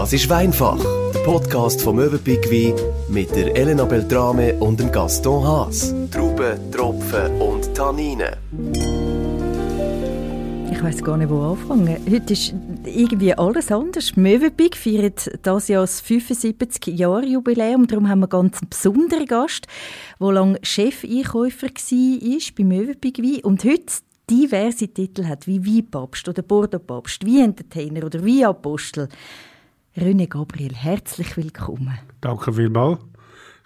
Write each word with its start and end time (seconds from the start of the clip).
Das 0.00 0.14
ist 0.14 0.30
Weinfach, 0.30 0.82
der 1.12 1.20
Podcast 1.24 1.82
vom 1.82 1.96
Möwenpick 1.96 2.50
Wein 2.50 2.74
mit 3.10 3.36
der 3.36 3.54
Elena 3.54 3.84
Beltrame 3.84 4.54
und 4.54 4.80
dem 4.80 4.90
Gaston 4.90 5.46
Haas. 5.46 5.94
Trauben, 6.10 6.70
Tropfen 6.72 7.38
und 7.38 7.74
Tanninen. 7.74 8.34
Ich 10.72 10.82
weiß 10.82 11.04
gar 11.04 11.18
nicht, 11.18 11.28
wo 11.28 11.42
anfangen. 11.42 11.98
Heute 12.10 12.32
ist 12.32 12.54
irgendwie 12.86 13.34
alles 13.34 13.70
anders. 13.70 14.16
Möwenpick 14.16 14.74
feiert 14.74 15.30
das 15.42 15.68
Jahr 15.68 15.82
das 15.82 16.02
75-Jahr-Jubiläum. 16.02 17.86
Darum 17.86 18.08
haben 18.08 18.20
wir 18.20 18.32
einen 18.32 18.48
ganz 18.48 18.58
besonderen 18.70 19.26
Gast, 19.26 19.66
der 20.18 20.32
lange 20.32 20.58
Chefeinkäufer 20.62 21.66
war 21.66 22.52
bei 22.56 22.64
Möwenpick 22.64 23.18
Wein 23.18 23.44
und 23.44 23.64
heute 23.64 23.92
diverse 24.30 24.88
Titel 24.88 25.26
hat, 25.26 25.46
wie 25.46 25.62
Weinpapst 25.62 26.26
oder 26.26 26.40
Bordeaux-Papst, 26.40 27.26
wie 27.26 27.42
Entertainer 27.42 28.06
oder 28.06 28.24
wie 28.24 28.42
Apostel. 28.46 29.10
René 30.00 30.26
Gabriel, 30.28 30.74
herzlich 30.74 31.36
willkommen. 31.36 31.98
Danke 32.22 32.54
vielmals. 32.54 33.00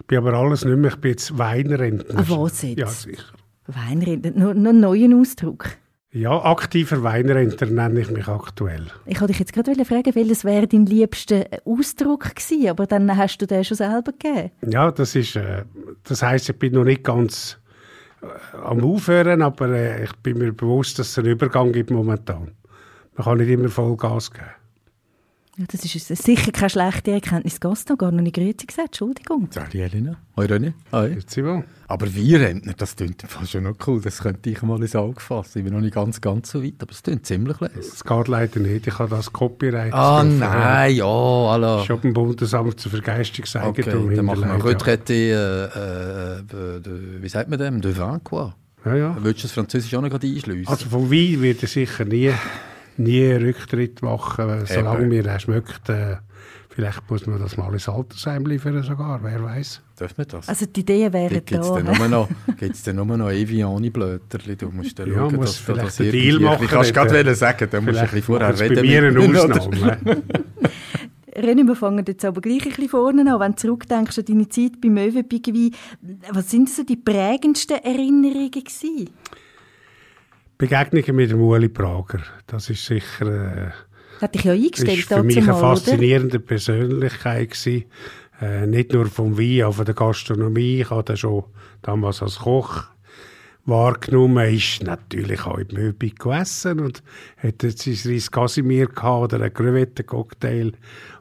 Ich 0.00 0.06
bin 0.06 0.18
aber 0.18 0.34
alles 0.34 0.64
nicht 0.64 0.76
mehr, 0.76 0.90
ich 0.90 0.96
bin 0.96 1.12
jetzt 1.12 1.38
Weinrentner. 1.38 2.18
Ah, 2.18 2.24
was 2.26 2.62
jetzt? 2.62 2.78
Ja, 2.78 2.88
sicher. 2.88 3.32
Weinrentner, 3.68 4.32
noch, 4.32 4.52
noch 4.52 4.70
einen 4.70 4.80
neuen 4.80 5.14
Ausdruck. 5.14 5.68
Ja, 6.10 6.44
aktiver 6.44 7.04
Weinrentner 7.04 7.68
nenne 7.68 8.00
ich 8.00 8.10
mich 8.10 8.26
aktuell. 8.26 8.86
Ich 9.06 9.20
wollte 9.20 9.32
dich 9.32 9.38
jetzt 9.38 9.52
gerade 9.52 9.84
fragen, 9.84 10.12
welches 10.14 10.44
wäre 10.44 10.66
dein 10.66 10.86
liebster 10.86 11.46
Ausdruck 11.64 12.34
gewesen, 12.34 12.68
aber 12.68 12.86
dann 12.86 13.16
hast 13.16 13.38
du 13.38 13.46
den 13.46 13.62
schon 13.62 13.76
selber 13.76 14.12
gegeben. 14.12 14.50
Ja, 14.68 14.90
das 14.90 15.14
ist, 15.14 15.36
äh, 15.36 15.64
das 16.02 16.22
heisst, 16.22 16.48
ich 16.48 16.58
bin 16.58 16.72
noch 16.72 16.84
nicht 16.84 17.04
ganz 17.04 17.58
äh, 18.22 18.56
am 18.56 18.82
Aufhören, 18.82 19.40
aber 19.40 19.68
äh, 19.68 20.02
ich 20.02 20.12
bin 20.16 20.38
mir 20.38 20.52
bewusst, 20.52 20.98
dass 20.98 21.10
es 21.10 21.18
einen 21.18 21.28
Übergang 21.28 21.72
gibt 21.72 21.90
momentan. 21.90 22.50
Man 23.16 23.24
kann 23.24 23.38
nicht 23.38 23.50
immer 23.50 23.68
voll 23.68 23.96
Gas 23.96 24.32
geben. 24.32 24.46
Ja, 25.56 25.66
das 25.70 25.84
ist 25.84 26.08
sicher 26.08 26.50
keine 26.50 26.68
schlechte 26.68 27.12
Erkenntnis. 27.12 27.60
Gaston, 27.60 27.96
gar 27.96 28.10
noch 28.10 28.22
nicht 28.22 28.34
grüezi 28.34 28.66
gesagt, 28.66 28.88
Entschuldigung. 28.88 29.48
Sali 29.52 29.82
Elena. 29.82 30.16
Hoi 30.36 30.46
René. 30.46 30.72
Hoi. 30.90 31.10
Grüezi 31.10 31.44
wohl. 31.44 31.62
Aber 31.86 32.12
wir 32.12 32.40
Rentner, 32.40 32.72
das 32.76 32.96
klingt 32.96 33.22
fast 33.22 33.52
schon 33.52 33.62
noch 33.62 33.76
cool. 33.86 34.00
Das 34.00 34.18
könnte 34.18 34.50
ich 34.50 34.60
mal 34.62 34.82
ins 34.82 34.96
Auge 34.96 35.20
fassen. 35.20 35.58
Ich 35.58 35.64
bin 35.64 35.72
noch 35.72 35.80
nicht 35.80 35.94
ganz, 35.94 36.20
ganz 36.20 36.50
so 36.50 36.64
weit, 36.64 36.74
aber 36.80 36.90
es 36.90 37.04
klingt 37.04 37.24
ziemlich 37.24 37.60
leise. 37.60 37.78
Es 37.78 38.02
geht 38.02 38.26
leider 38.26 38.58
nicht, 38.58 38.88
ich 38.88 38.98
habe 38.98 39.10
das 39.10 39.32
Copyright. 39.32 39.92
Ah, 39.92 40.24
nein, 40.24 40.96
ja, 40.96 41.04
alla. 41.04 41.84
Schon 41.84 42.00
beim 42.00 42.14
Bundesamt 42.14 42.80
für 42.80 42.90
Vergeistungseigentum 42.90 44.06
Okay, 44.06 44.16
dann 44.16 44.24
machen 44.24 44.40
wir 44.40 44.64
Retraité, 44.64 45.30
äh, 45.30 46.38
äh, 46.38 47.22
wie 47.22 47.28
sagt 47.28 47.48
man 47.48 47.60
dem? 47.60 47.80
De 47.80 47.96
vin, 47.96 48.24
quoi. 48.24 48.52
Ja, 48.84 48.96
ja. 48.96 49.16
Willst 49.20 49.38
du 49.38 49.42
das 49.42 49.52
Französisch 49.52 49.94
auch 49.94 50.02
noch 50.02 50.10
gerade 50.10 50.26
einschliessen? 50.26 50.66
Also 50.66 50.88
vom 50.88 51.10
Wein 51.12 51.40
wird 51.40 51.62
er 51.62 51.68
sicher 51.68 52.04
nie, 52.04 52.32
nie 52.98 53.32
einen 53.32 53.44
Rücktritt 53.44 54.02
machen, 54.02 54.64
solange 54.66 55.06
mir 55.06 55.24
er 55.26 55.38
schmeckt. 55.40 55.88
Äh, 55.88 56.16
vielleicht 56.70 57.08
muss 57.10 57.26
man 57.26 57.38
das 57.40 57.56
mal 57.56 57.72
ins 57.72 57.88
Altersheim 57.88 58.46
liefern 58.46 58.82
sogar, 58.82 59.20
wer 59.22 59.42
weiß. 59.42 59.80
Dürfen 59.98 60.18
wir 60.18 60.24
das? 60.24 60.48
Also 60.48 60.66
die 60.66 60.80
Ideen 60.80 61.12
wären 61.12 61.28
Gibt 61.44 61.52
es 61.52 61.68
da. 61.68 61.80
dann 61.80 61.96
nur 61.98 62.08
noch, 62.08 62.28
gibt's 62.58 62.82
dann 62.82 62.96
nur 62.96 63.06
noch 63.16 63.30
Eviani-Blöterli? 63.30 64.56
Du 64.56 64.70
musst 64.70 64.98
dann 64.98 65.08
Ja, 65.08 65.14
schauen, 65.18 65.36
muss 65.36 65.46
dass 65.46 65.56
du 65.58 65.62
vielleicht 65.72 65.86
das 65.88 66.00
einen. 66.00 66.10
Deal 66.12 66.40
machen 66.40 66.64
Ich 66.64 66.70
kannst 66.70 66.96
dort. 66.96 67.08
gerade 67.10 67.24
wollen 67.24 67.34
sagen, 67.36 67.68
da 67.70 67.80
musst 67.80 67.94
du 67.94 68.00
ein 68.00 68.04
bisschen 68.06 68.22
vorher 68.22 68.58
reden. 68.60 68.74
bei 68.74 68.82
mir 68.82 69.02
eine? 69.04 69.20
Ausnahme. 69.40 69.98
René, 71.36 71.66
wir 71.66 71.74
fangen 71.74 72.04
jetzt 72.06 72.24
aber 72.24 72.40
gleich 72.40 72.62
ein 72.62 72.68
bisschen 72.68 72.88
vorne 72.90 73.22
an. 73.32 73.40
Wenn 73.40 73.52
du 73.52 73.56
zurückdenkst 73.56 74.18
an 74.20 74.24
deine 74.24 74.48
Zeit 74.48 74.80
bei 74.80 74.88
Möwenpick 74.88 75.52
was 76.30 76.48
sind 76.50 76.70
so 76.70 76.84
die 76.84 76.96
prägendsten 76.96 77.78
Erinnerungen 77.78 78.50
gewesen? 78.52 79.10
Begegnungen 80.58 81.16
mit 81.16 81.30
dem 81.30 81.40
Uli 81.40 81.68
Prager, 81.68 82.20
das 82.46 82.70
ist 82.70 82.84
sicher 82.86 83.26
äh, 83.26 83.70
Hat 84.20 84.34
dich 84.34 84.44
ja 84.44 84.52
eingestellt 84.52 84.98
ist 84.98 85.08
für 85.08 85.22
mich 85.22 85.36
eine 85.38 85.46
mal, 85.46 85.58
oder? 85.58 85.76
faszinierende 85.76 86.38
Persönlichkeit 86.38 87.50
gewesen. 87.50 87.84
Äh, 88.40 88.66
nicht 88.66 88.92
nur 88.92 89.06
vom 89.06 89.38
Wein, 89.38 89.64
auch 89.64 89.74
von 89.74 89.84
der 89.84 89.94
Gastronomie. 89.94 90.80
Ich 90.82 90.90
habe 90.90 91.16
schon 91.16 91.44
damals 91.82 92.22
als 92.22 92.38
Koch 92.40 92.84
wahrgenommen. 93.64 94.54
ist 94.54 94.82
natürlich 94.82 95.44
auch 95.46 95.58
im 95.58 95.68
Möbel 95.72 96.10
gegessen 96.10 96.80
und 96.80 97.02
hat 97.38 97.62
jetzt 97.62 97.82
sein 97.82 98.12
Reis 98.12 98.30
Casimir 98.30 98.86
gehabt 98.86 99.34
oder 99.34 99.44
einen 99.44 99.54
Crevetten-Cocktail 99.54 100.72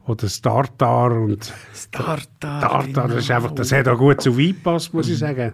oder 0.06 0.24
das 0.24 0.42
Tartar 0.42 1.12
und 1.14 1.54
Tartar, 1.92 2.28
Tartar, 2.40 3.08
das, 3.08 3.18
ist 3.18 3.28
genau. 3.28 3.38
einfach, 3.38 3.52
das 3.56 3.72
hat 3.72 3.88
auch 3.88 3.98
gut 3.98 4.22
zu 4.22 4.38
Wein 4.38 4.48
gepasst, 4.48 4.94
muss 4.94 5.10
ich 5.10 5.18
sagen. 5.18 5.54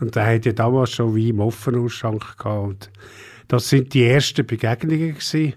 Und 0.00 0.14
er 0.14 0.34
hat 0.34 0.46
ja 0.46 0.52
damals 0.52 0.90
schon 0.92 1.14
Wein 1.16 1.28
im 1.28 1.40
Offenausschank 1.40 2.38
gehabt. 2.38 2.66
Und 2.66 2.90
das 3.48 3.68
sind 3.68 3.92
die 3.94 4.04
ersten 4.04 4.46
Begegnungen 4.46 5.14
gewesen. 5.14 5.54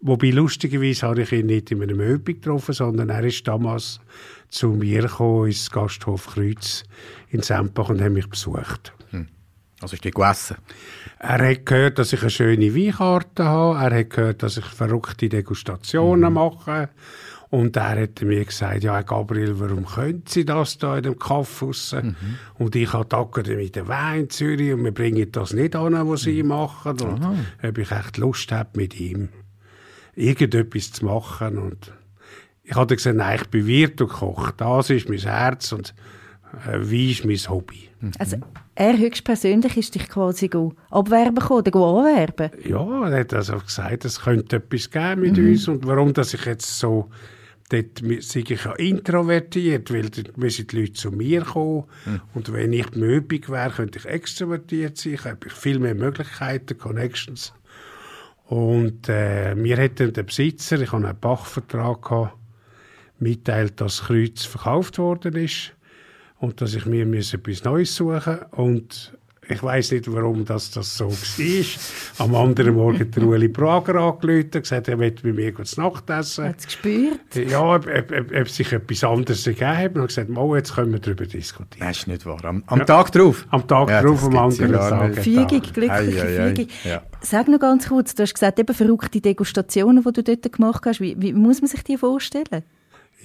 Wobei 0.00 0.30
lustigerweise 0.30 1.06
habe 1.06 1.22
ich 1.22 1.32
ihn 1.32 1.46
nicht 1.46 1.70
in 1.70 1.82
einem 1.82 1.96
Möbel 1.96 2.34
getroffen, 2.34 2.74
sondern 2.74 3.08
er 3.08 3.24
ist 3.24 3.46
damals 3.46 4.00
zu 4.48 4.68
mir 4.70 5.02
gekommen, 5.02 5.46
ins 5.46 5.70
Gasthof 5.70 6.26
Kreuz 6.34 6.84
in 7.30 7.42
Sempach 7.42 7.88
und 7.88 8.02
hat 8.02 8.12
mich 8.12 8.28
besucht. 8.28 8.92
Also 9.84 9.96
ist 9.96 10.04
die 10.04 10.12
gegessen? 10.12 10.56
Er 11.18 11.50
hat 11.50 11.66
gehört, 11.66 11.98
dass 11.98 12.12
ich 12.12 12.22
eine 12.22 12.30
schöne 12.30 12.74
Weinkarte 12.74 13.44
habe. 13.44 13.78
Er 13.78 14.00
hat 14.00 14.10
gehört, 14.10 14.42
dass 14.42 14.56
ich 14.56 14.64
verrückte 14.64 15.28
Degustationen 15.28 16.32
mache. 16.32 16.88
Und 17.54 17.76
er 17.76 18.02
hat 18.02 18.20
mir 18.22 18.44
gesagt, 18.44 18.82
ja, 18.82 19.00
Gabriel, 19.02 19.60
warum 19.60 19.86
können 19.86 20.24
Sie 20.26 20.44
das 20.44 20.76
da 20.76 20.96
in 20.96 21.04
dem 21.04 21.18
Kaffeehaus? 21.20 21.94
Und 22.58 22.74
ich 22.74 22.92
habe 22.92 23.06
die 23.08 23.14
Akademie 23.14 23.70
der 23.70 23.86
Wein 23.86 24.22
in 24.22 24.30
Zürich 24.30 24.72
und 24.72 24.82
wir 24.82 24.90
bringen 24.90 25.30
das 25.30 25.52
nicht 25.52 25.76
an, 25.76 25.92
was 26.08 26.22
Sie 26.22 26.42
machen. 26.42 27.00
Und 27.00 27.24
ob 27.62 27.78
ich 27.78 27.92
echt 27.92 28.16
Lust 28.16 28.50
habe, 28.50 28.70
mit 28.74 28.98
ihm 28.98 29.28
irgendetwas 30.16 30.90
zu 30.90 31.04
machen. 31.04 31.58
Und 31.58 31.92
ich 32.64 32.74
habe 32.74 32.96
gesagt, 32.96 33.16
nein, 33.16 33.38
ich 33.40 33.48
bin 33.50 33.68
Wirt 33.68 34.00
und 34.00 34.08
Koch. 34.08 34.50
Das 34.50 34.90
ist 34.90 35.08
mein 35.08 35.18
Herz 35.18 35.70
und 35.70 35.94
äh, 36.66 36.80
Wein 36.80 37.10
ist 37.10 37.24
mein 37.24 37.54
Hobby. 37.54 37.88
Also 38.18 38.36
er 38.74 38.98
höchstpersönlich 38.98 39.76
ist 39.76 39.94
dich 39.94 40.08
quasi 40.08 40.50
abwerben 40.90 41.36
gekommen 41.36 41.60
oder 41.60 41.76
anwerben? 41.76 42.50
Ja, 42.66 43.08
er 43.08 43.20
hat 43.20 43.32
also 43.32 43.58
gesagt, 43.58 44.04
es 44.04 44.22
könnte 44.22 44.56
etwas 44.56 44.90
geben 44.90 45.20
mit 45.20 45.38
uns 45.38 45.68
und 45.68 45.86
warum, 45.86 46.12
dass 46.12 46.34
ich 46.34 46.44
jetzt 46.46 46.80
so 46.80 47.10
dort 47.68 48.02
sei 48.22 48.40
ich 48.40 48.64
ja 48.64 48.72
introvertiert, 48.72 49.92
weil 49.92 50.10
dort 50.10 50.36
müssen 50.36 50.66
die 50.66 50.80
Leute 50.80 50.92
zu 50.92 51.10
mir 51.10 51.42
kommen 51.42 51.84
und 52.34 52.52
wenn 52.52 52.72
ich 52.72 52.94
möbig 52.94 53.48
wäre, 53.48 53.70
könnte 53.70 53.98
ich 53.98 54.06
extrovertiert 54.06 54.96
sein, 54.96 55.14
ich 55.14 55.24
habe 55.24 55.50
viel 55.50 55.78
mehr 55.78 55.94
Möglichkeiten, 55.94 56.78
Connections. 56.78 57.52
Und 58.46 59.08
äh, 59.08 59.54
mir 59.54 59.78
hat 59.78 60.00
dann 60.00 60.12
der 60.12 60.22
Besitzer, 60.24 60.80
ich 60.80 60.92
habe 60.92 61.08
einen 61.08 61.18
Bachvertrag 61.18 62.02
gehabt, 62.02 62.36
mitteilt, 63.18 63.80
dass 63.80 63.98
das 63.98 64.06
Kreuz 64.06 64.44
verkauft 64.44 64.98
worden 64.98 65.34
ist 65.36 65.72
und 66.38 66.60
dass 66.60 66.74
ich 66.74 66.84
mir 66.84 67.06
etwas 67.06 67.64
Neues 67.64 67.96
suchen. 67.96 68.38
Und 68.50 69.16
ich 69.48 69.62
weiß 69.62 69.92
nicht, 69.92 70.12
warum 70.12 70.44
das, 70.44 70.70
das 70.70 70.96
so 70.96 71.10
war. 71.10 72.26
Am 72.26 72.34
anderen 72.34 72.74
Morgen 72.74 73.00
hat 73.00 73.16
der 73.16 73.22
Ueli 73.22 73.48
Prager 73.48 73.94
angerufen 73.96 74.44
und 74.44 74.52
gesagt, 74.52 74.88
er 74.88 74.96
möchte 74.96 75.26
mit 75.26 75.36
mir 75.36 75.52
gut 75.52 75.76
Nacht 75.76 76.08
essen. 76.10 76.44
Hat 76.46 76.58
es 76.58 76.66
gespürt? 76.66 77.20
Ja, 77.34 77.60
ob, 77.60 77.86
ob, 77.86 78.12
ob, 78.12 78.34
ob 78.40 78.48
sich 78.48 78.72
etwas 78.72 79.04
anderes 79.04 79.46
ergeben 79.46 79.66
hat. 79.66 79.96
Und 79.96 80.06
gesagt, 80.06 80.28
mal, 80.28 80.56
jetzt 80.56 80.74
können 80.74 80.92
wir 80.92 81.00
darüber 81.00 81.26
diskutieren. 81.26 81.80
Nein, 81.80 81.90
ist 81.90 82.06
nicht 82.06 82.26
wahr. 82.26 82.44
Am, 82.44 82.62
am 82.66 82.86
Tag 82.86 83.12
drauf? 83.12 83.46
Am 83.50 83.66
Tag 83.66 83.88
Ja, 83.90 84.02
drauf, 84.02 84.20
das 84.20 84.26
am 84.26 84.34
ja 84.34 84.44
anderen 84.44 84.72
Tag. 84.72 85.24
Fügung, 85.24 85.60
glückliche 85.60 85.90
Ei, 85.90 86.20
ei, 86.20 86.40
ei. 86.40 86.54
Fügung. 86.54 86.68
Ja. 86.84 87.02
Sag 87.20 87.48
noch 87.48 87.60
ganz 87.60 87.88
kurz, 87.88 88.14
du 88.14 88.22
hast 88.22 88.34
gesagt, 88.34 88.58
eben 88.58 88.74
verrückte 88.74 89.20
Degustationen, 89.20 90.02
die 90.04 90.12
du 90.12 90.22
dort 90.22 90.52
gemacht 90.52 90.84
hast. 90.86 91.00
Wie, 91.00 91.20
wie 91.20 91.32
muss 91.32 91.60
man 91.60 91.68
sich 91.68 91.82
die 91.84 91.96
vorstellen? 91.96 92.64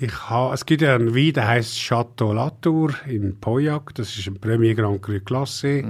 Ich 0.02 0.30
ha, 0.30 0.54
es 0.54 0.66
gibt 0.66 0.82
ja 0.82 0.96
einen 0.96 1.14
Wein, 1.14 1.34
der 1.34 1.46
heißt 1.46 1.78
Chateau 1.78 2.32
Latour 2.32 2.94
in 3.06 3.38
Pauillac. 3.38 3.94
Das 3.96 4.16
ist 4.18 4.28
ein 4.28 4.40
Premier 4.40 4.74
Grand 4.74 5.02
Cru 5.02 5.16
Classé. 5.16 5.84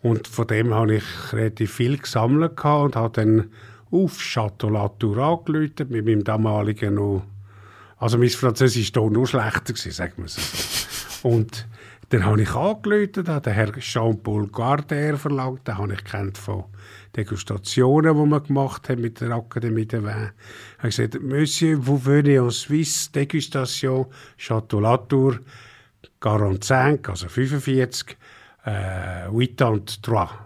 Und 0.00 0.26
von 0.28 0.46
dem 0.46 0.72
habe 0.72 0.94
ich 0.94 1.04
relativ 1.32 1.74
viel 1.74 1.98
gesammelt 1.98 2.52
und 2.64 2.96
habe 2.96 3.10
dann 3.12 3.50
auf 3.90 4.18
Chateau 4.18 4.70
Latour 4.70 5.18
angerufen 5.18 5.88
mit 5.90 6.06
meinem 6.06 6.24
damaligen 6.24 6.94
noch... 6.94 7.24
Also 7.98 8.16
mein 8.16 8.30
Französisch 8.30 8.94
war 8.94 9.10
noch 9.10 9.26
schlechter, 9.26 9.74
sagen 9.76 10.14
wir 10.16 10.24
es 10.24 11.20
so. 11.20 11.28
Und 11.28 11.66
dann 12.08 12.24
habe 12.24 12.40
ich 12.40 12.54
angerufen, 12.54 13.28
hat 13.28 13.44
der 13.44 13.52
Herr 13.52 13.72
Jean-Paul 13.72 14.48
Garder 14.48 15.18
verlangt, 15.18 15.68
den 15.68 15.76
habe 15.76 15.92
ich 15.92 16.04
kennt 16.04 16.38
von 16.38 16.64
Degustationen, 17.16 18.14
die 18.16 18.30
wir 18.30 18.40
gemacht 18.40 18.88
haben 18.88 19.00
mit 19.00 19.20
der 19.20 19.32
Akademie 19.32 19.86
der 19.86 20.04
Wein. 20.04 20.32
Er 20.78 20.82
hat 20.82 20.90
gesagt, 20.90 21.22
Monsieur, 21.22 21.78
vous 21.78 22.04
venez 22.04 22.38
en 22.38 22.50
Suisse, 22.50 23.10
Degustation, 23.12 24.06
Chateau 24.36 24.80
Latour, 24.80 25.38
45, 26.20 27.08
also 27.08 27.28
45, 27.28 28.16
äh, 28.64 29.28
83. 29.28 30.44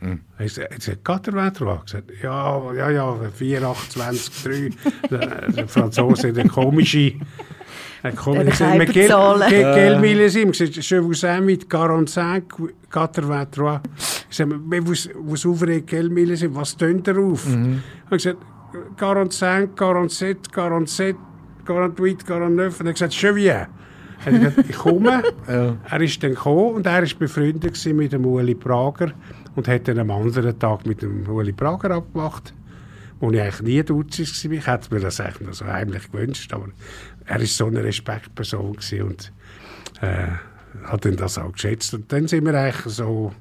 Mhm. 0.00 0.20
Er 0.38 0.46
hat 0.46 0.70
gesagt, 0.76 1.08
83? 1.08 1.66
Er 1.66 1.74
hat 1.74 1.86
gesagt, 1.86 2.10
ja, 2.22 2.72
ja, 2.72 2.90
ja, 2.90 3.30
4, 3.30 3.62
28, 3.62 4.42
3. 4.42 4.70
der, 5.10 5.52
der 5.52 5.68
Franzose 5.68 6.32
hat 8.02 8.04
eine 8.04 8.14
komische... 8.14 8.40
Eine 8.40 8.50
komische... 8.50 8.66
Eine 8.66 8.86
Keiperzahlen. 8.86 9.48
Quel 9.48 9.98
millésime? 10.00 10.52
Je 10.52 10.66
je 10.66 11.00
vous 11.00 11.24
invite 11.24 11.66
45, 11.68 12.42
83. 12.90 13.80
Ich 14.30 14.36
sage, 14.36 14.48
vous, 14.82 15.08
vous 15.14 15.46
ouvrez 15.46 15.82
quel 15.82 16.10
millésime? 16.10 16.54
Was 16.54 16.76
tönt 16.76 17.08
er 17.08 17.18
auf? 17.18 17.46
Mhm. 17.46 17.82
Hat 18.10 18.18
gesagt, 18.18 18.38
45, 18.96 19.76
47, 19.76 20.50
47, 20.52 21.16
48, 21.64 22.28
49. 22.28 22.80
Und 22.80 22.86
er 22.86 22.88
hat 22.88 22.94
gesagt, 22.94 23.14
«Je 23.14 23.34
viens.» 23.34 23.66
Er 24.24 24.32
hat 24.32 24.40
gesagt, 24.40 24.70
ich 24.70 24.76
komme. 24.76 25.22
Ja. 25.48 25.76
Er 25.88 26.00
ist 26.00 26.22
dann 26.22 26.34
gekommen 26.34 26.74
und 26.74 26.86
er 26.86 27.02
ist 27.02 27.18
befreundet 27.18 27.84
mit 27.86 28.12
dem 28.12 28.26
Uli 28.26 28.54
Prager 28.54 29.12
und 29.56 29.68
hat 29.68 29.88
dann 29.88 29.98
am 29.98 30.10
anderen 30.10 30.58
Tag 30.58 30.86
mit 30.86 31.02
dem 31.02 31.26
Uli 31.28 31.52
Prager 31.52 31.90
abgemacht, 31.92 32.52
wo 33.20 33.30
ich 33.30 33.40
eigentlich 33.40 33.62
nie 33.62 33.82
Duzis 33.82 34.44
war. 34.44 34.52
Ich 34.52 34.66
hätte 34.66 34.94
mir 34.94 35.00
das 35.00 35.20
eigentlich 35.20 35.46
noch 35.46 35.54
so 35.54 35.64
heimlich 35.66 36.10
gewünscht, 36.10 36.52
aber 36.52 36.68
er 37.28 37.40
ist 37.40 37.56
so 37.56 37.66
eine 37.66 37.84
Respektperson 37.84 38.76
und 39.02 39.32
äh, 40.00 40.28
hat 40.84 41.04
dann 41.04 41.16
das 41.16 41.38
auch 41.38 41.52
geschätzt. 41.52 41.94
Und 41.94 42.10
dann 42.12 42.26
sind 42.26 42.46
wir 42.46 42.54
eigentlich 42.54 42.94
so 42.94 43.32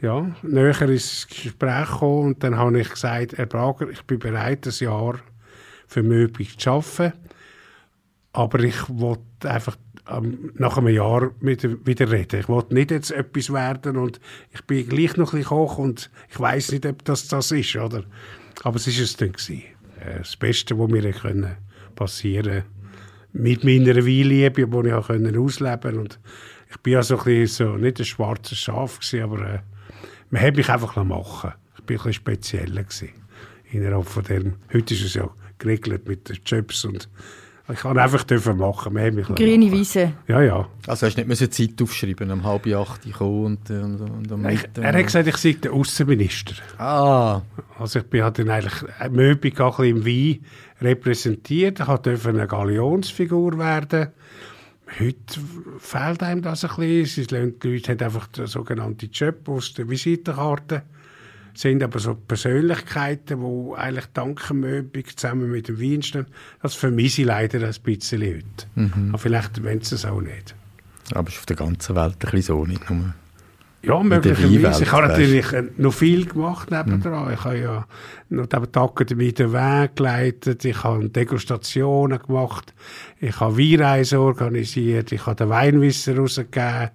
ja, 0.00 0.30
näher 0.42 0.80
ins 0.82 1.26
Gespräch 1.28 1.90
gekommen 1.90 2.26
und 2.26 2.44
dann 2.44 2.56
habe 2.56 2.80
ich 2.80 2.88
gesagt, 2.88 3.36
Herr 3.36 3.46
Prager, 3.46 3.88
ich 3.90 4.02
bin 4.02 4.18
bereit, 4.18 4.66
ein 4.66 4.72
Jahr 4.78 5.18
für 5.86 6.02
Möbig 6.02 6.58
zu 6.58 6.70
arbeiten, 6.70 7.12
aber 8.32 8.60
ich 8.60 8.88
wollte 8.88 9.22
einfach 9.50 9.76
ähm, 10.08 10.52
nach 10.54 10.78
einem 10.78 10.88
Jahr 10.88 11.30
wieder 11.40 12.10
reden. 12.10 12.40
Ich 12.40 12.48
wollte 12.48 12.74
nicht 12.74 12.90
jetzt 12.90 13.10
etwas 13.10 13.52
werden 13.52 13.96
und 13.96 14.20
ich 14.52 14.62
bin 14.64 14.88
gleich 14.88 15.16
noch 15.16 15.32
ein 15.32 15.40
bisschen 15.40 15.56
hoch 15.56 15.78
und 15.78 16.10
ich 16.30 16.40
weiß 16.40 16.72
nicht, 16.72 16.86
ob 16.86 17.04
das 17.04 17.28
das 17.28 17.50
ist, 17.50 17.76
oder? 17.76 18.04
Aber 18.62 18.76
es 18.76 18.86
ist 18.86 19.00
es 19.00 19.16
dann 19.16 19.32
gewesen. 19.32 19.62
Äh, 20.00 20.18
Das 20.18 20.36
Beste, 20.36 20.78
was 20.78 20.90
mir 20.90 21.56
passieren 21.94 22.64
mit 23.32 23.64
meiner 23.64 23.96
Weinliebe, 23.96 24.66
die 24.66 24.88
ich 24.88 24.92
auch 24.94 25.06
können 25.06 25.36
ausleben 25.36 25.98
und 25.98 26.18
ich 26.70 26.78
bin 26.78 26.94
ja 26.94 27.02
so 27.02 27.18
ein 27.18 27.24
bisschen 27.24 27.66
so, 27.68 27.76
nicht 27.76 27.98
ein 27.98 28.04
schwarzes 28.04 28.58
Schaf 28.58 28.98
gewesen, 28.98 29.22
aber 29.22 29.54
äh, 29.54 29.58
man 30.30 30.42
hat 30.42 30.56
mich 30.56 30.68
einfach 30.68 30.96
machen 31.04 31.52
Ich 31.78 31.84
bin 31.84 31.96
ein 31.96 31.98
bisschen 31.98 32.12
spezieller 32.12 32.82
gewesen. 32.82 33.10
Innerhalb 33.70 34.06
von 34.06 34.24
dem, 34.24 34.54
heute 34.72 34.94
ist 34.94 35.04
es 35.04 35.14
ja 35.14 35.28
geregelt 35.58 36.08
mit 36.08 36.28
den 36.28 36.38
Jobs 36.44 36.84
und 36.84 37.08
ich 37.72 37.80
kann 37.80 37.98
einfach 37.98 38.22
dürfen 38.22 38.58
machen. 38.58 38.92
Man 38.94 39.04
hat 39.04 39.14
mich 39.14 39.26
Grüne. 39.26 39.72
Wiese. 39.72 40.12
Ja, 40.28 40.40
ja. 40.40 40.68
Also 40.86 41.06
hast 41.06 41.16
du 41.16 41.20
nicht 41.20 41.26
müssen 41.28 41.50
Zeit 41.50 41.82
aufschreiben, 41.82 42.30
um 42.30 42.44
halb 42.44 42.64
acht 42.68 43.12
kommen 43.12 43.44
und, 43.44 43.70
äh, 43.70 43.72
und, 43.80 44.00
und 44.00 44.32
am 44.32 44.48
Ich, 44.48 44.60
er 44.80 44.92
hat 44.92 45.04
gesagt, 45.04 45.26
ich 45.26 45.36
sei 45.36 45.52
der 45.60 45.72
Außenminister. 45.72 46.54
Ah, 46.78 47.42
Also 47.76 47.98
ich 47.98 48.04
bin 48.06 48.22
halt 48.22 48.38
dann 48.38 48.50
eigentlich 48.50 48.84
Möbig 49.10 49.60
auch 49.60 49.80
ein 49.80 49.94
bisschen 49.94 50.06
im 50.06 50.36
Wein 50.36 50.44
repräsentiert. 50.80 51.80
Durfte 51.80 52.28
eine 52.28 52.46
Galionsfigur 52.46 53.58
werden. 53.58 54.08
Heute 55.00 55.40
fehlt 55.78 56.22
einem 56.22 56.42
das 56.42 56.64
ein 56.64 56.76
bisschen. 56.76 57.58
Die 57.60 57.68
Leute 57.68 57.92
haben 57.92 58.00
einfach 58.00 58.28
den 58.28 58.46
sogenannten 58.46 59.10
Job 59.10 59.48
aus 59.48 59.74
der 59.74 59.88
Visitenkarte. 59.88 60.82
sind 61.54 61.82
aber 61.82 61.98
so 61.98 62.14
Persönlichkeiten, 62.14 63.40
die 63.40 63.76
eigentlich 63.76 64.06
dank 64.12 64.50
Möbig 64.52 65.18
zusammen 65.18 65.50
mit 65.50 65.68
dem 65.68 65.80
Wein 65.80 66.02
stehen. 66.02 66.26
Das 66.62 66.74
vermisse 66.74 67.22
ich 67.22 67.26
leider 67.26 67.66
ein 67.66 67.74
bisschen 67.82 68.22
heute. 68.22 68.66
Aber 69.08 69.18
vielleicht 69.18 69.64
wollen 69.64 69.80
sie 69.80 69.94
es 69.96 70.04
auch 70.04 70.20
nicht. 70.20 70.54
aber 71.12 71.28
ist 71.28 71.38
auf 71.38 71.46
der 71.46 71.56
ganzen 71.56 71.96
Welt 71.96 72.14
ein 72.14 72.18
bisschen 72.18 72.42
so, 72.42 72.64
nicht 72.64 72.88
nur. 72.90 73.14
Ja, 73.82 74.02
möglicherweise. 74.02 74.82
Ich 74.82 74.92
habe 74.92 75.06
natürlich 75.06 75.52
äh, 75.52 75.64
noch 75.76 75.92
viel 75.92 76.26
gemacht 76.26 76.70
nebendran. 76.70 77.32
Ich 77.32 77.44
habe 77.44 77.58
ja 77.58 77.86
noch 78.28 78.46
die 78.46 78.78
Akademie 78.78 79.32
den 79.32 79.52
Weg 79.52 79.96
geleitet, 79.96 80.64
ich 80.64 80.82
habe 80.82 81.08
Degustationen 81.08 82.18
gemacht, 82.18 82.74
ich 83.20 83.38
habe 83.38 83.56
Weinreisen 83.56 84.18
organisiert, 84.18 85.12
ich 85.12 85.24
habe 85.26 85.36
den 85.36 85.50
Weinwisser 85.50 86.16
rausgegeben, 86.16 86.90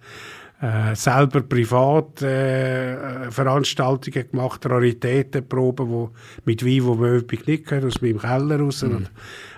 äh, 0.62 0.96
selber 0.96 1.42
privat 1.42 2.22
äh, 2.22 3.32
Veranstaltungen 3.32 4.30
gemacht, 4.30 4.66
Raritätenproben, 4.66 5.90
wo, 5.90 6.12
mit 6.46 6.66
Wein, 6.66 6.84
wo 6.84 6.96
Möbig 6.96 7.48
nicht 7.48 7.66
gehört, 7.68 7.86
aus 7.86 8.02
meinem 8.02 8.20
Keller 8.20 8.60
raus. 8.60 8.84
Und 8.84 9.10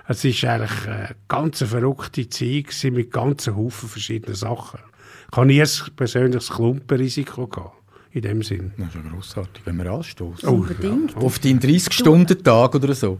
es 0.07 0.23
ist 0.23 0.45
eigentlich 0.45 0.87
eine 0.87 1.09
ganz 1.27 1.63
verrückte 1.63 2.29
Zeit 2.29 2.67
gewesen, 2.67 2.93
mit 2.93 3.11
ganzen 3.11 3.55
Haufen 3.55 3.89
verschiedenen 3.89 4.35
Sachen. 4.35 4.79
Ich 5.33 5.37
habe 5.37 5.47
nie 5.47 5.59
ein 5.59 5.67
persönliches 5.95 6.51
Klumpenrisiko 6.51 7.47
gehabt, 7.47 7.73
in 8.11 8.21
dem 8.21 8.43
Sinn. 8.43 8.71
Das 8.77 8.89
ist 8.89 8.93
ja 8.93 9.01
grossartig, 9.09 9.65
wenn 9.65 9.77
wir 9.77 9.91
anstoßen. 9.91 10.47
Oh, 10.47 10.51
Unbedingt. 10.51 11.17
Auf 11.17 11.39
deinen 11.39 11.59
30-Stunden-Tag 11.59 12.75
oder 12.75 12.93
so. 12.93 13.17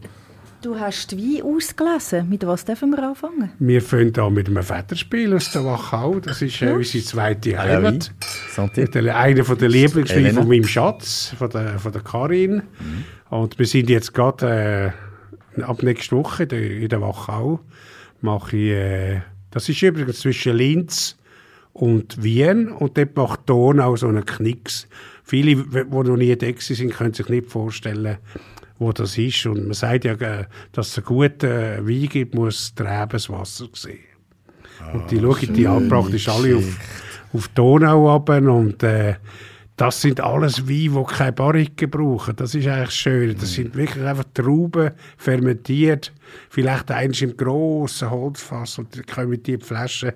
Du 0.61 0.79
hast 0.79 1.17
Wein 1.17 1.41
ausgelesen. 1.41 2.29
Mit 2.29 2.45
was 2.45 2.65
dürfen 2.65 2.91
wir 2.91 3.01
anfangen? 3.01 3.53
Wir 3.57 3.81
fangen 3.81 4.15
an 4.19 4.31
mit 4.31 4.47
einem 4.47 4.61
Federspiel 4.61 5.33
aus 5.33 5.51
der 5.53 5.65
Wachau. 5.65 6.19
Das 6.19 6.43
ist 6.43 6.61
äh, 6.61 6.73
unsere 6.73 7.03
zweite 7.03 7.49
ja, 7.49 7.63
Heimat. 7.63 8.11
Santé. 8.55 8.87
Der, 8.91 9.17
einer 9.17 9.43
von 9.43 9.57
der 9.57 9.69
Lieblingsweine 9.69 10.27
Elena. 10.27 10.41
von 10.41 10.49
meinem 10.49 10.67
Schatz, 10.67 11.33
von 11.35 11.49
der, 11.49 11.79
von 11.79 11.91
der 11.93 12.03
Karin. 12.03 12.61
Und 13.31 13.57
wir 13.57 13.65
sind 13.65 13.89
jetzt 13.89 14.13
gerade 14.13 14.93
äh, 15.57 15.61
ab 15.63 15.81
nächster 15.81 16.15
Woche 16.17 16.43
in 16.43 16.49
der, 16.49 16.71
in 16.77 16.89
der 16.89 17.01
Wachau. 17.01 17.59
Mache 18.21 18.55
ich, 18.55 18.69
äh, 18.69 19.21
das 19.49 19.67
ist 19.67 19.81
übrigens 19.81 20.19
zwischen 20.19 20.55
Linz 20.55 21.17
und 21.73 22.21
Wien 22.21 22.69
und 22.69 22.97
dort 22.97 23.15
macht 23.15 23.49
Donau 23.49 23.95
so 23.95 24.07
einen 24.07 24.25
Knicks. 24.25 24.87
Viele, 25.23 25.55
die 25.55 25.85
noch 25.89 26.17
nie 26.17 26.35
da 26.35 26.47
sind, 26.57 26.93
können 26.93 27.13
sich 27.13 27.27
nicht 27.29 27.49
vorstellen, 27.49 28.17
wo 28.77 28.91
das 28.91 29.17
ist. 29.17 29.45
Und 29.45 29.65
man 29.65 29.73
sagt 29.73 30.05
ja, 30.05 30.13
äh, 30.13 30.45
dass 30.71 30.89
es 30.89 30.97
einen 30.97 31.05
guten 31.05 31.49
äh, 31.49 31.85
Wein 31.85 32.09
gibt, 32.09 32.35
muss 32.35 32.73
das 32.75 33.29
Wasser 33.29 33.67
sehen. 33.73 33.99
und 34.93 35.09
die 35.09 35.19
schauen 35.19 35.53
die 35.53 35.67
an, 35.67 35.89
praktisch 35.89 36.29
alle 36.29 36.57
auf, 36.57 36.79
auf 37.33 37.47
Donau 37.49 38.15
runter 38.15 38.51
und 38.51 38.83
äh, 38.83 39.15
das 39.75 40.01
sind 40.01 40.21
alles 40.21 40.67
Weine, 40.67 41.03
die 41.03 41.13
keine 41.15 41.31
Barrique 41.31 41.87
brauchen. 41.87 42.35
Das 42.35 42.53
ist 42.53 42.67
eigentlich 42.67 42.91
schön. 42.91 43.35
Das 43.35 43.53
sind 43.53 43.75
wirklich 43.75 44.05
einfach 44.05 44.25
Trauben, 44.35 44.91
fermentiert. 45.17 46.13
Vielleicht 46.49 46.91
eins 46.91 47.21
im 47.23 47.35
grossen 47.35 48.11
Holzfass 48.11 48.77
und 48.77 48.95
dann 48.95 49.05
kommen 49.07 49.41
die 49.41 49.57
Flaschen 49.57 50.13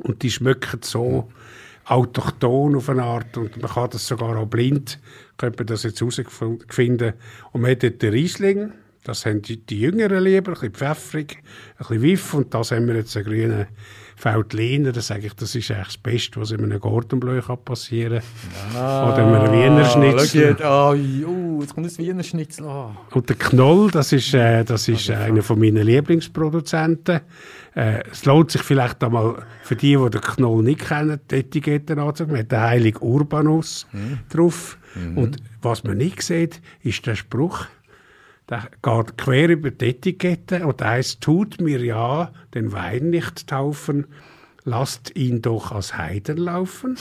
und 0.00 0.22
die 0.22 0.30
schmecken 0.30 0.80
so 0.82 1.30
autochton 1.84 2.76
auf 2.76 2.88
eine 2.88 3.02
Art 3.02 3.36
und 3.36 3.60
man 3.60 3.70
kann 3.70 3.90
das 3.90 4.06
sogar 4.06 4.36
auch 4.36 4.46
blind, 4.46 4.98
könnte 5.36 5.58
man 5.60 5.66
das 5.66 5.82
jetzt 5.82 6.00
herausfinden. 6.00 7.12
Und 7.52 7.60
man 7.60 7.70
hat 7.70 7.82
dort 7.82 8.02
den 8.02 8.12
Riesling, 8.12 8.72
das 9.02 9.26
haben 9.26 9.42
die, 9.42 9.58
die 9.58 9.80
Jüngeren 9.80 10.24
lieber, 10.24 10.52
ein 10.52 10.54
bisschen 10.54 10.72
pfeffrig, 10.72 11.42
ein 11.76 11.78
bisschen 11.78 12.02
wiff 12.02 12.34
und 12.34 12.54
das 12.54 12.70
haben 12.70 12.86
wir 12.86 12.96
jetzt 12.96 13.16
einen 13.16 13.26
grünen 13.26 13.66
Veltliner, 14.16 14.92
das 14.92 15.08
sage 15.08 15.26
ich, 15.26 15.34
das 15.34 15.54
ist 15.54 15.70
eigentlich 15.70 15.86
das 15.86 15.96
Beste, 15.98 16.40
was 16.40 16.50
in 16.50 16.62
einem 16.62 16.80
Gordonbleu 16.80 17.40
kann 17.40 17.58
passieren 17.64 18.22
kann. 18.72 19.12
Oder 19.12 19.18
in 19.18 19.34
einem 19.34 19.52
Wiener 19.52 19.84
Schnitzel. 19.84 20.56
Ah, 20.62 20.90
oh, 20.92 21.58
jetzt 21.60 21.74
kommt 21.74 21.86
das 21.86 21.98
Wiener 21.98 22.22
Schnitzel. 22.22 22.66
Ah. 22.66 22.96
Und 23.12 23.28
der 23.28 23.36
Knoll, 23.36 23.90
das 23.90 24.12
ist, 24.12 24.32
äh, 24.34 24.64
das 24.64 24.88
ist 24.88 25.08
äh, 25.08 25.14
einer 25.14 25.42
von 25.42 25.58
meinen 25.58 25.84
Lieblingsproduzenten. 25.84 27.20
Äh, 27.74 28.02
es 28.10 28.24
lohnt 28.24 28.50
sich 28.50 28.62
vielleicht 28.62 29.02
einmal 29.02 29.44
für 29.62 29.76
die, 29.76 29.96
die 29.96 30.10
den 30.10 30.20
Knoll 30.20 30.62
nicht 30.62 30.86
kennen, 30.86 31.20
die 31.30 31.36
Etiketten 31.36 31.98
anzuschauen. 31.98 32.32
Man 32.32 32.40
hat 32.40 32.52
den 32.52 32.60
heiligen 32.60 33.02
Urbanus 33.02 33.86
drauf. 34.28 34.78
Und 35.16 35.38
was 35.60 35.82
man 35.82 35.96
nicht 35.96 36.22
sieht, 36.22 36.62
ist 36.82 37.04
der 37.04 37.16
Spruch, 37.16 37.66
der 38.48 38.68
geht 38.82 39.18
quer 39.18 39.48
über 39.48 39.70
die 39.70 39.86
Etikette 39.86 40.66
und 40.66 40.82
heißt, 40.82 41.20
tut 41.20 41.60
mir 41.60 41.80
ja 41.82 42.32
den 42.54 42.72
Wein 42.72 43.10
nicht 43.10 43.46
taufen, 43.46 44.06
lasst 44.64 45.16
ihn 45.16 45.40
doch 45.42 45.72
als 45.72 45.96
Heiden 45.96 46.36
laufen. 46.36 46.96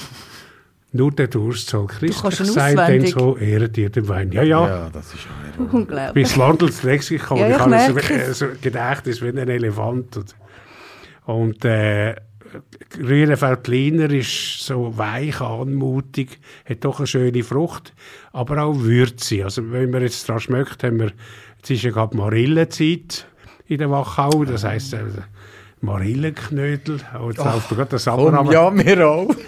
Nur 0.95 1.11
der 1.11 1.27
Durst 1.27 1.69
soll 1.69 1.87
christlich 1.87 2.39
ihn 2.39 2.45
sein, 2.45 2.77
denn 2.77 3.07
so 3.07 3.35
ehret 3.35 3.77
ihr 3.79 3.89
den 3.89 4.07
Wein. 4.07 4.31
Ja, 4.31 4.43
ja. 4.43 4.67
Ja, 4.67 4.89
das 4.91 5.13
ist 5.13 5.27
Unglaublich. 5.57 6.13
Bis 6.13 6.37
Wandels 6.37 6.83
Lexikon. 6.83 7.39
Ja, 7.39 7.47
ich 7.47 7.53
ich 7.53 7.59
habe 7.59 7.69
merke 7.71 7.91
so, 7.91 8.13
es. 8.13 8.39
so 8.39 8.47
Gedächtnis 8.61 9.21
wie 9.23 9.29
ein 9.29 9.37
Elefant. 9.49 10.17
Und, 10.17 10.35
und 11.25 11.65
äh, 11.65 12.15
grüner 12.89 13.39
Veltliner 13.39 14.09
ist 14.11 14.59
so 14.59 14.97
weich, 14.97 15.41
anmutig, 15.41 16.39
hat 16.65 16.83
doch 16.85 16.99
eine 16.99 17.07
schöne 17.07 17.43
Frucht, 17.43 17.93
aber 18.31 18.63
auch 18.63 18.79
Würze. 18.79 19.43
Also 19.43 19.71
wenn 19.71 19.91
man 19.91 20.01
jetzt 20.01 20.27
daran 20.27 20.41
schmeckt, 20.41 20.83
haben 20.83 20.99
wir, 20.99 21.11
jetzt 21.57 21.69
ist 21.69 21.83
ja 21.83 21.91
gerade 21.91 22.15
Marillenzeit 22.17 23.27
in 23.67 23.77
der 23.77 23.89
Wachau, 23.89 24.45
das 24.45 24.63
heisst 24.63 24.93
äh, 24.93 25.03
Marillenknödel. 25.81 26.99
Oh, 27.19 27.29
jetzt 27.29 27.43
läuft 27.43 27.71
mir 27.71 27.77
gerade 27.77 27.89
der 27.89 27.99
Sommer 27.99 28.51
ja, 28.51 28.69
mir 28.69 29.07
auch. 29.07 29.35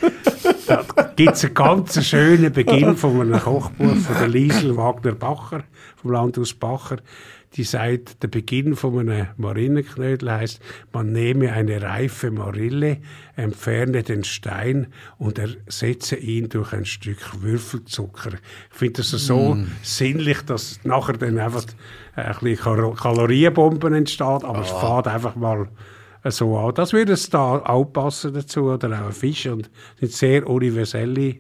Da 0.68 0.84
gibt 1.16 1.34
es 1.34 1.46
einen 1.46 1.54
ganz 1.54 2.04
schönen 2.04 2.52
Beginn 2.52 2.98
von 2.98 3.22
einem 3.22 3.40
Kochbuch 3.40 3.96
von 3.96 4.16
der 4.20 4.28
Liesel 4.28 4.76
Wagner 4.76 5.12
Bacher, 5.12 5.64
vom 5.96 6.12
Landhaus 6.12 6.54
Bacher. 6.54 6.98
Die 7.56 7.64
sagt, 7.64 8.22
der 8.22 8.28
Beginn 8.28 8.76
von 8.76 9.00
einem 9.00 9.28
Marillenknödel 9.38 10.30
heißt, 10.30 10.60
man 10.92 11.14
nehme 11.14 11.54
eine 11.54 11.82
reife 11.82 12.30
Marille, 12.30 12.98
entferne 13.38 14.04
den 14.04 14.26
Stein 14.26 14.88
und 15.18 15.40
ersetze 15.40 16.18
ihn 16.18 16.50
durch 16.50 16.74
ein 16.74 16.86
Stück 16.86 17.42
Würfelzucker. 17.42 18.34
Ich 18.72 18.78
finde 18.78 18.94
das 18.98 19.12
so 19.12 19.58
sinnlich, 19.84 20.42
dass 20.42 20.82
nachher 20.84 21.14
dann 21.14 21.40
einfach 21.40 21.64
ein 22.16 22.36
bisschen 22.42 22.58
Kal- 22.58 22.94
Kalorienbomben 22.94 23.94
entsteht, 23.94 24.44
aber 24.44 24.62
es 24.62 24.72
fährt 24.72 25.08
einfach 25.08 25.36
mal 25.36 25.70
so 26.26 26.58
an. 26.58 26.74
Das 26.76 26.92
würde 26.92 27.14
es 27.14 27.30
da 27.30 27.60
auch 27.60 27.86
passen 27.86 28.34
dazu, 28.34 28.64
oder 28.64 28.90
auch 29.02 29.08
ein 29.08 29.12
Fisch. 29.14 29.46
Und 29.48 29.70
sind 30.00 30.12
sehr 30.12 30.50
universelle 30.50 31.36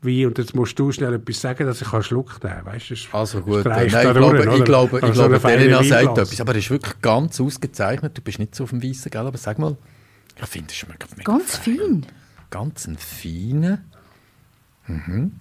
Wein 0.00 0.26
und 0.26 0.38
jetzt 0.38 0.54
musst 0.54 0.78
du 0.78 0.92
schnell 0.92 1.14
etwas 1.14 1.40
sagen, 1.40 1.66
dass 1.66 1.82
ich 1.82 1.92
einen 1.92 2.02
Schluck 2.04 2.42
nehmen 2.44 2.54
kann. 2.64 2.66
Weißt 2.66 2.90
du, 2.90 2.94
das 2.94 3.08
Also 3.12 3.40
gut, 3.40 3.64
nein, 3.64 3.86
ich 3.86 3.92
glaube, 3.92 4.14
durch, 4.20 4.40
ich 4.44 4.46
oder? 4.54 4.64
glaube, 4.64 4.96
ich 4.98 5.02
Also 5.02 5.14
so 5.14 5.28
glaube 5.28 5.40
feiner 5.40 5.62
Elena 5.62 5.82
sagt 5.82 6.18
etwas, 6.18 6.40
aber 6.40 6.52
er 6.52 6.58
ist 6.58 6.70
wirklich 6.70 7.00
ganz 7.02 7.40
ausgezeichnet. 7.40 8.16
Du 8.16 8.22
bist 8.22 8.38
nicht 8.38 8.54
so 8.54 8.64
auf 8.64 8.70
dem 8.70 8.82
Weißen, 8.82 9.10
gell? 9.10 9.26
aber 9.26 9.36
sag 9.38 9.58
mal, 9.58 9.76
ich 10.40 10.46
finde, 10.46 10.68
es 10.70 10.76
schmeckt 10.76 11.16
mega 11.16 11.32
Ganz 11.32 11.56
fein. 11.56 12.06
Ganz 12.50 12.86
ein 12.86 12.96
feiner. 12.96 13.78
Mhm. 14.86 15.32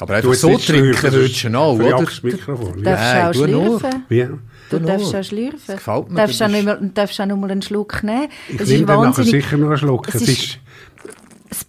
Aber 0.00 0.20
Du 0.20 0.28
einfach 0.30 0.40
so 0.40 0.56
trinken 0.58 1.12
würdest 1.12 1.44
du 1.44 1.54
auch, 1.58 1.74
oder? 1.74 2.04
das 2.04 2.22
Mikrofon. 2.22 2.72
Du 2.82 2.90
Ja. 2.90 2.96
darfst 2.96 3.40
auch 3.42 3.46
nur. 3.46 3.78
schlürfen. 3.80 4.38
Du 4.70 4.78
darfst 4.78 5.12
nur. 5.12 5.20
auch 5.20 5.24
schlürfen. 5.24 5.60
Das 5.66 5.76
gefällt 5.76 6.10
mir, 6.10 6.16
Darfst 6.16 6.40
du 6.40 6.44
auch 6.44 6.48
nicht 6.48 6.98
darfst 6.98 7.20
auch 7.20 7.26
mal 7.26 7.50
einen 7.50 7.62
Schluck 7.62 8.02
nehmen. 8.02 8.28
Ich 8.48 8.56
Das 8.58 8.68
nehme 8.68 8.86
dann 8.86 9.02
nachher 9.02 9.24
sicher 9.24 9.56
noch 9.56 9.68
einen 9.68 9.76
Schluck. 9.78 10.08
Es 10.08 10.14
Es 10.16 10.28
ist- 10.28 10.58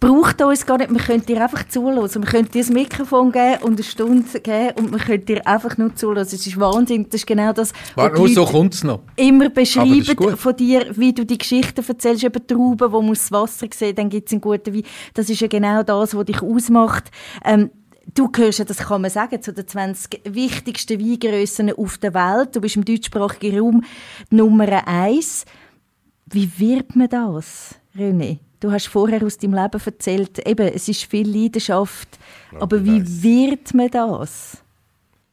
braucht 0.04 0.42
uns 0.42 0.66
gar 0.66 0.78
nicht. 0.78 0.92
Wir 0.92 1.00
können 1.00 1.26
dir 1.26 1.42
einfach 1.42 1.68
zuhören. 1.68 2.14
Wir 2.14 2.30
können 2.30 2.52
dir 2.52 2.62
das 2.62 2.70
Mikrofon 2.70 3.32
geben 3.32 3.64
und 3.64 3.74
eine 3.74 3.84
Stunde 3.84 4.40
geben 4.42 4.74
und 4.78 4.92
wir 4.92 5.00
können 5.00 5.26
dir 5.26 5.48
einfach 5.48 5.78
nur 5.78 5.96
zuhören. 5.96 6.24
Es 6.24 6.34
ist 6.34 6.60
Wahnsinn. 6.60 7.06
Das 7.06 7.22
ist 7.22 7.28
genau 7.28 7.54
das, 7.54 7.72
Warte, 7.96 8.28
so 8.28 8.46
kommt 8.46 8.74
es 8.74 8.84
noch. 8.84 9.00
immer 9.16 9.50
beschreiben 9.50 10.36
von 10.36 10.56
dir, 10.56 10.88
wie 10.98 11.14
du 11.14 11.26
die 11.26 11.38
Geschichten 11.38 11.86
erzählst, 11.88 12.24
eben 12.24 12.48
Trauben, 12.48 12.92
wo 12.92 13.02
muss 13.02 13.30
das 13.30 13.32
Wasser 13.32 13.68
sehen, 13.74 13.96
dann 13.96 14.10
gibt 14.10 14.28
es 14.28 14.34
einen 14.34 14.42
guten 14.42 14.74
Wein. 14.74 14.84
Das 15.14 15.30
ist 15.30 15.40
ja 15.40 15.48
genau 15.48 15.84
das, 15.84 16.16
was 16.16 16.26
dich 16.26 16.42
ausmacht. 16.42 17.10
Ähm, 17.46 17.70
du 18.14 18.30
gehörst 18.30 18.60
ja, 18.60 18.66
das 18.66 18.80
kann 18.80 19.02
man 19.02 19.12
sagen, 19.12 19.42
zu 19.42 19.54
den 19.54 19.68
20 19.68 20.22
wichtigsten 20.26 21.00
Weingrössen 21.00 21.72
auf 21.72 21.98
der 21.98 22.14
Welt. 22.14 22.56
Du 22.56 22.60
bist 22.60 22.76
im 22.76 22.84
deutschsprachigen 22.84 23.58
Raum 23.58 23.84
Nummer 24.30 24.86
eins. 24.86 25.46
Wie 26.26 26.52
wird 26.58 26.96
man 26.96 27.08
das, 27.08 27.76
René? 27.98 28.40
Du 28.64 28.72
hast 28.72 28.88
vorher 28.88 29.22
aus 29.24 29.38
deinem 29.38 29.56
Leben 29.56 29.82
erzählt, 29.86 30.48
eben, 30.48 30.68
es 30.74 30.88
ist 30.88 31.04
viel 31.04 31.28
Leidenschaft, 31.30 32.08
aber 32.60 32.86
wie 32.86 33.04
wird 33.22 33.74
man 33.74 33.90
das? 33.92 34.64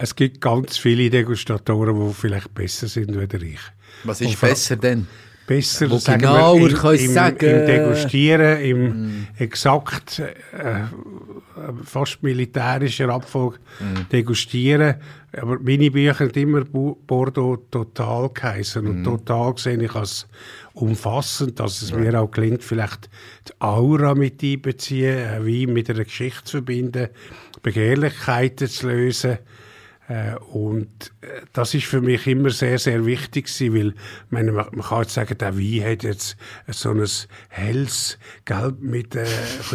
es 0.00 0.16
gibt 0.16 0.40
ganz 0.40 0.78
viele 0.78 1.10
Degustatoren, 1.10 2.08
die 2.08 2.14
vielleicht 2.14 2.54
besser 2.54 2.88
sind 2.88 3.14
als 3.16 3.34
ich. 3.34 3.60
Was 4.04 4.20
ist 4.20 4.40
besser 4.40 4.76
denn? 4.76 5.06
Besser, 5.46 5.90
Wo 5.90 5.98
sagen 5.98 6.22
genauer 6.22 6.60
wir, 6.60 6.94
im, 6.94 7.06
im, 7.06 7.12
sagen. 7.12 7.44
im 7.44 7.66
Degustieren, 7.66 8.60
im 8.60 9.26
exakt 9.36 10.20
äh, 10.20 10.84
fast 11.84 12.22
militärischer 12.22 13.08
Abfolge 13.08 13.58
degustieren. 14.12 14.94
Aber 15.36 15.58
meine 15.58 15.90
Bücher 15.90 16.18
haben 16.20 16.30
immer 16.30 16.64
Bordeaux 16.64 17.56
total 17.70 18.30
geheißen. 18.30 18.86
Und 18.86 19.04
total 19.04 19.58
sehe 19.58 19.82
ich 19.82 19.94
als 19.94 20.28
umfassend, 20.72 21.60
dass 21.60 21.82
es 21.82 21.92
mir 21.92 22.20
auch 22.20 22.30
gelingt, 22.30 22.62
vielleicht 22.62 23.10
die 23.48 23.60
Aura 23.60 24.14
mit 24.14 24.42
einbeziehen, 24.42 25.26
ein 25.26 25.46
Wein 25.46 25.72
mit 25.72 25.90
einer 25.90 26.04
Geschichte 26.04 26.44
zu 26.44 26.50
verbinden, 26.58 27.08
Begehrlichkeiten 27.62 28.68
zu 28.68 28.88
lösen. 28.88 29.38
Äh, 30.10 30.34
Und 30.52 31.12
äh, 31.20 31.26
das 31.52 31.72
ist 31.72 31.84
für 31.86 32.00
mich 32.00 32.26
immer 32.26 32.50
sehr, 32.50 32.80
sehr 32.80 33.06
wichtig 33.06 33.46
gewesen, 33.46 33.74
weil 33.76 33.94
meine, 34.28 34.50
man, 34.50 34.68
kann 34.80 35.02
jetzt 35.02 35.14
sagen, 35.14 35.38
der 35.38 35.56
Wein 35.56 35.84
hat 35.88 36.02
jetzt 36.02 36.36
so 36.66 36.90
ein 36.90 37.06
helles 37.48 38.18
Gelb 38.44 38.80
mit 38.80 39.14
äh, 39.14 39.24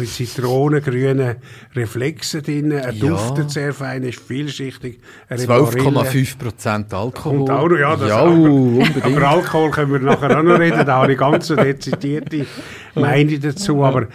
zitronengrünen 0.04 1.36
Reflexen 1.74 2.42
drin. 2.42 2.70
Er 2.70 2.92
Ja. 2.92 3.08
duftet 3.08 3.50
sehr 3.50 3.72
fein, 3.72 4.02
ist 4.02 4.20
vielschichtig. 4.20 5.00
Er 5.28 5.38
hat 5.38 5.48
Marille. 5.48 5.88
12,5 5.88 6.38
Prozent 6.38 6.92
Alkohol. 6.92 7.40
Und 7.40 7.50
auch 7.50 7.70
ja, 7.70 7.96
das 7.96 8.08
ja 8.10 8.16
aber, 8.18 8.30
unbedingt. 8.32 9.04
aber 9.04 9.28
Alkohol 9.28 9.70
können 9.70 9.92
wir 9.92 10.00
nachher 10.00 10.38
auch 10.38 10.42
noch 10.42 10.58
reden, 10.58 10.84
da 10.84 11.00
habe 11.02 11.12
ich 11.12 11.18
ganz 11.18 11.50
eine 11.50 11.64
dezidierte 11.64 12.44
Meinung 12.94 13.40
dazu, 13.40 13.82
aber 13.82 14.08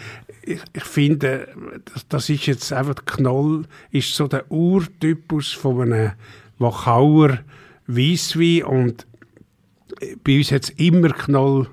ich, 0.44 0.62
ich 0.74 0.84
finde, 0.84 1.48
das, 1.86 2.08
das 2.08 2.30
ist 2.30 2.46
jetzt 2.46 2.74
einfach, 2.74 2.96
Knoll 3.06 3.66
ist 3.92 4.14
so 4.16 4.28
der 4.28 4.50
Urtypus 4.52 5.52
von 5.52 5.82
einem 5.82 6.12
Wachauer 6.60 7.40
Weisswein 7.88 8.64
und 8.64 9.06
bei 10.24 10.38
uns 10.38 10.52
hat 10.52 10.64
es 10.64 10.70
immer 10.72 11.10
Knoll 11.10 11.68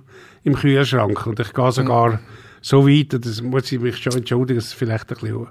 im 0.45 0.55
Kühlschrank. 0.55 1.27
Und 1.27 1.41
ich 1.41 1.53
gehe 1.53 1.73
sogar 1.73 2.21
so 2.61 2.89
weit, 2.89 3.15
und 3.15 3.25
das 3.25 3.43
muss 3.43 3.71
ich 3.73 3.81
mich 3.81 3.97
schon 3.97 4.15
entschuldigen, 4.15 4.59
dass 4.59 4.69
es 4.69 4.73
vielleicht 4.73 5.11
ein 5.11 5.15
bisschen 5.21 5.47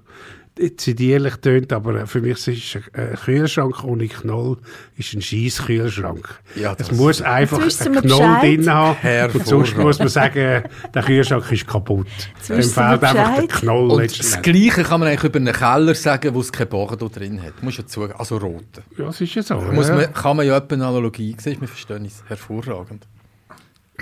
dezidierlich 0.57 1.35
tönt, 1.37 1.71
aber 1.73 2.07
für 2.07 2.21
mich 2.21 2.47
ist 2.47 2.77
ein 2.93 3.15
Kühlschrank 3.15 3.83
ohne 3.83 4.07
Knoll 4.07 4.57
ist 4.97 5.13
ein 5.13 5.21
scheiß 5.21 5.65
Kühlschrank. 5.65 6.27
Ja, 6.55 6.71
es 6.77 6.87
das- 6.87 6.91
muss 6.97 7.21
einfach 7.21 7.57
Jetzt 7.63 7.79
wissen 7.81 7.87
ein 7.87 7.93
wir 7.95 8.01
Knoll 8.01 8.39
drin 8.41 8.73
haben 8.73 9.31
und 9.33 9.45
sonst 9.47 9.77
muss 9.77 9.99
man 9.99 10.07
sagen, 10.09 10.63
der 10.93 11.03
Kühlschrank 11.03 11.51
ist 11.51 11.67
kaputt. 11.67 12.07
Jetzt 12.37 12.49
Dem 12.49 12.61
fehlt 12.63 13.03
einfach 13.03 13.35
der. 13.35 13.47
Knoll 13.47 13.91
Und 13.91 14.19
das. 14.19 14.41
Gleiche 14.41 14.83
kann 14.83 14.99
man 14.99 15.09
eigentlich 15.09 15.23
über 15.23 15.37
einen 15.39 15.53
Keller 15.53 15.95
sagen, 15.95 16.33
wo 16.33 16.39
es 16.41 16.51
kein 16.51 16.67
Bordeaux 16.67 17.09
drin 17.09 17.41
hat. 17.41 17.61
Muss 17.63 17.77
ja 17.77 17.85
zugeben. 17.85 18.13
Also 18.17 18.37
rote. 18.37 18.83
Ja, 18.97 19.05
das 19.05 19.21
ist 19.21 19.35
ja 19.35 19.41
so. 19.43 19.55
Muss 19.55 19.89
man, 19.89 20.11
kann 20.13 20.37
man 20.37 20.45
ja 20.47 20.57
etwa 20.57 20.75
eine 20.75 20.85
Analogie. 20.87 21.35
Du, 21.41 21.45
wir 21.61 21.67
verstehen 21.67 22.05
es 22.05 22.23
hervorragend. 22.27 23.05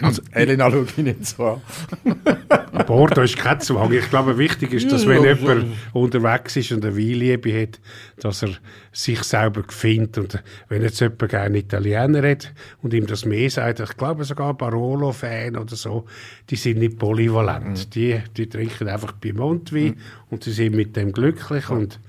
Also, 0.02 0.22
Elena, 0.32 0.70
schau 0.70 0.84
ich 0.84 0.98
nicht 0.98 1.26
so 1.26 1.46
an. 1.46 1.62
Bordeaux 2.86 3.24
ist 3.24 3.38
kein 3.38 3.60
Zwang. 3.62 3.92
Ich 3.94 4.10
glaube, 4.10 4.38
wichtig 4.38 4.74
ist, 4.74 4.92
dass 4.92 5.08
wenn 5.08 5.24
jemand 5.24 5.66
unterwegs 5.94 6.56
ist 6.58 6.72
und 6.72 6.84
eine 6.84 6.96
Weinliebe 6.98 7.62
hat, 7.62 7.80
dass 8.18 8.44
er 8.44 8.50
sich 8.92 9.24
selber 9.24 9.64
findet. 9.70 10.18
Und 10.18 10.44
wenn 10.68 10.82
jetzt 10.82 11.00
jemand 11.00 11.30
gerne 11.30 11.58
Italiener 11.58 12.30
hat 12.30 12.54
und 12.82 12.94
ihm 12.94 13.08
das 13.08 13.26
mehr 13.26 13.50
sagt, 13.50 13.80
ich 13.80 13.98
glaube 13.98 14.26
sogar 14.26 14.54
Barolo-Fan 14.54 15.56
oder 15.56 15.76
so, 15.76 16.06
die 16.50 16.58
sind 16.58 16.80
nicht 16.80 17.00
polyvalent. 17.00 17.96
Die, 17.96 18.22
die 18.36 18.48
trinken 18.48 18.90
einfach 18.90 19.20
Piemont-Wein 19.20 19.98
und 20.30 20.44
sie 20.44 20.52
sind 20.52 20.76
mit 20.76 20.96
dem 20.96 21.14
glücklich. 21.14 21.70
Und 21.70 22.00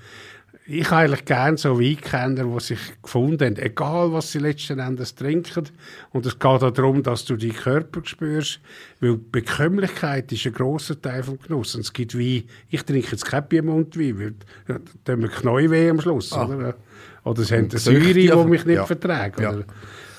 ich 0.68 0.90
habe 0.90 1.02
eigentlich 1.02 1.24
gerne 1.24 1.56
so 1.56 1.80
Weinkenner, 1.80 2.44
die 2.44 2.60
sich 2.60 2.78
gefunden 3.02 3.44
haben, 3.44 3.56
egal 3.56 4.12
was 4.12 4.32
sie 4.32 4.38
letzten 4.40 4.78
Endes 4.80 5.14
trinken. 5.14 5.68
Und 6.10 6.26
es 6.26 6.34
geht 6.38 6.44
auch 6.44 6.70
darum, 6.70 7.02
dass 7.02 7.24
du 7.24 7.36
deinen 7.36 7.54
Körper 7.54 8.00
spürst, 8.04 8.60
weil 9.00 9.16
Bekömmlichkeit 9.16 10.32
ist 10.32 10.44
ein 10.46 10.52
grosser 10.52 11.00
Teil 11.00 11.22
vom 11.22 11.38
Genuss. 11.38 11.74
Und 11.76 11.82
es 11.82 11.92
gibt 11.92 12.18
Wein, 12.18 12.44
ich 12.68 12.82
trinke 12.82 13.12
jetzt 13.12 13.24
kein 13.24 13.48
Piemont-Wein, 13.48 14.18
weil 14.18 14.34
da 14.66 14.78
da 15.04 15.12
haben 15.12 15.22
wir 15.22 15.28
Knäuweh 15.28 15.90
am 15.90 16.00
Schluss. 16.00 16.32
Oder, 16.32 16.74
oder 17.22 17.42
es 17.42 17.50
haben 17.52 17.58
eine 17.58 17.68
Gesüchte, 17.68 18.26
Säure, 18.28 18.44
die 18.44 18.50
mich 18.50 18.64
nicht 18.64 18.76
Ja. 18.76 18.86
verträgt. 18.86 19.40
Ja. 19.40 19.54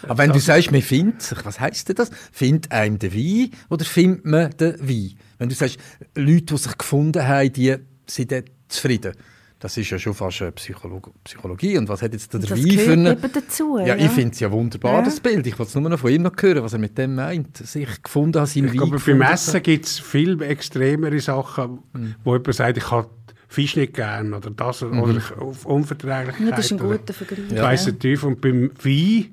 Aber 0.04 0.18
wenn 0.20 0.32
du 0.32 0.40
sagst, 0.40 0.72
man 0.72 0.82
findet 0.82 1.24
sich, 1.24 1.44
was 1.44 1.60
heisst 1.60 1.90
denn 1.90 1.96
das? 1.96 2.10
Findet 2.32 2.72
einem 2.72 3.00
den 3.00 3.14
Wein 3.14 3.52
oder 3.70 3.84
findet 3.84 4.26
man 4.26 4.52
den 4.58 4.80
Wein? 4.80 5.14
Wenn 5.40 5.50
du 5.50 5.56
sagst, 5.56 5.78
Leute, 6.16 6.42
die 6.46 6.58
sich 6.58 6.78
gefunden 6.78 7.28
haben, 7.28 7.52
die 7.52 7.76
sind 8.06 8.32
dann 8.32 8.44
zufrieden. 8.70 9.14
Das 9.60 9.76
ist 9.76 9.90
ja 9.90 9.98
schon 9.98 10.14
fast 10.14 10.42
eine 10.44 10.52
Psycholo 10.52 11.02
Psychologie. 11.24 11.78
Und 11.80 11.90
was 11.90 12.04
hat 12.04 12.14
jetzt 12.14 12.32
der 12.32 12.42
Das 12.42 12.52
Wein 12.52 12.64
gehört 12.64 12.82
für 12.86 12.92
eine... 12.94 13.12
eben 13.14 13.32
dazu. 13.34 13.80
Ja, 13.84 13.96
ich 13.96 14.12
finde 14.12 14.32
es 14.34 14.40
ja 14.40 14.52
wunderbar, 14.52 14.94
Ja. 15.00 15.02
das 15.02 15.20
Bild. 15.20 15.48
Ich 15.48 15.58
wollte 15.58 15.70
es 15.70 15.76
nur 15.76 15.90
noch 15.90 15.98
von 16.00 16.12
ihm 16.12 16.22
noch 16.22 16.34
hören, 16.40 16.62
was 16.64 16.74
er 16.74 16.80
mit 16.80 16.96
dem 16.98 17.16
meint. 17.16 17.58
Sich 17.58 18.04
gefunden 18.04 18.40
hat, 18.40 18.50
sein 18.50 18.66
Ich 18.66 18.70
Wein 18.72 18.78
glaube, 18.78 18.92
gefunden 18.94 19.20
beim 19.20 19.28
hat. 19.30 19.34
Essen 19.34 19.64
gibt 19.64 19.86
es 19.86 20.00
viel 20.00 20.40
extremere 20.44 21.20
Sachen, 21.20 21.80
Mhm. 21.94 22.16
wo 22.24 22.34
jemand 22.36 22.54
sagt, 22.54 22.78
ich 22.78 22.92
habe 22.92 23.10
Fisch 23.48 23.76
nicht 23.78 23.94
gern 23.96 24.34
oder 24.34 24.52
das 24.52 24.84
oder 24.84 25.18
ich 25.18 25.32
auf 25.38 25.66
Unverträglichkeit. 25.66 26.42
Mhm. 26.42 26.50
Ja, 26.50 26.56
das 26.56 26.66
ist 26.66 26.72
ein 26.74 26.82
oder- 26.82 26.98
guter 27.00 27.14
Vergleich. 27.14 27.40
Ich 27.52 27.58
weiss 27.62 27.86
der 27.86 27.98
Teufel. 27.98 28.28
Und 28.28 28.42
beim 28.42 28.72
Wein 28.84 29.26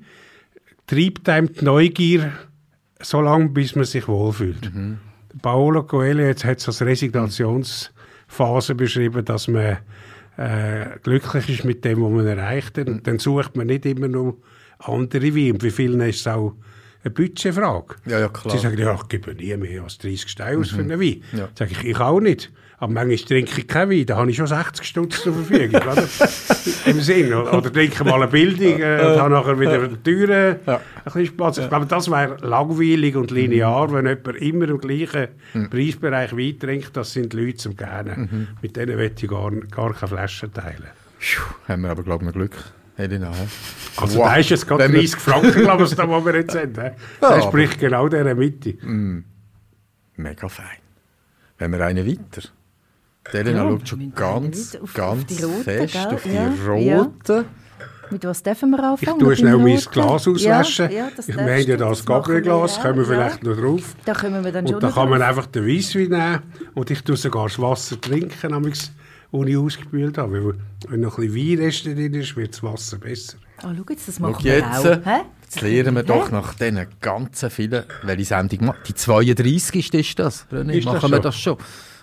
treibt 0.87 1.29
einem 1.29 1.53
die 1.53 1.63
Neugier 1.65 2.31
so 2.99 3.21
lange, 3.21 3.49
bis 3.49 3.75
man 3.75 3.85
sich 3.85 4.07
wohlfühlt. 4.07 4.71
Paolo 5.41 5.83
Coelho 5.83 6.27
hat 6.29 6.57
es 6.57 6.67
als 6.67 6.81
Resignationsphase 6.81 8.73
beschrieben, 8.75 9.23
dass 9.25 9.47
man 9.47 9.77
äh, 10.37 10.99
glücklich 11.01 11.49
ist 11.49 11.65
mit 11.65 11.85
dem, 11.85 12.01
was 12.03 12.11
man 12.11 12.27
erreicht 12.27 12.77
hat. 12.77 12.87
Und 12.87 13.05
dann 13.07 13.19
sucht 13.19 13.55
man 13.55 13.67
nicht 13.67 13.85
immer 13.85 14.07
nur 14.07 14.37
andere 14.79 15.35
Weine. 15.35 15.53
Und 15.53 15.59
bei 15.61 15.69
vielen 15.69 16.01
ist 16.01 16.21
es 16.21 16.27
auch 16.27 16.55
eine 17.03 17.11
Budgetfrage. 17.11 17.95
Ja, 18.05 18.19
ja, 18.19 18.29
klar. 18.29 18.55
Sie 18.55 18.61
sagen, 18.61 18.77
ja, 18.77 18.95
ich 18.95 19.07
gebe 19.07 19.33
nie 19.35 19.55
mehr 19.57 19.83
als 19.83 19.97
30 19.99 20.29
Steine 20.29 20.59
aus 20.59 20.71
für 20.71 20.81
einen 20.81 20.99
Wein. 20.99 21.21
Ja. 21.33 21.49
Sag 21.53 21.71
ich, 21.71 21.83
ich 21.83 21.99
auch 21.99 22.19
nicht. 22.19 22.51
Aber 22.85 22.93
manchmal 22.93 23.17
trinke 23.17 23.61
ich 23.61 23.67
keinen 23.67 23.89
Wein, 23.89 24.05
da 24.05 24.17
habe 24.17 24.29
ich 24.29 24.37
schon 24.37 24.45
60 24.45 24.85
Stutz 24.85 25.23
zur 25.23 25.33
Verfügung. 25.33 25.81
oder? 25.81 26.03
Im 26.85 27.01
Sinn. 27.01 27.33
Oder, 27.33 27.73
trinke 27.73 28.03
mal 28.03 28.21
eine 28.21 28.27
Bildung 28.27 28.79
äh, 28.79 28.99
und 29.01 29.19
habe 29.21 29.29
nachher 29.31 29.59
wieder 29.59 29.73
eine 29.81 30.03
Tür 30.03 30.59
Ja. 30.67 30.81
ein 31.11 31.25
Spaß. 31.25 31.57
Ich 31.57 31.67
glaube, 31.69 31.87
das 31.87 32.11
wäre 32.11 32.37
langweilig 32.45 33.15
und 33.15 33.31
linear, 33.31 33.91
wenn 33.91 34.05
jemand 34.05 34.37
immer 34.37 34.69
im 34.69 34.77
gleichen 34.77 35.29
Mhm. 35.55 35.69
Preisbereich 35.71 36.33
Wein 36.37 36.59
trinkt. 36.59 36.95
Das 36.95 37.11
sind 37.11 37.33
Leute 37.33 37.55
zum 37.55 37.75
Gerne. 37.75 38.29
Mit 38.61 38.75
denen 38.77 38.97
möchte 38.97 39.25
ich 39.25 39.31
gar, 39.31 39.49
gar 39.49 39.91
keine 39.95 40.07
Flaschen 40.07 40.53
teilen. 40.53 40.89
Phew, 41.17 41.41
haben 41.67 41.81
wir 41.81 41.89
aber, 41.89 42.03
glaube 42.03 42.23
ich, 42.23 42.27
noch 42.27 42.33
Glück. 42.35 42.55
Helena, 42.97 43.31
hä? 43.33 43.47
Also 43.97 44.19
Wow. 44.19 44.25
da 44.27 44.35
ist 44.35 44.49
jetzt 44.51 44.67
gerade 44.67 44.83
Wenn 44.83 44.93
wir- 44.93 44.99
30 45.01 45.19
Franken, 45.19 45.61
glaube 45.63 45.83
ich, 45.85 45.95
da, 45.95 46.07
was 46.07 46.23
wir 46.23 46.35
jetzt 46.35 46.55
haben. 46.55 46.73
hä? 46.79 46.91
Ja, 47.23 47.41
spricht 47.41 47.79
genau 47.79 48.07
dieser 48.09 48.35
Mitte. 48.35 48.75
Mega 50.17 50.47
fein. 50.47 50.77
Wenn 51.57 51.71
wir 51.71 51.83
einen 51.83 52.05
weiter. 52.05 52.47
Die 53.33 53.37
Helena 53.37 53.63
Ja, 53.63 53.69
schaut 53.71 53.87
schon 53.89 54.13
ganz, 54.15 54.75
auf- 54.75 54.93
ganz 54.93 55.43
auf 55.43 55.63
fest 55.63 55.93
gell? 55.93 56.07
auf 56.13 56.23
die 56.23 56.33
Ja, 56.85 57.01
roten. 57.01 57.45
Mit 58.11 58.23
was 58.23 58.43
dürfen 58.43 58.69
wir 58.69 58.77
Ich 58.77 58.83
anfangen? 58.83 59.19
tue 59.19 59.29
Mit 59.29 59.37
schnell 59.39 59.53
dem 59.53 59.63
mein? 59.63 59.79
Glas 59.91 60.27
auswaschen. 60.27 60.91
Ja, 60.91 60.97
ja, 60.97 61.07
das 61.15 61.27
ich 61.27 61.35
meine 61.35 61.59
ja 61.61 61.75
das 61.75 62.05
Gabriel-Glas, 62.05 62.77
auch, 62.77 62.81
kommen 62.83 62.97
wir 62.97 63.01
ja. 63.01 63.07
vielleicht 63.29 63.43
noch 63.43 63.57
drauf. 63.57 63.95
Da 64.05 64.13
kommen 64.13 64.43
wir 64.45 64.51
dann 64.51 64.67
schon 64.67 64.75
Und 64.75 64.83
noch 64.83 64.93
kann 64.93 65.09
man 65.09 65.21
einfach 65.23 65.47
den 65.47 65.67
Weisswein 65.67 66.09
nehmen 66.09 66.39
und 66.75 66.91
ich 66.91 67.03
tue 67.03 67.17
sogar 67.17 67.47
das 67.47 67.57
Wasser 67.59 67.99
trinken, 67.99 68.53
amigs 68.53 68.91
den 69.33 69.47
ich 69.47 69.57
ausgespült 69.57 70.17
habe. 70.19 70.31
Weil, 70.45 70.53
wenn 70.87 70.99
noch 71.01 71.17
ein 71.17 71.27
bisschen 71.33 71.59
Weinreste 71.59 71.95
drin 71.95 72.13
ist, 72.13 72.37
wird 72.37 72.53
das 72.53 72.61
Wasser 72.63 72.97
besser. 72.99 73.37
Ah, 73.57 73.73
schau 73.75 73.83
jetzt, 73.89 74.07
das 74.07 74.19
machen 74.19 74.43
wir 74.43 74.53
jetzt, 74.57 74.65
auch. 74.67 74.85
Hä? 74.85 75.21
jetzt 75.43 75.61
lernen 75.61 75.95
wir 75.95 76.03
doch 76.03 76.29
nach 76.31 76.53
diesen 76.53 76.85
ganzen 77.01 77.49
vielen, 77.49 77.83
welche 78.03 78.25
Sendung 78.25 78.73
Die 78.87 78.93
32. 78.93 79.93
ist 79.95 80.19
das, 80.19 80.45
René? 80.51 80.73
Ist 80.73 80.85
das 80.85 80.93
Machen 80.93 81.11
wir 81.11 81.19
das 81.19 81.35
schon? 81.35 81.57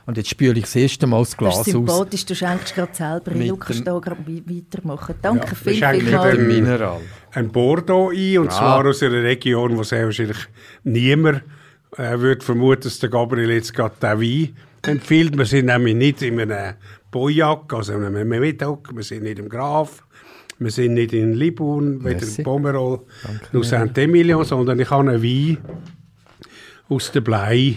Und 0.05 0.17
jetzt 0.17 0.31
spüle 0.31 0.55
ich 0.55 0.63
das 0.65 0.75
erste 0.77 1.07
Mal 1.07 1.21
das 1.21 1.31
Das 1.31 1.37
Glas 1.39 1.55
ist 1.55 1.61
aus. 1.61 1.73
sympathisch, 1.73 2.27
du 2.27 2.35
schenkst 2.35 2.75
gerade 2.75 2.95
selber 2.95 3.31
ein. 3.31 3.39
Mit 3.39 3.51
Du 3.51 3.57
kannst 3.57 3.87
da 3.87 3.99
gerade 3.99 4.21
wei- 4.27 4.43
weitermachen. 4.47 5.15
Danke 5.23 5.47
Ja, 5.49 5.55
viel, 5.55 6.01
viel 6.01 6.11
mal. 6.13 6.37
dem- 6.37 6.49
Mineral. 6.49 7.01
ein 7.33 7.49
Bordeaux 7.53 8.11
ein, 8.11 8.39
und 8.39 8.49
Ah. 8.49 8.51
zwar 8.51 8.87
aus 8.87 9.03
einer 9.03 9.23
Region, 9.23 9.77
wo 9.77 9.83
sehr 9.85 10.05
wahrscheinlich 10.07 10.39
niemand 10.85 11.43
äh, 11.99 12.19
würde 12.19 12.43
vermuten, 12.45 12.83
dass 12.85 12.99
der 13.01 13.11
Gabriel 13.11 13.51
jetzt 13.51 13.75
gerade 13.75 13.95
den 14.01 14.19
Wein 14.21 14.57
empfiehlt. 14.83 15.37
Wir 15.37 15.45
sind 15.45 15.67
nämlich 15.67 15.95
nicht 15.95 16.23
in 16.23 16.41
einem 16.41 16.75
Boyac, 17.11 17.73
also 17.75 17.93
in 17.93 18.05
einem 18.05 18.27
Medoc, 18.29 18.89
wir 18.97 19.03
sind 19.03 19.25
nicht 19.25 19.39
im 19.39 19.49
Graf, 19.51 20.03
wir 20.59 20.71
sind 20.71 20.95
nicht 20.95 21.13
in 21.13 21.35
Libourne, 21.35 21.99
weder 22.03 22.21
Merci. 22.21 22.41
in 22.41 22.45
Pomerol 22.45 23.01
noch 23.53 23.63
Saint-Emilion, 23.63 24.43
sondern 24.45 24.81
ich 24.81 24.89
habe 24.91 25.11
einen 25.11 25.23
Wein 25.23 25.59
aus 26.89 27.13
der 27.13 27.21
Blei 27.21 27.77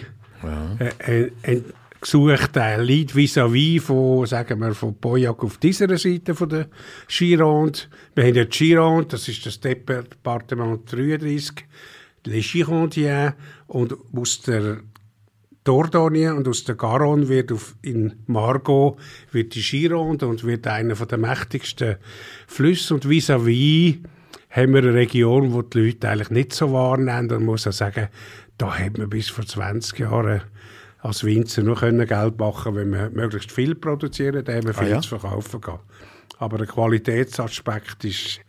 äh, 0.80 1.24
äh, 1.24 1.32
äh, 1.44 1.62
gesucht, 2.06 2.58
ein 2.58 2.82
Lied 2.82 3.16
vis-à-vis 3.16 3.82
von, 3.82 4.26
sagen 4.26 4.60
wir, 4.60 4.74
von 4.74 4.94
Boyac 4.94 5.44
auf 5.44 5.58
dieser 5.58 5.98
Seite 5.98 6.36
von 6.36 6.50
der 6.50 6.68
Gironde. 7.08 7.80
Wir 8.14 8.26
haben 8.26 8.36
ja 8.36 8.46
die 8.46 8.58
Gironde, 8.58 9.08
das 9.10 9.28
ist 9.28 9.46
das 9.46 9.60
Departement 9.60 10.92
33, 10.92 11.66
Les 12.26 12.52
Girondiens, 12.52 13.34
und 13.68 13.96
aus 14.16 14.42
der 14.42 14.82
Dordogne 15.64 16.36
und 16.36 16.48
aus 16.48 16.64
der 16.64 16.76
Garonne 16.76 17.28
wird 17.28 17.52
auf, 17.52 17.76
in 17.82 18.14
Margot 18.28 18.98
wird 19.32 19.56
die 19.56 19.62
Gironde 19.62 20.28
und 20.28 20.44
wird 20.44 20.68
einer 20.68 20.94
der 20.94 21.18
mächtigsten 21.18 21.96
Flüsse 22.46 22.94
und 22.94 23.06
vis-à-vis 23.06 23.98
haben 24.52 24.74
wir 24.74 24.84
eine 24.84 24.94
Region, 24.94 25.54
wo 25.54 25.64
die 25.64 25.80
Leute 25.80 26.08
eigentlich 26.08 26.30
nicht 26.30 26.54
so 26.54 26.72
wahrnehmen 26.72 27.32
und 27.32 27.38
man 27.38 27.46
muss 27.46 27.66
auch 27.66 27.74
sagen, 27.74 28.10
da 28.60 28.78
hat 28.78 29.00
man 29.00 29.10
bis 29.10 29.30
vor 29.30 29.46
20 29.46 30.00
Jahren 30.00 30.44
als 31.06 31.24
Winzer 31.24 31.62
nur 31.62 31.76
können 31.76 32.08
Geld 32.08 32.40
machen 32.40 32.76
wenn 32.76 32.92
wir 32.92 33.12
möglichst 33.12 33.52
viel 33.52 33.76
produzieren, 33.76 34.44
dann 34.44 34.56
haben 34.56 34.68
wir 34.68 34.74
viel 34.74 34.90
ja? 34.90 35.02
zu 35.02 35.10
verkaufen 35.10 35.62
gehabt. 35.62 35.84
Aber 36.40 36.58
der 36.58 36.68
Qualitätsaspekt 36.68 38.04
ist 38.04 38.42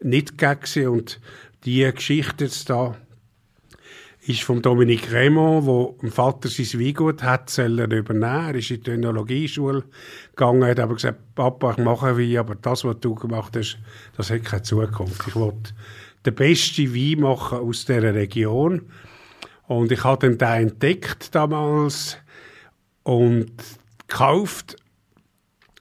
nicht 0.00 0.36
gegeben 0.36 0.88
und 0.88 1.20
die 1.64 1.88
Geschichte 1.92 2.44
jetzt 2.44 2.68
da, 2.68 2.96
ist 4.26 4.42
von 4.42 4.60
Dominique 4.60 5.12
Raymond, 5.12 5.66
wo 5.66 5.96
dem 6.02 6.10
Vater 6.10 6.48
sein 6.48 6.80
Weingut 6.80 7.22
hat, 7.22 7.48
soll 7.48 7.78
er 7.78 7.90
übernehmen. 7.90 8.48
Er 8.48 8.54
ist 8.54 8.70
in 8.70 8.82
die 8.82 8.90
Önologieschule 8.90 9.84
gegangen, 10.30 10.64
hat 10.64 10.80
aber 10.80 10.94
gesagt, 10.94 11.34
Papa, 11.34 11.72
ich 11.72 11.78
mache 11.78 12.18
Wein, 12.18 12.36
aber 12.36 12.54
das, 12.56 12.84
was 12.84 13.00
du 13.00 13.14
gemacht 13.14 13.56
hast, 13.56 13.78
das 14.16 14.30
hat 14.30 14.44
keine 14.44 14.62
Zukunft. 14.62 15.26
Ich 15.26 15.36
wollte 15.36 15.72
den 16.26 16.34
besten 16.34 16.94
Wein 16.94 17.20
machen 17.20 17.58
aus 17.60 17.86
dieser 17.86 18.14
Region. 18.14 18.82
Und 19.70 19.92
ich 19.92 20.02
habe 20.02 20.26
dann 20.26 20.36
den 20.36 20.68
entdeckt 20.68 21.32
damals 21.32 22.18
und 23.04 23.52
gekauft 24.08 24.74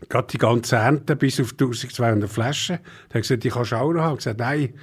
gerade 0.10 0.27
die 0.27 0.38
ganze 0.38 0.75
Ernte 0.75 1.15
bis 1.15 1.39
auf 1.39 1.53
1200 1.53 2.29
Flaschen. 2.29 2.77
Da 2.77 3.15
habe 3.15 3.19
ich 3.19 3.27
gesagt, 3.27 3.43
die 3.43 3.50
kannst 3.50 3.72
du 3.72 3.77
auch 3.77 3.91
noch 3.91 4.01
haben. 4.01 4.19
Ich 4.19 4.27
habe 4.27 4.36
gesagt, 4.36 4.39
nein, 4.41 4.74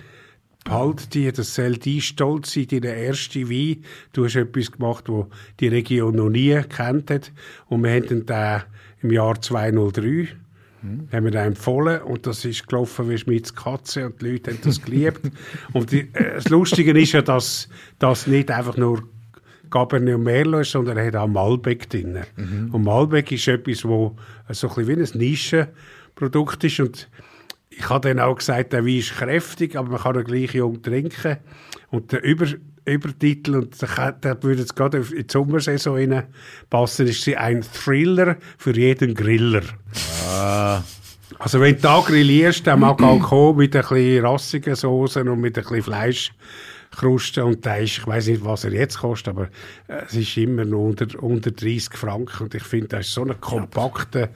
behalt 0.65 1.15
die, 1.15 1.31
das 1.31 1.55
soll 1.55 1.77
dein 1.77 2.01
Stolz 2.01 2.55
sein, 2.55 2.67
dein 2.69 2.83
erster 2.83 3.49
Wein. 3.49 3.85
Du 4.13 4.25
hast 4.25 4.35
etwas 4.35 4.73
gemacht, 4.73 5.09
wo 5.09 5.29
die 5.61 5.69
Region 5.69 6.17
noch 6.17 6.29
nie 6.29 6.61
kennt 6.63 7.09
hat. 7.13 7.33
Und 7.67 7.85
wir 7.85 7.93
haben 7.93 8.09
dann 8.09 8.27
den 8.27 8.63
im 9.03 9.13
Jahr 9.13 9.41
203 9.41 10.37
haben 11.13 11.25
wir 11.25 11.31
den 11.31 11.47
empfohlen 11.47 12.03
und 12.03 12.27
das 12.27 12.45
ist 12.45 12.67
gelaufen 12.69 13.09
wie 13.09 13.19
Schmitz 13.19 13.55
Katze 13.55 14.07
und 14.07 14.21
die 14.21 14.33
Leute 14.33 14.53
haben 14.53 14.61
das 14.63 14.81
geliebt. 14.83 15.21
und 15.73 15.91
die, 15.91 16.01
äh, 16.13 16.35
das 16.35 16.49
Lustige 16.49 16.99
ist 16.99 17.13
ja, 17.13 17.23
dass 17.23 17.69
das 17.99 18.27
nicht 18.27 18.51
einfach 18.51 18.77
nur 18.77 19.03
Cabernet 19.71 20.15
und 20.15 20.23
Merlot 20.23 20.63
ist, 20.63 20.71
sondern 20.73 20.97
er 20.97 21.07
hat 21.07 21.17
auch 21.17 21.27
Malbec 21.27 21.91
drin. 21.91 22.21
Und 22.73 22.85
Malbec 22.85 23.33
ist 23.33 23.49
etwas, 23.49 23.85
wo 23.85 24.17
so 24.51 24.69
ein 24.69 24.75
bisschen 24.75 24.89
wie 24.89 25.03
ein 25.03 25.19
Nischenprodukt 25.19 26.63
ist 26.63 26.81
und 26.81 27.09
ich 27.69 27.89
habe 27.91 28.09
dann 28.09 28.21
auch 28.21 28.37
gesagt, 28.37 28.73
der 28.73 28.87
Wein 28.87 28.99
ist 28.99 29.15
kräftig, 29.17 29.77
aber 29.77 29.91
man 29.91 30.01
kann 30.01 30.17
ihn 30.17 30.25
gleich 30.25 30.55
jung 30.55 30.81
trinken. 30.83 31.37
Und 31.91 32.13
der 32.13 32.23
Über 32.23 32.47
Übertitel, 32.87 33.57
und 33.57 33.81
der 33.81 34.43
würde 34.43 34.61
jetzt 34.61 34.77
gerade 34.77 34.99
in 34.99 35.05
die 35.05 35.27
Sommersaison 35.31 35.97
rein 35.97 36.25
passen, 36.71 37.07
ist 37.07 37.23
sie 37.23 37.37
ein 37.37 37.63
Thriller 37.63 38.37
für 38.59 38.77
jeden 38.77 39.15
Griller. 39.15 39.63
Also 41.39 41.61
wenn 41.61 41.75
du 41.75 41.81
da 41.81 42.01
grillierst, 42.01 42.67
dann 42.67 42.81
mag 42.81 43.03
auch 43.03 43.21
kommen 43.21 43.59
mit 43.59 43.75
ein 43.75 43.83
bisschen 43.83 44.25
rassigen 44.25 44.75
Soßen 44.75 45.29
und 45.29 45.41
mit 45.41 45.59
ein 45.59 45.65
bisschen 45.65 45.83
Fleischkrusten 45.83 47.43
und 47.43 47.65
der 47.65 47.79
ist, 47.79 47.99
ich 47.99 48.07
weiß 48.07 48.29
nicht, 48.29 48.45
was 48.45 48.65
er 48.65 48.73
jetzt 48.73 48.99
kostet, 48.99 49.35
aber 49.35 49.49
äh, 49.89 50.03
es 50.07 50.15
ist 50.15 50.37
immer 50.37 50.65
noch 50.65 50.85
unter, 50.85 51.23
unter 51.23 51.51
30 51.51 51.95
Franken 51.95 52.45
und 52.45 52.55
ich 52.55 52.63
finde, 52.63 52.89
das 52.89 53.09
ist 53.09 53.15
so 53.15 53.25
ein 53.25 53.41
kompakter, 53.41 54.29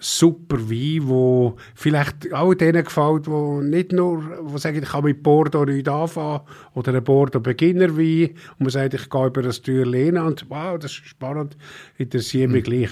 super 0.00 0.58
Wein, 0.70 1.08
wo 1.08 1.56
vielleicht 1.74 2.32
auch 2.32 2.54
denen 2.54 2.84
gefällt, 2.84 3.26
wo 3.26 3.60
nicht 3.60 3.92
nur, 3.92 4.22
wo 4.42 4.58
sagen, 4.58 4.82
ich 4.82 4.88
kann 4.88 5.04
mit 5.04 5.22
Bordeaux 5.22 5.64
nicht 5.64 5.88
anfangen 5.88 6.40
oder 6.74 6.94
ein 6.94 7.04
Bordeaux 7.04 7.40
Beginnerwein 7.40 8.30
und 8.58 8.60
man 8.60 8.70
sagt, 8.70 8.94
ich 8.94 9.08
gehe 9.10 9.26
über 9.26 9.42
das 9.42 9.62
Tür 9.62 9.86
lehnen 9.86 10.24
und 10.24 10.46
wow, 10.48 10.78
das 10.78 10.92
ist 10.92 11.06
spannend, 11.06 11.56
interessiert 11.96 12.50
mich 12.50 12.64
gleich. 12.64 12.90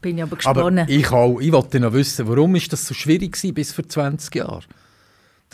Bin 0.00 0.18
ich 0.18 0.22
aber 0.22 0.36
Aber 0.44 0.70
gespannt. 0.70 0.90
ich 0.90 1.10
auch. 1.10 1.40
Ich 1.40 1.52
wollte 1.52 1.80
noch 1.80 1.92
wissen, 1.94 2.28
warum 2.28 2.54
ist 2.56 2.72
das 2.72 2.86
so 2.86 2.92
schwierig 2.94 3.32
gewesen 3.32 3.54
bis 3.54 3.72
vor 3.72 3.88
20 3.88 4.34
Jahren? 4.34 4.64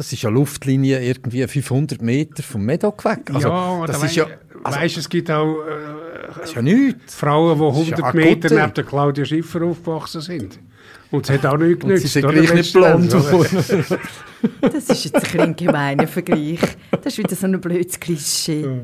Das 0.01 0.11
ist 0.15 0.23
ja 0.23 0.31
Luftlinie 0.31 0.99
irgendwie 0.99 1.47
500 1.47 2.01
Meter 2.01 2.43
vom 2.43 2.65
Medoc 2.65 3.05
weg. 3.05 3.31
Also, 3.35 3.49
ja, 3.49 3.87
das 3.87 4.01
da 4.01 4.07
ist 4.07 4.17
ja, 4.17 4.27
also, 4.65 4.81
weisst, 4.81 4.97
es 4.97 5.07
gibt 5.11 5.31
auch 5.31 5.59
äh, 5.63 6.43
ist 6.43 6.55
ja 6.55 6.63
nichts. 6.63 7.15
Frauen, 7.17 7.59
die 7.59 7.83
ist 7.83 7.89
ja 7.91 7.97
100 7.99 8.05
eine 8.05 8.25
Meter 8.25 8.55
neben 8.55 8.73
der 8.73 8.85
Claudia 8.85 9.27
Schiffer 9.27 9.63
aufgewachsen 9.63 10.23
sind. 10.23 10.59
Und 11.11 11.29
es 11.29 11.31
hat 11.37 11.45
auch 11.45 11.59
nichts 11.59 11.85
Und 11.85 11.91
sie 11.91 11.97
genützt. 11.97 12.13
sind 12.15 12.29
gleich 12.31 12.55
nicht 12.55 12.73
blond. 12.73 13.13
Letzten 13.13 13.35
Endes, 13.59 13.91
oder? 13.91 13.99
Das 14.73 14.89
ist 14.89 15.05
jetzt 15.05 15.35
ein 15.35 15.41
ein 15.41 15.57
gemeiner 15.57 16.07
Vergleich. 16.07 16.61
Das 16.93 17.13
ist 17.13 17.19
wieder 17.19 17.37
so 17.37 17.47
ein 17.47 17.61
blödes 17.61 18.01
Klischee. 18.01 18.81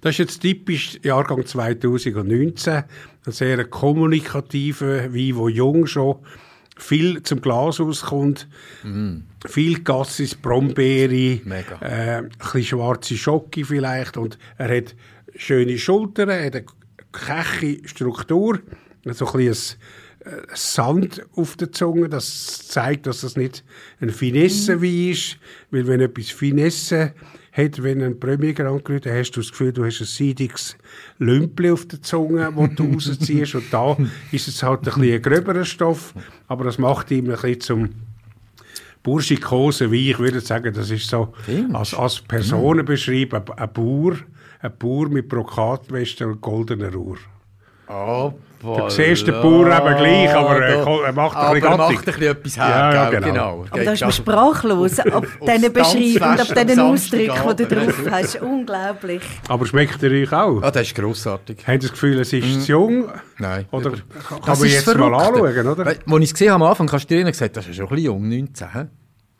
Das 0.00 0.12
ist 0.12 0.18
jetzt 0.18 0.40
typisch 0.40 0.98
Jahrgang 1.02 1.44
2019. 1.44 2.72
Ein 2.72 3.32
sehr 3.32 3.62
kommunikativer 3.66 5.12
Wein, 5.12 5.36
der 5.36 5.48
jung 5.50 5.86
schon 5.86 6.20
viel 6.78 7.22
zum 7.22 7.40
Glas 7.40 7.80
auskommt. 7.80 8.48
Viel 9.46 9.82
Gassis, 9.82 10.34
Brombeere, 10.34 11.40
Mega. 11.44 11.78
äh, 11.80 12.18
ein 12.18 12.28
bisschen 12.38 12.64
schwarze 12.64 13.16
Schocke 13.16 13.64
vielleicht. 13.64 14.16
Und 14.16 14.38
er 14.56 14.74
hat 14.76 14.94
schöne 15.36 15.76
Schultern, 15.78 16.30
er 16.30 16.46
hat 16.46 16.56
eine 16.56 16.64
keche 17.12 17.86
Struktur, 17.86 18.60
so 19.04 19.26
ein 19.26 19.32
bisschen 19.32 19.78
äh, 20.20 20.30
Sand 20.54 21.22
auf 21.34 21.56
der 21.56 21.72
Zunge. 21.72 22.08
Das 22.08 22.66
zeigt, 22.68 23.06
dass 23.06 23.20
das 23.22 23.36
nicht 23.36 23.64
ein 24.00 24.10
Finesse-Wein 24.10 25.10
ist. 25.10 25.38
Weil 25.70 25.86
wenn 25.86 26.00
etwas 26.00 26.30
Finesse 26.30 27.12
hat, 27.58 27.82
wenn 27.82 28.02
ein 28.02 28.18
Premier 28.18 28.54
Grand 28.54 28.88
dann 28.88 29.12
hast 29.12 29.32
du 29.32 29.40
das 29.40 29.50
Gefühl, 29.50 29.72
du 29.72 29.84
hast 29.84 30.00
ein 30.00 30.06
seidiges 30.06 30.76
Lümpli 31.18 31.70
auf 31.70 31.86
der 31.86 32.00
Zunge, 32.00 32.52
das 32.56 32.74
du 32.76 32.84
rausziehst. 32.92 33.54
Und 33.56 33.72
da 33.72 33.96
ist 34.32 34.48
es 34.48 34.62
halt 34.62 34.80
ein 34.80 34.84
bisschen 34.84 35.14
ein 35.14 35.22
gröberer 35.22 35.64
Stoff. 35.64 36.14
Aber 36.46 36.64
das 36.64 36.78
macht 36.78 37.10
ihm 37.10 37.26
ein 37.26 37.32
bisschen 37.32 37.60
zum 37.60 37.88
burschikose 39.02 39.90
Wein. 39.90 39.98
Ich 39.98 40.18
würde 40.18 40.40
sagen, 40.40 40.72
das 40.72 40.90
ist 40.90 41.08
so 41.08 41.32
als, 41.72 41.94
als 41.94 42.20
Person 42.20 42.84
beschrieben, 42.84 43.42
ein, 43.56 43.72
Bauer, 43.72 44.16
ein 44.60 44.72
Bauer 44.78 45.08
mit 45.08 45.28
Brokatweste 45.28 46.26
und 46.26 46.40
goldener 46.40 46.94
Uhr. 46.94 47.18
Oh, 47.88 48.34
Du 48.60 48.88
siehst 48.90 49.26
den 49.26 49.34
Bauer 49.40 49.66
eben 49.66 49.96
gleich, 49.96 50.34
aber 50.34 50.60
er, 50.60 51.12
macht 51.12 51.36
ein 51.36 51.42
aber 51.42 51.54
bisschen 51.54 51.70
er 51.70 51.76
macht 51.76 51.90
gattig. 51.90 51.98
ein 51.98 52.04
bisschen 52.04 52.22
etwas 52.32 52.56
her, 52.56 52.68
Ja, 52.68 52.92
ja, 52.94 53.10
genau. 53.10 53.26
genau. 53.26 53.64
Aber 53.70 53.84
da 53.84 53.92
ist 53.92 54.00
man 54.00 54.12
sprachlos 54.12 54.98
ab 55.00 55.26
diesen 55.40 55.72
Beschreibungen 55.72 56.40
ab 56.40 56.46
diesen 56.66 56.80
Ausdrücken, 56.80 57.56
die 57.56 57.64
du 57.64 57.66
drauf 57.66 58.00
hast. 58.10 58.42
Unglaublich. 58.42 59.22
Aber 59.48 59.64
schmeckt 59.66 60.02
er 60.02 60.10
euch 60.10 60.32
auch? 60.32 60.62
Ah, 60.62 60.70
das 60.72 60.88
ist 60.88 60.94
grossartig. 60.96 61.64
Haben 61.66 61.80
Sie 61.80 61.86
das 61.86 61.92
Gefühl, 61.92 62.18
es 62.18 62.32
ist 62.32 62.62
zu 62.64 62.72
jung? 62.72 63.04
Nein. 63.38 63.66
Oder 63.70 63.92
kann 63.92 64.58
man 64.58 64.68
jetzt 64.68 64.88
das 64.88 64.94
mal 64.96 65.14
anschauen, 65.14 65.66
oder? 65.68 65.86
Als 65.86 65.98
ich 66.06 66.22
es 66.24 66.32
gesehen 66.32 66.50
habe 66.52 66.64
am 66.64 66.70
Anfang, 66.70 66.90
hast 66.90 67.06
du 67.08 67.14
dir 67.16 67.24
gesagt, 67.24 67.56
das 67.56 67.66
ist 67.68 67.76
schon 67.76 67.84
ein 67.86 67.88
bisschen 67.90 68.06
jung, 68.06 68.28
19. 68.28 68.72
He? 68.72 68.78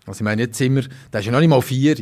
Also 0.07 0.18
ich 0.18 0.20
meine, 0.22 0.42
jetzt 0.42 0.57
sind 0.59 0.74
wir, 0.76 0.85
das 1.11 1.20
ist 1.20 1.26
ja 1.26 1.33
noch 1.33 1.40
nicht 1.40 1.50
mal 1.50 1.61
vier. 1.61 1.96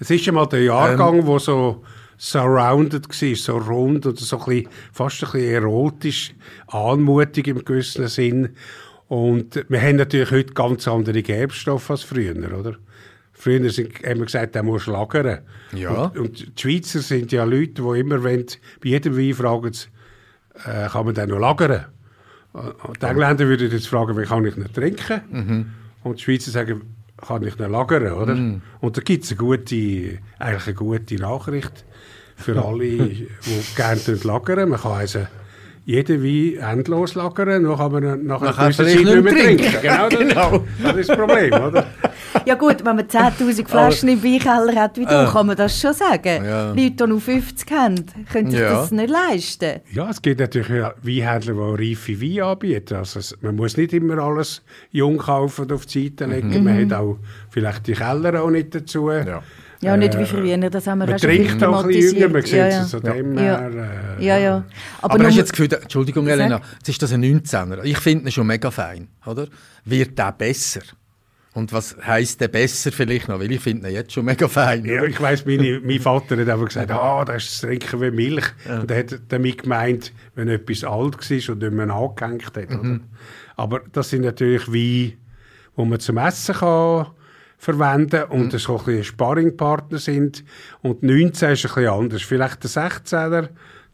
Es 0.00 0.10
ist 0.10 0.26
ja 0.26 0.32
mal 0.32 0.46
der 0.46 0.62
Jahrgang, 0.64 1.18
Ähm. 1.20 1.26
wo 1.26 1.38
so 1.38 1.82
surrounded 2.22 3.08
war, 3.08 3.36
so 3.36 3.58
rund 3.58 4.06
oder 4.06 4.16
so 4.16 4.38
ein 4.38 4.44
bisschen, 4.44 4.68
fast 4.92 5.24
ein 5.24 5.32
bisschen 5.32 5.54
erotisch, 5.54 6.34
anmutig 6.68 7.48
im 7.48 7.64
gewissen 7.64 8.06
Sinn. 8.06 8.50
Und 9.08 9.64
wir 9.68 9.82
haben 9.82 9.96
natürlich 9.96 10.30
heute 10.30 10.54
ganz 10.54 10.86
andere 10.86 11.20
Gerbstoffe 11.20 11.90
als 11.90 12.04
früher, 12.04 12.36
oder? 12.56 12.76
Früher 13.32 13.68
sind, 13.70 13.94
haben 14.04 14.20
wir 14.20 14.26
gesagt, 14.26 14.54
der 14.54 14.62
muss 14.62 14.86
lagern. 14.86 15.40
Ja. 15.74 15.90
Und, 15.90 16.18
und 16.18 16.58
die 16.58 16.62
Schweizer 16.62 17.00
sind 17.00 17.32
ja 17.32 17.42
Leute, 17.42 17.82
die 17.82 18.00
immer, 18.00 18.22
wenn, 18.22 18.46
bei 18.80 18.90
jedem 18.90 19.16
Wein 19.16 19.34
fragen, 19.34 19.72
äh, 20.64 20.88
kann 20.88 21.04
man 21.04 21.14
den 21.14 21.28
noch 21.28 21.40
lagern? 21.40 21.86
Und 22.52 23.02
die 23.02 23.06
Engländer 23.06 23.48
würden 23.48 23.68
jetzt 23.68 23.88
fragen, 23.88 24.16
wie 24.16 24.26
kann 24.26 24.44
ich 24.44 24.56
nicht 24.56 24.74
trinken? 24.74 25.22
Mhm. 25.28 25.66
Und 26.04 26.18
die 26.20 26.22
Schweizer 26.22 26.52
sagen, 26.52 26.82
kann 27.16 27.42
ich 27.42 27.58
nicht 27.58 27.68
lagern, 27.68 28.12
oder? 28.12 28.36
Mhm. 28.36 28.62
Und 28.80 28.96
da 28.96 29.00
gibt 29.00 29.24
es 29.24 29.32
eine 29.32 29.38
gute, 29.38 30.18
eigentlich 30.38 30.66
eine 30.66 30.74
gute 30.74 31.16
Nachricht 31.16 31.84
für 32.42 32.64
alle, 32.64 32.78
die 32.84 33.28
gerne 33.76 34.00
lagern. 34.24 34.68
Man 34.70 34.80
kann 34.80 34.92
also 34.92 35.20
jeden 35.84 36.22
Wein 36.22 36.78
endlos 36.78 37.14
lagern, 37.16 37.64
dann 37.64 37.76
kann 37.76 37.90
man 37.92 38.24
nach 38.24 38.40
einer 38.40 38.50
Nachher 38.52 38.68
gewissen 38.70 38.86
Zeit 38.86 38.94
nicht 38.96 39.04
mehr 39.04 39.22
mehr 39.22 39.34
trinken. 39.34 39.74
Genau, 39.82 40.08
das, 40.08 40.18
Genau. 40.18 40.64
das 40.82 40.96
ist 40.96 41.08
das 41.10 41.16
Problem, 41.18 41.52
oder? 41.54 41.86
Ja 42.46 42.54
gut, 42.54 42.84
wenn 42.84 42.96
man 42.96 43.04
10'000 43.06 43.68
Flaschen 43.68 44.08
im 44.08 44.22
Weinkeller 44.22 44.74
hat 44.80 44.96
wie 44.96 45.04
du, 45.04 45.10
Äh. 45.10 45.26
kann 45.26 45.46
man 45.46 45.56
das 45.56 45.78
schon 45.80 45.92
sagen. 45.92 46.44
Ja. 46.44 46.68
Leute, 46.72 46.90
die 46.92 47.06
nur 47.06 47.20
50 47.20 47.70
haben, 47.72 48.04
können 48.32 48.50
sich 48.50 48.60
Ja. 48.60 48.70
das 48.74 48.90
nicht 48.92 49.10
leisten. 49.10 49.80
Ja, 49.92 50.08
es 50.08 50.22
gibt 50.22 50.40
natürlich 50.40 50.68
Weinhändler, 51.02 51.76
die 51.76 51.90
reife 51.92 52.20
Weine 52.20 52.44
anbieten. 52.44 52.94
Also 52.94 53.20
man 53.42 53.56
muss 53.56 53.76
nicht 53.76 53.92
immer 53.92 54.18
alles 54.18 54.62
jung 54.92 55.18
kaufen 55.18 55.62
und 55.62 55.72
auf 55.72 55.86
die 55.86 56.08
Seite 56.08 56.26
legen. 56.26 56.64
Man 56.64 56.80
hat 56.90 56.98
auch 56.98 57.18
vielleicht 57.50 57.86
die 57.88 57.92
Keller 57.92 58.40
auch 58.42 58.50
nicht 58.50 58.74
dazu. 58.74 59.10
Ja. 59.10 59.42
Ja, 59.82 59.96
nicht 59.96 60.16
wie 60.16 60.22
Äh, 60.22 60.26
früher, 60.26 60.70
das 60.70 60.86
haben 60.86 60.98
wir 61.00 61.06
Man 61.08 61.16
trinkt 61.16 61.62
auch 61.64 61.82
ein 61.82 61.88
bisschen 61.88 62.16
jünger, 62.16 62.32
man 62.32 62.42
sieht 62.42 62.52
ja, 62.54 62.66
es 62.68 62.74
ja. 62.74 62.84
so 62.84 63.00
dem 63.00 63.36
Ja. 63.36 63.42
her. 63.42 63.70
Äh, 64.18 64.24
Ja, 64.24 64.38
ja. 64.38 64.64
Aber, 65.00 65.18
nur- 65.18 65.26
hast 65.26 65.34
du 65.34 65.40
jetzt 65.40 65.50
das 65.50 65.58
Gefühl, 65.58 65.78
Entschuldigung. 65.82 66.26
Elena, 66.28 66.60
jetzt 66.78 66.88
ist 66.88 67.02
das 67.02 67.12
ein 67.12 67.22
19er. 67.24 67.82
Ich 67.82 67.98
finde 67.98 68.26
ihn 68.28 68.32
schon 68.32 68.46
mega 68.46 68.70
fein, 68.70 69.08
oder? 69.26 69.48
Wird 69.84 70.16
der 70.18 70.32
besser? 70.32 70.82
Und 71.54 71.70
was 71.72 71.96
heisst 72.06 72.40
der 72.40 72.48
besser 72.48 72.92
vielleicht 72.92 73.28
noch? 73.28 73.38
Weil 73.40 73.52
ich 73.52 73.60
finde 73.60 73.88
ihn 73.88 73.94
jetzt 73.94 74.12
schon 74.12 74.24
mega 74.24 74.48
fein. 74.48 74.84
Ja, 74.86 75.02
ich 75.04 75.20
weiss, 75.20 75.44
meine, 75.44 75.80
mein 75.84 76.00
Vater 76.00 76.36
hat 76.38 76.48
einfach 76.48 76.66
gesagt, 76.66 76.90
ah, 76.90 77.24
das 77.26 77.42
ist 77.44 77.52
das 77.52 77.60
Trinken 77.68 78.00
wie 78.00 78.10
Milch. 78.10 78.46
Und 78.70 78.90
er 78.90 78.98
hat 79.00 79.20
damit 79.28 79.62
gemeint, 79.64 80.12
wenn 80.34 80.48
etwas 80.48 80.84
alt 80.84 81.16
war 81.30 81.52
und 81.54 81.58
nicht 81.62 81.72
mehr 81.72 81.90
angehängt 81.90 82.46
hat. 82.56 82.56
Oder? 82.78 83.00
Aber 83.56 83.80
das 83.92 84.08
sind 84.10 84.22
natürlich 84.22 84.66
Weine, 84.68 85.12
die 85.76 85.84
man 85.84 86.00
zum 86.00 86.16
Essen 86.18 86.54
kann 86.54 87.06
verwenden 87.62 88.24
und 88.24 88.52
das 88.52 88.68
auch 88.68 88.80
ein 88.80 88.86
bisschen 88.86 89.04
Sparringpartner 89.04 89.98
sind. 89.98 90.42
Und 90.80 91.04
19 91.04 91.50
ist 91.52 91.64
ein 91.64 91.74
bisschen 91.74 91.86
anders. 91.88 92.22
Vielleicht 92.22 92.64
der 92.64 92.70
16er, 92.70 93.48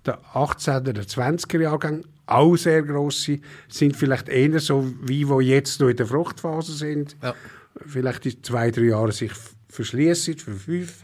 der 0.07 0.18
18er, 0.33 0.81
der 0.92 1.04
20er 1.04 1.61
Jahrgang, 1.61 2.02
auch 2.24 2.57
sehr 2.57 2.83
grosse, 2.83 3.40
sind 3.68 3.94
vielleicht 3.94 4.31
eher 4.31 4.59
so 4.61 4.90
wie 5.02 5.26
die 5.26 5.44
jetzt 5.44 5.81
noch 5.83 5.88
in 5.88 5.96
der 5.98 6.07
Fruchtphase 6.07 6.72
sind. 6.72 7.14
Ja. 7.22 7.35
Vielleicht 7.87 8.24
in 8.24 8.42
zwei, 8.42 8.70
drei 8.70 8.85
Jahren 8.85 9.12
sich 9.12 9.33
verschließen, 9.68 10.38
für 10.38 10.52
fünf. 10.54 10.94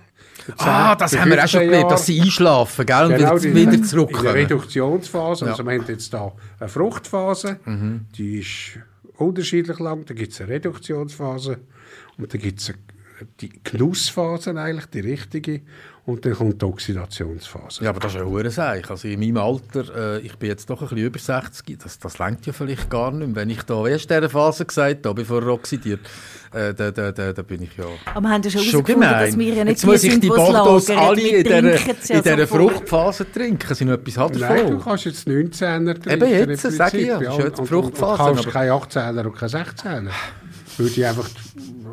für 0.46 0.54
Ah, 0.58 0.96
zehn, 0.96 0.98
das 1.00 1.18
haben 1.20 1.30
wir 1.32 1.44
auch 1.44 1.48
schon 1.48 1.60
15 1.60 1.66
gelernt, 1.66 1.82
Jahre. 1.82 1.92
dass 1.94 2.06
sie 2.06 2.20
einschlafen, 2.22 2.86
gell? 2.86 3.04
Und 3.04 3.10
Genau, 3.18 3.30
wieder, 3.30 3.38
die- 3.40 3.54
wieder 3.54 3.72
In 3.74 3.80
der 3.80 3.88
zurückkommen. 3.88 4.28
Reduktionsphase, 4.28 5.44
Ja. 5.44 5.50
also 5.50 5.64
wir 5.66 5.72
haben 5.78 5.84
jetzt 5.86 6.14
da 6.14 6.32
eine 6.60 6.68
Fruchtphase, 6.70 7.58
die 8.16 8.38
ist 8.40 8.78
unterschiedlich 9.18 9.78
lang, 9.80 10.06
dann 10.06 10.16
gibt 10.16 10.32
es 10.32 10.40
eine 10.40 10.48
Reduktionsphase 10.50 11.58
und 12.18 12.32
dann 12.32 12.40
gibt 12.40 12.60
es 12.60 12.72
die 13.40 13.50
Genussphase 13.62 14.50
eigentlich, 14.58 14.86
die 14.86 15.00
richtige, 15.00 15.60
und 16.06 16.26
dann 16.26 16.34
kommt 16.34 16.60
die 16.60 16.66
Oxidationsphase. 16.66 17.82
Ja, 17.84 17.88
aber 17.90 18.00
das 18.00 18.14
ist 18.14 18.22
hoher 18.22 18.50
Seich. 18.50 18.90
Also 18.90 19.08
in 19.08 19.20
meinem 19.20 19.38
Alter, 19.38 20.16
äh, 20.16 20.20
ich 20.20 20.36
bin 20.36 20.50
jetzt 20.50 20.68
doch 20.68 20.82
ein 20.82 20.88
bisschen 20.88 21.06
über 21.06 21.18
60, 21.18 21.78
das, 21.78 21.98
das 21.98 22.18
lenkt 22.18 22.44
ja 22.44 22.52
vielleicht 22.52 22.90
gar 22.90 23.10
nicht 23.10 23.26
mehr. 23.28 23.36
Wenn 23.36 23.48
ich 23.48 23.62
da 23.62 23.86
erst 23.86 24.10
in 24.10 24.16
dieser 24.18 24.28
Phase 24.28 24.66
gesagt 24.66 25.06
habe, 25.06 25.14
bevor 25.22 25.40
er 25.42 25.48
oxidiert, 25.48 26.00
äh, 26.52 26.74
da, 26.74 26.90
da, 26.90 27.10
da, 27.10 27.32
da 27.32 27.42
bin 27.42 27.62
ich 27.62 27.74
ja 27.78 27.84
Aber 28.12 28.20
wir 28.20 28.28
haben 28.34 28.42
ja 28.42 28.50
schon 28.50 28.62
schon 28.64 28.84
gemein. 28.84 29.26
dass 29.28 29.38
wir 29.38 29.54
ja 29.54 29.64
nicht 29.64 29.70
jetzt 29.72 29.86
muss 29.86 30.00
die 30.02 30.06
ich 30.08 30.12
sind, 30.12 30.24
die 30.24 30.28
Bordeaux 30.28 30.86
lagern. 30.88 30.98
alle 31.04 31.20
in 31.22 31.42
dieser, 31.42 31.60
ja 31.62 32.16
in 32.18 32.22
dieser. 32.22 32.46
Fruchtphase 32.48 33.32
trinken. 33.32 33.74
Sie 33.74 33.84
noch 33.86 33.94
etwas 33.94 34.18
hat 34.18 34.34
Nein, 34.34 34.56
du 34.58 34.62
davon. 34.74 34.80
kannst 34.82 35.04
jetzt 35.06 35.26
19er 35.26 36.02
trinken. 36.02 36.10
Eben 36.26 36.50
jetzt, 36.50 36.70
sage 36.70 36.98
ich 36.98 37.06
ja, 37.06 37.18
das 37.18 37.38
ist 37.38 37.44
jetzt 37.44 37.56
die 37.56 37.60
und, 37.62 37.66
Fruchtphase, 37.66 38.22
Und, 38.24 38.28
und 38.30 38.34
kaufst 38.36 38.46
aber- 38.46 38.52
keine 38.52 38.72
18er 38.72 39.24
und 39.26 39.36
keine 39.36 39.50
16er. 39.52 40.10
Weil 40.78 40.88
die 40.90 41.04
einfach 41.04 41.28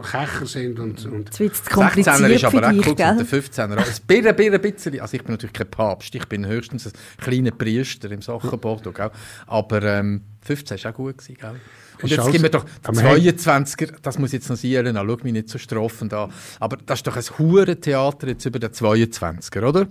Kecher 0.09 0.45
sind 0.47 0.79
und, 0.79 1.05
und 1.05 1.29
es 1.29 1.39
16er 1.39 1.69
kompliziert 1.69 2.29
ist 2.31 2.43
aber 2.45 2.67
auch 2.69 2.71
gell? 2.95 2.95
der 2.95 3.25
15er. 3.25 3.61
Ein 3.61 3.75
bisschen, 3.77 4.35
bisschen, 4.35 4.61
bisschen. 4.61 4.99
Also 4.99 5.15
ich 5.17 5.23
bin 5.23 5.33
natürlich 5.33 5.53
kein 5.53 5.69
Papst, 5.69 6.15
ich 6.15 6.25
bin 6.27 6.45
höchstens 6.47 6.87
ein 6.87 6.93
kleiner 7.17 7.51
Priester 7.51 8.09
im 8.11 8.21
Sachen 8.21 8.59
Bordeaux, 8.59 8.91
gell? 8.93 9.11
Aber 9.45 9.83
ähm, 9.83 10.21
15 10.41 10.83
war 10.83 10.91
auch 10.91 10.95
gut, 10.95 11.17
gewesen, 11.19 11.37
gell? 11.39 11.55
Und 12.01 12.11
Ist 12.11 12.17
jetzt 12.17 12.31
geben 12.31 12.43
wir 12.43 12.49
doch 12.49 12.65
Aber 12.83 12.97
wir 12.97 13.03
haben- 13.09 13.19
22er, 13.19 13.93
das 14.01 14.17
muss 14.17 14.31
jetzt 14.31 14.49
noch 14.49 14.55
sein, 14.57 14.71
Elena, 14.71 15.03
schau 15.05 15.17
mich 15.23 15.33
nicht 15.33 15.49
so 15.49 15.59
strafend 15.59 16.13
an. 16.15 16.31
Aber 16.59 16.77
das 16.77 16.99
ist 16.99 17.07
doch 17.07 17.15
ein 17.15 17.23
Hurentheater 17.37 18.27
jetzt 18.29 18.43
über 18.45 18.57
den 18.57 18.71
22er, 18.71 19.63
oder? 19.67 19.87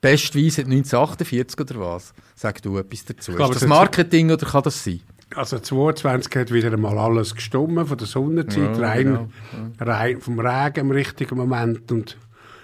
Bestweise 0.00 0.56
seit 0.56 0.66
1948 0.66 1.60
oder 1.60 1.80
was? 1.80 2.14
Sag 2.34 2.62
du 2.62 2.78
etwas 2.78 3.04
dazu. 3.04 3.32
glaube, 3.32 3.52
ist 3.54 3.56
das 3.56 3.62
hat- 3.62 3.68
Marketing 3.68 4.30
oder 4.30 4.46
kann 4.46 4.62
das 4.62 4.82
sein? 4.82 5.00
Also 5.36 5.58
22 5.58 6.34
hat 6.36 6.52
wieder 6.52 6.72
einmal 6.72 6.98
alles 6.98 7.34
gestummen 7.34 7.86
von 7.86 7.96
der 7.96 8.06
Sonnenzeit, 8.06 8.76
Ja, 8.76 8.88
rein, 8.88 9.04
genau. 9.04 9.28
rein 9.78 10.20
vom 10.20 10.40
Regen 10.40 10.80
im 10.80 10.90
richtigen 10.90 11.36
Moment 11.36 11.90
und 11.92 12.16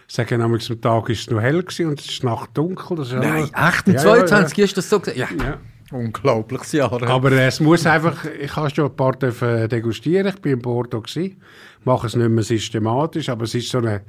sagen 0.08 0.40
am 0.42 0.58
Tag 0.58 1.08
ist 1.08 1.20
es 1.20 1.30
noch 1.30 1.40
hell 1.40 1.62
gewesen 1.62 1.86
und 1.86 2.00
es 2.00 2.06
ist 2.06 2.24
Nacht 2.24 2.50
dunkel. 2.54 2.96
Das 2.96 3.08
ist 3.08 3.14
Nein, 3.14 3.44
echt? 3.44 3.86
Ja, 3.86 3.94
ja, 3.94 3.98
22 3.98 4.58
ist 4.58 4.76
das 4.76 4.88
so? 4.90 5.00
Ja. 5.06 5.12
Ja, 5.14 5.44
ja. 5.44 5.58
Unglaubliches 5.92 6.72
Jahr. 6.72 7.00
Aber 7.08 7.30
äh, 7.30 7.46
es 7.46 7.60
muss 7.60 7.86
einfach, 7.86 8.24
ich 8.24 8.54
habe 8.56 8.70
schon 8.70 8.86
ein 8.86 8.96
paar 8.96 9.12
dürfen 9.12 9.68
degustieren, 9.68 10.26
ich 10.26 10.40
bin 10.40 10.54
in 10.54 10.58
Bordeaux 10.60 11.02
gewesen, 11.02 11.40
mache 11.84 12.08
es 12.08 12.16
nicht 12.16 12.28
mehr 12.28 12.42
systematisch, 12.42 13.28
aber 13.28 13.44
es 13.44 13.54
ist 13.54 13.68
so 13.68 13.78
eine, 13.78 14.02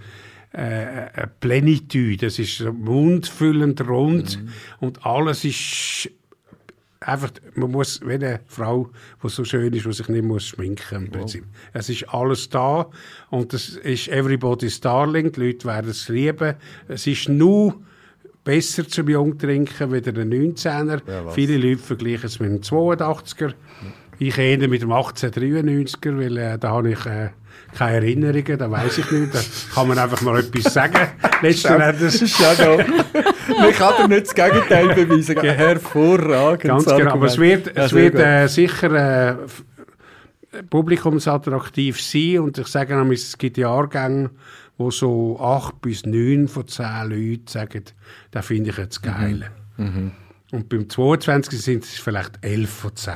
äh, 0.54 0.60
eine 0.62 1.32
Plenitude, 1.40 2.26
es 2.26 2.40
ist 2.40 2.58
so 2.58 2.74
mundfüllend 2.74 3.88
rund 3.88 4.40
und 4.80 5.06
alles 5.06 5.46
ist 5.46 6.10
einfach, 7.08 7.32
man 7.56 7.72
muss, 7.72 8.02
wie 8.06 8.14
eine 8.14 8.42
Frau, 8.48 8.90
die 9.24 9.30
so 9.30 9.46
schön 9.46 9.74
ist, 9.74 9.86
die 9.86 9.94
sich 9.94 10.10
nicht 10.10 10.24
muss 10.24 10.48
schminken 10.48 11.06
im 11.06 11.12
Prinzip. 11.12 11.46
Es 11.74 11.90
ist 11.90 12.10
alles 12.10 12.50
da 12.50 12.88
und 13.30 13.54
es 13.54 13.78
ist 13.78 14.10
everybody's 14.10 14.80
darling, 14.80 15.32
die 15.32 15.48
Leute 15.48 15.68
werden 15.68 15.90
es 15.90 16.10
lieben. 16.10 16.56
Es 16.88 17.08
ist 17.08 17.30
nur 17.30 17.76
besser 18.44 18.88
zum 18.88 19.10
Jungtrinken 19.10 19.92
wie 19.92 20.02
der 20.02 20.14
19er. 20.14 21.02
Viele 21.32 21.58
Leute 21.58 21.82
vergleichen 21.82 22.26
es 22.26 22.40
mit 22.40 22.50
dem 22.50 22.62
82er. 22.62 23.54
Ich 24.20 24.38
eher 24.38 24.68
mit 24.68 24.82
dem 24.82 24.90
1893er, 24.90 26.18
weil 26.18 26.38
äh, 26.38 26.58
da 26.58 26.72
habe 26.72 26.92
ich 26.92 27.06
äh, 27.06 27.30
keine 27.76 27.98
Erinnerungen, 27.98 28.58
da 28.58 28.72
weiß 28.72 28.98
ich 28.98 29.12
nicht. 29.12 29.36
Da 29.36 29.40
kann 29.76 29.88
man 29.88 30.00
einfach 30.00 30.22
mal 30.22 30.40
etwas 30.40 30.74
sagen. 30.74 31.08
Letzten 31.42 31.80
Endes. 31.80 32.20
Man 33.62 33.72
kann 33.74 33.94
dir 33.98 34.08
nicht 34.08 34.28
das 34.28 34.36
Gegenteil 34.36 34.96
beweisen. 34.96 35.40
Hervorragend. 35.42 36.64
Ganz 36.64 36.86
genau. 36.86 37.12
Aber 37.12 37.26
es 37.26 37.38
wird, 37.38 37.76
Ja, 37.76 37.86
es 37.86 37.94
wird 37.94 38.16
äh, 38.16 38.48
sicher 38.48 38.92
äh, 39.32 39.36
publikumsattraktiv 40.70 42.02
sein. 42.02 42.40
Und 42.40 42.58
ich 42.58 42.68
sage 42.68 42.96
nämlich, 42.96 43.22
es 43.22 43.38
gibt 43.38 43.58
Jahrgänge, 43.58 44.30
wo 44.78 44.92
so 44.92 45.40
acht 45.40 45.82
bis 45.82 46.06
neun 46.06 46.48
von 46.48 46.68
zehn 46.68 47.10
Leuten 47.10 47.48
sagen, 47.48 47.84
das 48.32 48.46
finde 48.46 48.70
ich 48.70 48.78
jetzt 48.78 49.02
geil. 49.02 49.50
Mhm. 49.78 50.12
Und 50.52 50.70
beim 50.70 50.90
22 50.90 51.62
sind 51.62 51.84
es 51.84 51.98
vielleicht 51.98 52.40
elf 52.42 52.70
von 52.70 52.96
zehn. 52.96 53.14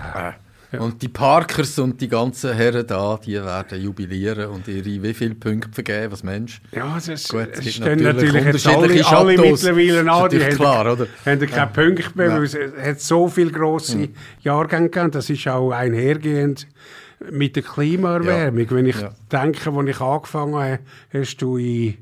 Und 0.79 1.01
die 1.01 1.10
Parkers 1.10 1.77
und 1.79 1.99
die 1.99 2.07
ganzen 2.07 2.53
Herren 2.53 2.88
da, 2.88 3.19
die 3.23 3.34
werden 3.34 3.81
jubilieren 3.81 4.49
und 4.51 4.67
ihre 4.69 4.86
wie 5.03 5.13
viele 5.13 5.36
Punkte 5.36 5.69
vergeben, 5.73 6.12
was 6.13 6.23
Mensch? 6.23 6.62
Ja, 6.71 6.97
es, 6.97 7.10
ist, 7.10 7.29
Gut, 7.29 7.49
es 7.51 7.65
es 7.65 7.73
stehen 7.75 8.01
natürlich 8.01 8.34
natürlich 8.34 8.45
jetzt 8.45 8.67
alle, 8.67 9.05
alle 9.05 9.38
mittlerweile 9.38 10.12
an. 10.12 10.29
Die 10.29 10.41
haben, 10.43 10.55
klar, 10.55 10.93
oder? 10.93 11.07
haben 11.25 11.39
keine 11.47 11.67
Punkte 11.71 12.12
mehr, 12.15 12.27
Ja. 12.27 12.36
weil 12.38 12.43
es 12.43 12.55
hat 12.55 13.01
so 13.01 13.27
viele 13.27 13.51
grosse 13.51 14.10
Jahrgänge 14.41 14.89
gegeben. 14.89 15.12
Das 15.12 15.29
ist 15.29 15.45
auch 15.47 15.71
einhergehend 15.71 16.67
mit 17.29 17.55
der 17.57 17.63
Klimaerwärmung. 17.63 18.67
Wenn 18.71 18.86
ich 18.86 18.99
Ja. 18.99 19.10
denke, 19.31 19.69
als 19.71 19.88
ich 19.89 20.01
angefangen 20.01 20.55
habe, 20.55 20.79
hast 21.13 21.38
du 21.38 21.57
in 21.57 21.97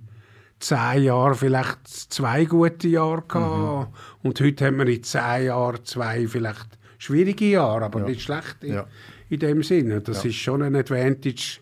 zehn 0.60 1.03
Jahren 1.03 1.34
vielleicht 1.36 1.88
zwei 1.88 2.45
gute 2.45 2.88
Jahre 2.88 3.23
gehabt. 3.27 3.93
Und 4.21 4.39
heute 4.41 4.65
haben 4.67 4.77
wir 4.77 4.88
in 4.88 5.01
zehn 5.03 5.45
Jahren 5.45 5.84
zwei 5.86 6.27
vielleicht 6.27 6.67
schwierige 7.00 7.46
Jahre, 7.46 7.86
aber 7.86 8.02
nicht 8.02 8.22
schlecht 8.22 8.58
in, 8.62 8.74
Ja. 8.76 8.86
in 9.30 9.40
dem 9.40 9.64
Sinne. 9.64 10.02
Das 10.02 10.24
ist 10.24 10.36
schon 10.36 10.62
ein 10.62 10.76
Advantage, 10.76 11.58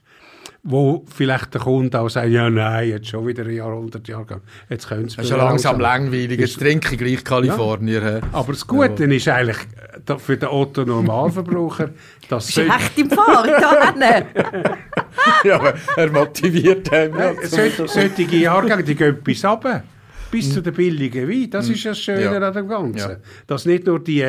wo 0.63 1.05
vielleicht 1.13 1.53
der 1.53 1.61
Kunde 1.61 1.97
auch 1.99 2.09
sagt, 2.09 2.27
ja 2.29 2.49
nein, 2.49 2.89
jetzt 2.89 3.07
schon 3.07 3.25
wieder 3.25 3.43
ein 3.45 3.51
Jahrhundertjahrgang. 3.55 4.41
Jetzt 4.69 4.89
können 4.89 5.07
sie 5.07 5.15
Das 5.15 5.25
ist 5.25 5.31
ja 5.31 5.37
langsam 5.37 5.79
langweilig. 5.79 6.39
Jetzt 6.39 6.59
trinke 6.59 6.93
ich 6.93 6.97
gleich 6.99 7.23
Kalifornier. 7.23 8.21
Aber 8.33 8.51
das 8.51 8.67
Gute 8.67 9.05
ist 9.05 9.27
eigentlich 9.29 9.57
für 10.17 10.35
den 10.37 10.49
Otto 10.49 10.83
Normalverbraucher, 10.83 11.91
dass 12.29 12.47
Bist 12.47 12.57
echt 12.57 12.97
im 12.97 13.09
Fahrt 13.11 13.47
ja, 15.43 15.55
aber 15.55 15.73
er 15.95 16.11
motiviert 16.11 16.91
einen. 16.91 17.17
Ja, 17.17 17.33
Nein, 17.33 17.71
sol- 17.75 17.87
solche 17.87 18.23
Jahrgänge, 18.35 18.83
die 18.83 18.95
gehen 18.95 19.17
bis 19.23 19.43
runter, 19.45 19.83
bis 20.31 20.53
zu 20.53 20.61
den 20.61 20.73
billigen 20.73 21.29
Wein. 21.29 21.49
Das 21.49 21.69
ist 21.69 21.85
das 21.85 21.99
Schöne 21.99 22.21
Ja. 22.23 22.31
an 22.39 22.53
dem 22.53 22.67
Ganzen. 22.67 22.97
Ja. 23.11 23.17
Dass 23.45 23.65
nicht 23.65 23.85
nur 23.85 23.99
die 24.03 24.25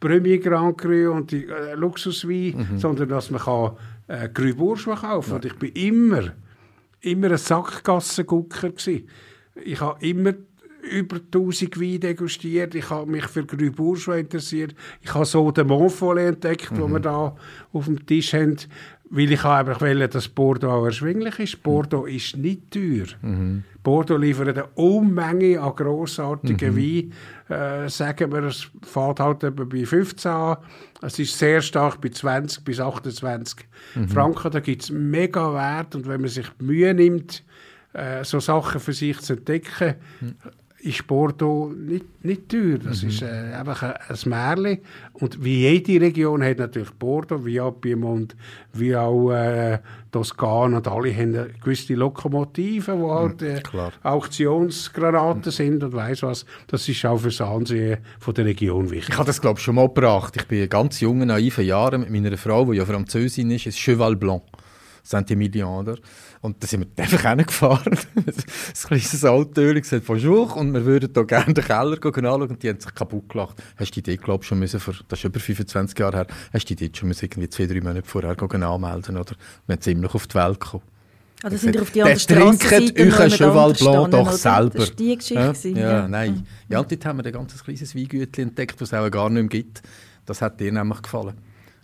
Premier 0.00 0.38
Grand 0.38 0.78
Cru 0.78 1.10
und 1.12 1.30
die 1.30 1.46
äh, 1.46 1.74
Luxuswein, 1.74 2.66
Mhm. 2.70 2.78
sondern 2.78 3.08
dass 3.08 3.30
man 3.30 3.40
kann, 3.40 3.72
äh, 4.06 4.28
Cru 4.28 4.54
Bourgeois 4.54 4.96
kaufen 4.96 5.34
Und 5.34 5.44
ich 5.44 5.54
bin 5.54 5.72
immer, 5.72 6.32
immer 7.00 7.30
ein 7.30 7.36
Sackgassengucker 7.36 8.70
gewesen. 8.70 9.08
Ich 9.64 9.80
habe 9.80 10.04
immer 10.06 10.34
über 10.90 11.16
1000 11.16 11.80
Weine 11.80 11.98
degustiert. 11.98 12.74
Ich 12.74 12.90
habe 12.90 13.10
mich 13.10 13.26
für 13.26 13.44
Grü 13.44 13.70
Bourgeois 13.70 14.20
interessiert. 14.20 14.74
Ich 15.02 15.12
habe 15.12 15.24
so 15.24 15.50
den 15.50 15.66
Montfollet 15.66 16.34
entdeckt, 16.34 16.72
mhm. 16.72 16.80
wo 16.80 16.88
wir 16.88 17.00
da 17.00 17.36
auf 17.72 17.84
dem 17.86 18.04
Tisch 18.06 18.32
haben. 18.32 18.56
Weil 19.10 19.32
ich 19.32 19.44
einfach 19.44 19.80
wollte, 19.80 20.08
dass 20.08 20.28
Bordeaux 20.28 20.84
erschwinglich 20.84 21.38
ist. 21.38 21.62
Bordeaux 21.62 22.06
ist 22.06 22.36
nicht 22.36 22.70
teuer. 22.70 23.06
Mhm. 23.22 23.64
Bordeaux 23.88 24.18
liefert 24.18 24.48
eine 24.48 24.66
Unmenge 24.74 25.58
an 25.58 25.74
grossartigen 25.74 26.74
mhm. 26.74 26.76
Weinen. 26.76 27.84
Äh, 27.86 27.88
sagen 27.88 28.30
wir, 28.30 28.42
es 28.42 28.68
fährt 28.82 29.18
halt 29.18 29.38
bei 29.56 29.86
15 29.86 30.30
an. 30.30 30.58
Es 31.00 31.18
ist 31.18 31.38
sehr 31.38 31.62
stark 31.62 31.98
bei 32.02 32.10
20 32.10 32.64
bis 32.64 32.80
28 32.80 33.66
mhm. 33.94 34.08
Franken. 34.08 34.50
Da 34.50 34.60
gibt 34.60 34.82
es 34.82 34.90
mega 34.90 35.54
Wert. 35.54 35.94
Und 35.94 36.06
wenn 36.06 36.20
man 36.20 36.28
sich 36.28 36.46
Mühe 36.58 36.92
nimmt, 36.92 37.42
äh, 37.94 38.24
so 38.24 38.40
Sachen 38.40 38.78
für 38.78 38.92
sich 38.92 39.20
zu 39.20 39.32
entdecken, 39.32 39.94
mhm 40.20 40.34
ist 40.80 41.06
Bordeaux 41.06 41.72
nicht, 41.72 42.24
nicht 42.24 42.48
teuer. 42.48 42.78
Das 42.78 43.02
mhm. 43.02 43.08
ist 43.08 43.22
äh, 43.22 43.26
einfach 43.26 43.82
ein, 43.82 43.94
ein 44.08 44.28
Märchen. 44.56 44.78
Und 45.14 45.42
wie 45.42 45.62
jede 45.62 46.00
Region 46.00 46.42
hat 46.42 46.58
natürlich 46.58 46.90
Bordeaux, 46.92 47.44
wie 47.44 47.60
auch 47.60 47.72
Piemont, 47.72 48.36
wie 48.72 48.94
auch 48.94 49.32
äh, 49.32 49.80
Toskana 50.12 50.78
und 50.78 50.88
alle 50.88 51.14
haben 51.14 51.52
gewisse 51.62 51.94
Lokomotiven, 51.94 53.00
die 53.00 53.06
halt 53.06 53.42
äh, 53.42 53.62
Auktionsgranaten 54.02 55.50
sind 55.50 55.82
und 55.82 55.92
weiss 55.92 56.22
was. 56.22 56.46
Das 56.68 56.88
ist 56.88 57.04
auch 57.04 57.18
für 57.18 57.28
das 57.28 57.40
Ansehen 57.40 57.98
von 58.20 58.34
der 58.34 58.44
Region 58.44 58.90
wichtig. 58.90 59.10
Ich 59.10 59.18
habe 59.18 59.26
das, 59.26 59.40
glaube 59.40 59.58
ich, 59.58 59.64
schon 59.64 59.74
mal 59.74 59.88
gebracht. 59.88 60.36
Ich 60.36 60.46
bin 60.46 60.68
ganz 60.68 61.00
jungen, 61.00 61.28
naiven 61.28 61.64
Jahren 61.64 62.02
mit 62.02 62.10
meiner 62.10 62.36
Frau, 62.36 62.70
die 62.70 62.78
ja 62.78 62.84
Französin 62.84 63.50
ist, 63.50 63.66
ist 63.66 63.78
Cheval 63.78 64.16
Blanc. 64.16 64.42
Saint-Emilion, 65.08 65.68
oder? 65.68 65.96
Und 66.40 66.62
da 66.62 66.66
sind 66.66 66.86
wir 66.96 67.04
einfach 67.04 67.22
hingefahren. 67.28 67.98
ein 68.16 68.34
kleines 68.86 69.24
Auto, 69.24 69.60
gesagt, 69.74 70.06
bonjour, 70.06 70.56
und 70.56 70.72
wir 70.72 70.84
würden 70.84 71.10
hier 71.12 71.24
gerne 71.24 71.54
den 71.54 71.64
Keller 71.64 71.98
anschauen, 72.02 72.42
und 72.42 72.62
die 72.62 72.68
haben 72.68 72.80
sich 72.80 72.94
kaputt 72.94 73.28
gelacht. 73.28 73.62
Hast 73.76 73.90
du 73.90 74.00
die 74.00 74.10
Idee, 74.10 74.16
glaube 74.22 74.44
schon 74.44 74.58
müssen, 74.58 74.80
vor, 74.80 74.94
das 75.08 75.18
ist 75.18 75.24
über 75.24 75.40
25 75.40 75.98
Jahre 75.98 76.16
her, 76.18 76.26
hast 76.52 76.68
du 76.68 76.74
die 76.74 76.84
Idee 76.84 76.96
schon 76.96 77.08
müssen 77.08 77.24
irgendwie 77.24 77.48
zwei, 77.48 77.66
drei 77.66 77.80
Monate 77.80 78.02
vorher 78.06 78.36
anmelden, 78.40 79.16
oder? 79.16 79.34
Wir 79.66 79.74
sind 79.74 79.82
ziemlich 79.82 80.14
auf 80.14 80.26
die 80.26 80.34
Welt 80.34 80.60
gekommen. 80.60 80.84
Ah, 81.42 81.50
das 81.50 81.60
sind 81.60 81.80
auf 81.80 81.90
die 81.92 82.02
andere 82.02 82.18
Strassenseite, 82.18 83.00
euch 83.00 83.20
ein 83.20 83.30
Cheval 83.30 83.72
Blanc 83.72 84.10
doch 84.10 84.32
selber. 84.32 84.70
Das 84.70 84.88
war 84.88 84.96
die 84.96 85.16
Geschichte. 85.16 85.68
Ja, 85.68 85.92
ja, 85.92 86.08
nein. 86.08 86.46
Ja, 86.68 86.80
und 86.80 86.90
dort 86.90 87.04
haben 87.04 87.18
wir 87.18 87.26
ein 87.26 87.32
ganz 87.32 87.62
kleines 87.62 87.94
Weingütchen 87.94 88.48
entdeckt, 88.48 88.80
das 88.80 88.92
es 88.92 88.94
auch 88.94 89.08
gar 89.08 89.30
nicht 89.30 89.42
mehr 89.42 89.48
gibt. 89.48 89.82
Das 90.26 90.42
hat 90.42 90.58
dir 90.58 90.72
nämlich 90.72 91.00
gefallen 91.00 91.34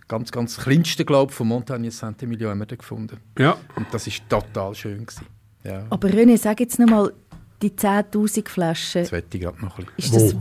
ganz, 0.07 0.31
ganz 0.31 0.57
kleinste, 0.57 1.05
glaube 1.05 1.31
ich, 1.31 1.35
von 1.35 1.47
Montagne 1.47 1.91
Saint-Emilion 1.91 2.51
haben 2.51 2.59
wir 2.59 2.65
da 2.65 2.75
gefunden. 2.75 3.17
Ja. 3.37 3.57
Und 3.75 3.87
das 3.91 4.07
war 4.07 4.41
total 4.41 4.75
schön. 4.75 5.05
Gewesen. 5.05 5.25
Ja. 5.63 5.85
Aber 5.89 6.07
René, 6.09 6.37
sag 6.37 6.59
jetzt 6.59 6.79
noch 6.79 6.87
mal, 6.87 7.13
die 7.61 7.71
10'000 7.71 8.47
Flaschen... 8.47 9.01
Das 9.03 9.11
wette 9.11 9.37
ich 9.37 9.43
gerade 9.43 9.63
noch 9.63 9.79
ein 9.79 9.85
bisschen. 9.95 10.15
Ist 10.15 10.33
das, 10.33 10.35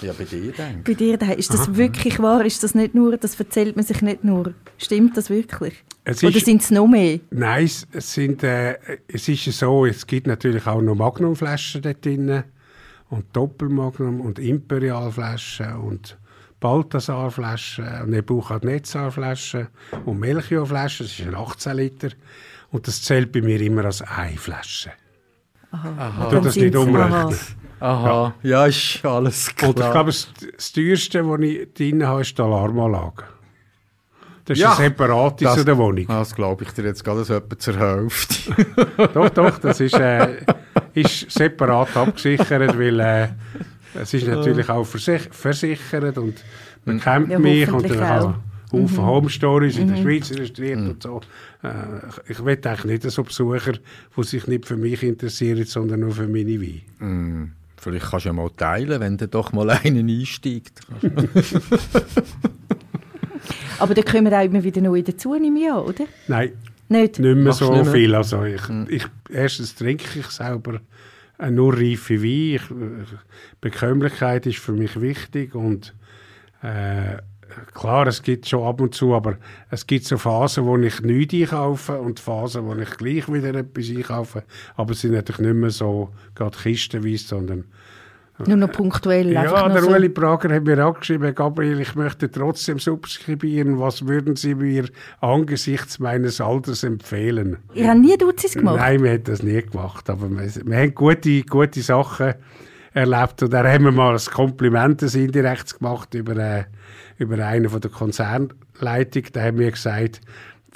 ja, 0.00 0.12
bei 0.12 0.24
dir 0.24 0.52
daheim. 0.52 0.82
Bei 0.82 0.94
dir 0.94 1.16
daheim. 1.18 1.38
Ist 1.38 1.52
das 1.52 1.68
Aha. 1.68 1.76
wirklich 1.76 2.18
wahr? 2.18 2.44
Ist 2.44 2.62
das 2.62 2.74
nicht 2.74 2.94
nur, 2.94 3.16
das 3.16 3.38
erzählt 3.38 3.76
man 3.76 3.84
sich 3.84 4.00
nicht 4.02 4.24
nur? 4.24 4.54
Stimmt 4.78 5.16
das 5.16 5.28
wirklich? 5.28 5.74
Es 6.04 6.22
Oder 6.22 6.38
sind 6.38 6.62
es 6.62 6.70
noch 6.70 6.86
mehr? 6.86 7.20
Nein, 7.30 7.64
es, 7.64 7.86
sind, 8.14 8.42
äh, 8.42 8.78
es 9.08 9.28
ist 9.28 9.44
so, 9.52 9.84
es 9.86 10.06
gibt 10.06 10.26
natürlich 10.26 10.66
auch 10.66 10.80
noch 10.80 10.94
Magnumflaschen 10.94 11.82
dort 11.82 12.04
drin 12.04 12.44
und 13.10 13.24
Doppelmagnum 13.32 14.20
und 14.20 14.38
Imperialflaschen 14.38 15.74
und 15.76 16.16
Balthasar-Flaschen, 16.60 18.10
Nebuchadnezzar-Flaschen 18.10 19.68
und 20.04 20.18
Melchior-Flaschen. 20.18 21.06
Das 21.06 21.18
ist 21.18 21.26
ein 21.26 21.34
18 21.34 21.76
Liter. 21.76 22.08
Und 22.70 22.86
das 22.86 23.02
zählt 23.02 23.32
bei 23.32 23.42
mir 23.42 23.60
immer 23.60 23.84
als 23.84 24.02
eine 24.02 24.36
Flasche. 24.36 24.92
Aha. 25.70 25.94
Aha. 25.98 26.32
Ich 26.32 26.42
das 26.42 26.56
nicht 26.56 26.76
umrechnen. 26.76 27.36
Aha, 27.78 28.34
ja. 28.42 28.50
ja, 28.50 28.66
ist 28.66 29.04
alles 29.04 29.54
klar. 29.54 29.70
Und 29.70 29.80
ich 29.80 29.90
glaube, 29.90 30.10
das, 30.10 30.28
das 30.56 30.72
teuerste, 30.72 31.28
was 31.28 31.40
ich 31.40 31.74
drin 31.74 32.06
habe, 32.06 32.22
ist 32.22 32.36
die 32.36 32.42
Alarmanlage. 32.42 33.24
Das 34.46 34.56
ist 34.56 34.62
ja, 34.62 34.70
ein 34.70 34.76
separates 34.76 35.44
das, 35.44 35.58
in 35.58 35.66
der 35.66 35.76
Wohnung. 35.76 36.06
Das 36.06 36.34
glaube 36.34 36.64
ich 36.64 36.70
dir 36.70 36.84
jetzt 36.84 37.04
gerade 37.04 37.24
so 37.24 37.34
etwa 37.34 37.58
zur 37.58 37.76
Hälfte. 37.76 38.66
doch, 39.14 39.28
doch, 39.28 39.58
das 39.58 39.80
ist, 39.80 39.98
äh, 39.98 40.36
ist 40.94 41.30
separat 41.30 41.96
abgesichert, 41.96 42.78
weil 42.78 43.00
äh, 43.00 43.28
es 44.00 44.14
ist 44.14 44.26
natürlich 44.26 44.68
auch 44.68 44.84
versich 44.84 45.28
versichert 45.30 46.18
und 46.18 46.42
man 46.84 47.00
kennt 47.00 47.30
ja, 47.30 47.38
mich 47.38 47.70
und 47.70 47.88
dann 47.88 48.02
auch 48.02 48.34
Haufen 48.72 48.96
mhm. 48.96 49.06
Home 49.06 49.30
Stories 49.30 49.78
in 49.78 49.88
der 49.88 49.96
mhm. 49.96 50.02
Schweiz 50.02 50.30
illustriert 50.30 50.80
mhm. 50.80 50.90
und 50.90 51.02
so. 51.02 51.20
Äh, 51.62 51.68
ich 52.28 52.44
will 52.44 52.58
eigentlich 52.64 52.84
nicht 52.84 53.10
so 53.10 53.22
Besucher, 53.22 53.74
die 54.16 54.22
sich 54.24 54.46
nicht 54.46 54.66
für 54.66 54.76
mich 54.76 55.02
interessieren, 55.02 55.64
sondern 55.64 56.00
nur 56.00 56.12
für 56.12 56.26
meine 56.26 56.60
Weine. 56.60 56.80
Mhm. 56.98 57.52
Vielleicht 57.76 58.10
kannst 58.10 58.24
du 58.24 58.30
ja 58.30 58.32
mal 58.32 58.50
teilen, 58.50 59.00
wenn 59.00 59.16
du 59.16 59.28
doch 59.28 59.52
mal 59.52 59.70
einen 59.70 60.08
einsteigt. 60.08 60.80
Aber 63.78 63.94
da 63.94 64.02
kommen 64.02 64.32
auch 64.32 64.42
immer 64.42 64.64
wieder 64.64 64.80
neue 64.80 65.02
dazu, 65.02 65.34
nehme 65.34 65.60
ich 65.60 65.70
an, 65.70 65.78
oder? 65.80 66.06
Nein, 66.26 66.52
nicht, 66.88 67.18
nicht 67.18 67.36
mehr 67.36 67.52
so 67.52 67.72
nicht 67.72 67.84
mehr? 67.84 67.92
viel. 67.92 68.14
Also 68.14 68.44
ich, 68.44 68.68
mhm. 68.68 68.86
ich, 68.88 69.04
erstens 69.30 69.74
trinke 69.74 70.18
ich 70.18 70.26
selber 70.26 70.74
äh, 70.74 70.78
nur 71.50 71.74
reife 71.74 72.22
Wein. 72.22 72.60
Äh, 73.02 73.16
Bekömmlichkeit 73.60 74.46
ist 74.46 74.58
für 74.58 74.72
mich 74.72 75.00
wichtig 75.00 75.54
und 75.54 75.94
äh, 76.62 77.18
klar, 77.74 78.06
es 78.06 78.22
gibt 78.22 78.48
schon 78.48 78.66
ab 78.66 78.80
und 78.80 78.94
zu, 78.94 79.14
aber 79.14 79.38
es 79.70 79.86
gibt 79.86 80.04
so 80.04 80.18
Phasen, 80.18 80.64
wo 80.64 80.76
ich 80.78 81.00
nichts 81.00 81.34
einkaufe 81.34 81.98
und 82.00 82.20
Phasen, 82.20 82.64
wo 82.64 82.74
ich 82.74 82.90
gleich 82.90 83.32
wieder 83.32 83.54
etwas 83.54 83.90
einkaufe. 83.90 84.44
Aber 84.74 84.92
es 84.92 85.00
sind 85.00 85.12
natürlich 85.12 85.40
nicht 85.40 85.54
mehr 85.54 85.70
so 85.70 86.12
gerade 86.34 86.56
kistenweise, 86.56 87.26
sondern 87.28 87.64
nur 88.44 88.56
noch 88.56 88.72
punktuell. 88.72 89.32
Ja, 89.32 89.68
der 89.68 89.82
so. 89.82 89.90
Ueli 89.90 90.08
Prager 90.08 90.54
hat 90.54 90.64
mir 90.64 90.78
angeschrieben, 90.84 91.34
Gabriel, 91.34 91.80
ich 91.80 91.94
möchte 91.94 92.30
trotzdem 92.30 92.78
subskribieren. 92.78 93.78
Was 93.78 94.06
würden 94.06 94.36
Sie 94.36 94.54
mir 94.54 94.88
angesichts 95.20 95.98
meines 95.98 96.40
Alters 96.40 96.82
empfehlen? 96.82 97.58
Ihr 97.74 97.88
habt 97.88 98.00
nie 98.00 98.16
Duzis 98.16 98.54
gemacht? 98.54 98.76
Nein, 98.76 99.02
wir 99.02 99.12
haben 99.12 99.24
das 99.24 99.42
nie 99.42 99.62
gemacht. 99.62 100.10
Aber 100.10 100.28
wir, 100.30 100.66
wir 100.66 100.76
haben 100.76 100.94
gute, 100.94 101.42
gute 101.42 101.80
Sachen 101.80 102.34
erlebt. 102.92 103.42
Und 103.42 103.52
da 103.52 103.64
haben 103.64 103.84
wir 103.84 103.92
mal 103.92 104.14
ein 104.14 104.32
Kompliment 104.32 105.02
indirekt 105.02 105.78
gemacht 105.78 106.12
über, 106.14 106.36
äh, 106.36 106.64
über 107.18 107.44
einen 107.44 107.70
von 107.70 107.80
der 107.80 107.90
Konzernleitung. 107.90 109.22
Da 109.32 109.42
haben 109.42 109.58
wir 109.58 109.70
gesagt, 109.70 110.20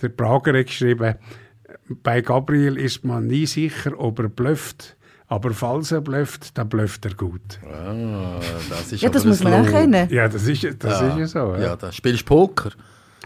der 0.00 0.08
Prager 0.08 0.58
hat 0.58 0.66
geschrieben, 0.66 1.14
bei 2.02 2.20
Gabriel 2.20 2.76
ist 2.78 3.04
man 3.04 3.26
nie 3.26 3.46
sicher, 3.46 3.98
ob 3.98 4.18
er 4.18 4.28
blufft 4.28 4.96
aber 5.30 5.52
falls 5.52 5.92
er 5.92 6.00
blufft, 6.00 6.58
dann 6.58 6.68
blufft 6.68 7.04
er 7.04 7.14
gut. 7.14 7.60
Ah, 7.64 8.40
das 8.68 8.90
ist 8.90 9.00
ja, 9.00 9.08
das 9.08 9.24
muss 9.24 9.44
man 9.44 9.54
auch 9.54 9.70
kennen. 9.70 10.08
Ja, 10.10 10.28
das 10.28 10.44
ist, 10.44 10.64
das 10.80 11.00
ja. 11.00 11.08
ist 11.08 11.18
ja 11.18 11.26
so. 11.28 11.54
Ja. 11.54 11.60
ja, 11.60 11.76
da 11.76 11.92
spielst 11.92 12.22
du 12.22 12.24
Poker. 12.24 12.72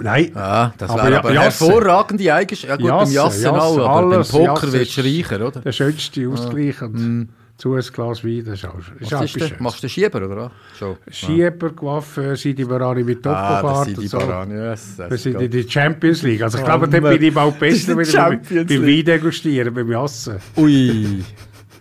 Nein. 0.00 0.32
Ah, 0.36 0.72
das 0.76 0.90
aber, 0.90 1.04
wäre 1.04 1.18
aber 1.20 1.32
ja, 1.32 1.42
hervorragende 1.44 2.34
Eigenschaften. 2.34 2.84
Ja 2.84 2.98
gut, 2.98 3.10
Jasse, 3.10 3.14
beim 3.14 3.24
Jassen 3.24 3.44
Jasse, 3.44 3.52
auch, 3.54 3.78
aber 3.78 4.16
alles, 4.16 4.32
beim 4.32 4.44
Poker 4.44 4.72
wird 4.72 4.88
es 4.88 4.98
reicher, 4.98 5.46
oder? 5.46 5.60
Der 5.60 5.72
schönste 5.72 6.28
Ausgleich. 6.28 6.82
Ah. 6.82 6.84
Und 6.84 6.94
mm. 6.94 7.28
zu 7.56 7.72
ein 7.72 7.80
Glas 7.80 8.22
Wein, 8.22 8.44
das 8.44 8.58
ist 8.58 8.66
auch, 8.66 8.78
ist 9.00 9.12
Was 9.12 9.22
ist 9.22 9.40
das? 9.40 9.60
Machst 9.60 9.82
du 9.82 9.88
Schieber, 9.88 10.26
oder? 10.26 10.50
So. 10.78 10.98
Schieber, 11.10 11.70
Coiffeur, 11.70 12.36
Sidi 12.36 12.66
Barani 12.66 13.02
mit 13.02 13.24
Doppelbart. 13.24 13.64
Ah, 13.64 13.84
Sidi 13.86 14.08
so. 14.08 14.18
Barani, 14.18 14.56
yes, 14.56 14.98
Wir 14.98 15.16
sind 15.16 15.40
in 15.40 15.50
der 15.50 15.62
Champions 15.66 16.20
League. 16.20 16.42
Also 16.42 16.58
ich 16.58 16.64
glaube, 16.64 16.84
oh, 16.86 16.90
da 16.90 17.00
bin 17.00 17.22
ich 17.22 17.34
auch 17.34 17.54
besser 17.54 17.94
beim 17.94 18.06
Wein 18.12 19.04
degustieren, 19.06 19.72
beim 19.72 19.90
Jassen. 19.90 20.36
Ui. 20.58 21.24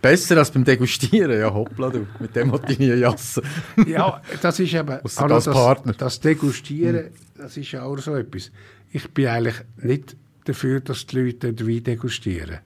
Besser 0.03 0.35
als 0.35 0.51
beim 0.51 0.65
Degustieren, 0.65 1.39
ja 1.39 1.53
hoppla 1.53 1.89
du, 1.89 2.05
mit 2.19 2.35
dem 2.35 2.51
hat 2.51 2.69
ich 2.69 2.77
nie 2.77 2.87
jassen. 2.87 3.41
ja, 3.87 4.21
das 4.41 4.59
ist 4.59 4.73
eben, 4.73 4.89
also 4.89 5.27
das, 5.29 5.45
Partner. 5.45 5.93
das 5.93 6.19
Degustieren, 6.19 7.05
das 7.37 7.55
ist 7.55 7.71
ja 7.71 7.83
auch 7.83 7.97
so 7.99 8.13
etwas. 8.13 8.51
Ich 8.91 9.09
bin 9.11 9.27
eigentlich 9.27 9.55
nicht 9.77 10.17
dafür, 10.43 10.81
dass 10.81 11.05
die 11.05 11.21
Leute 11.21 11.53
den 11.53 11.67
Wein 11.69 11.85
degustieren. 11.85 12.59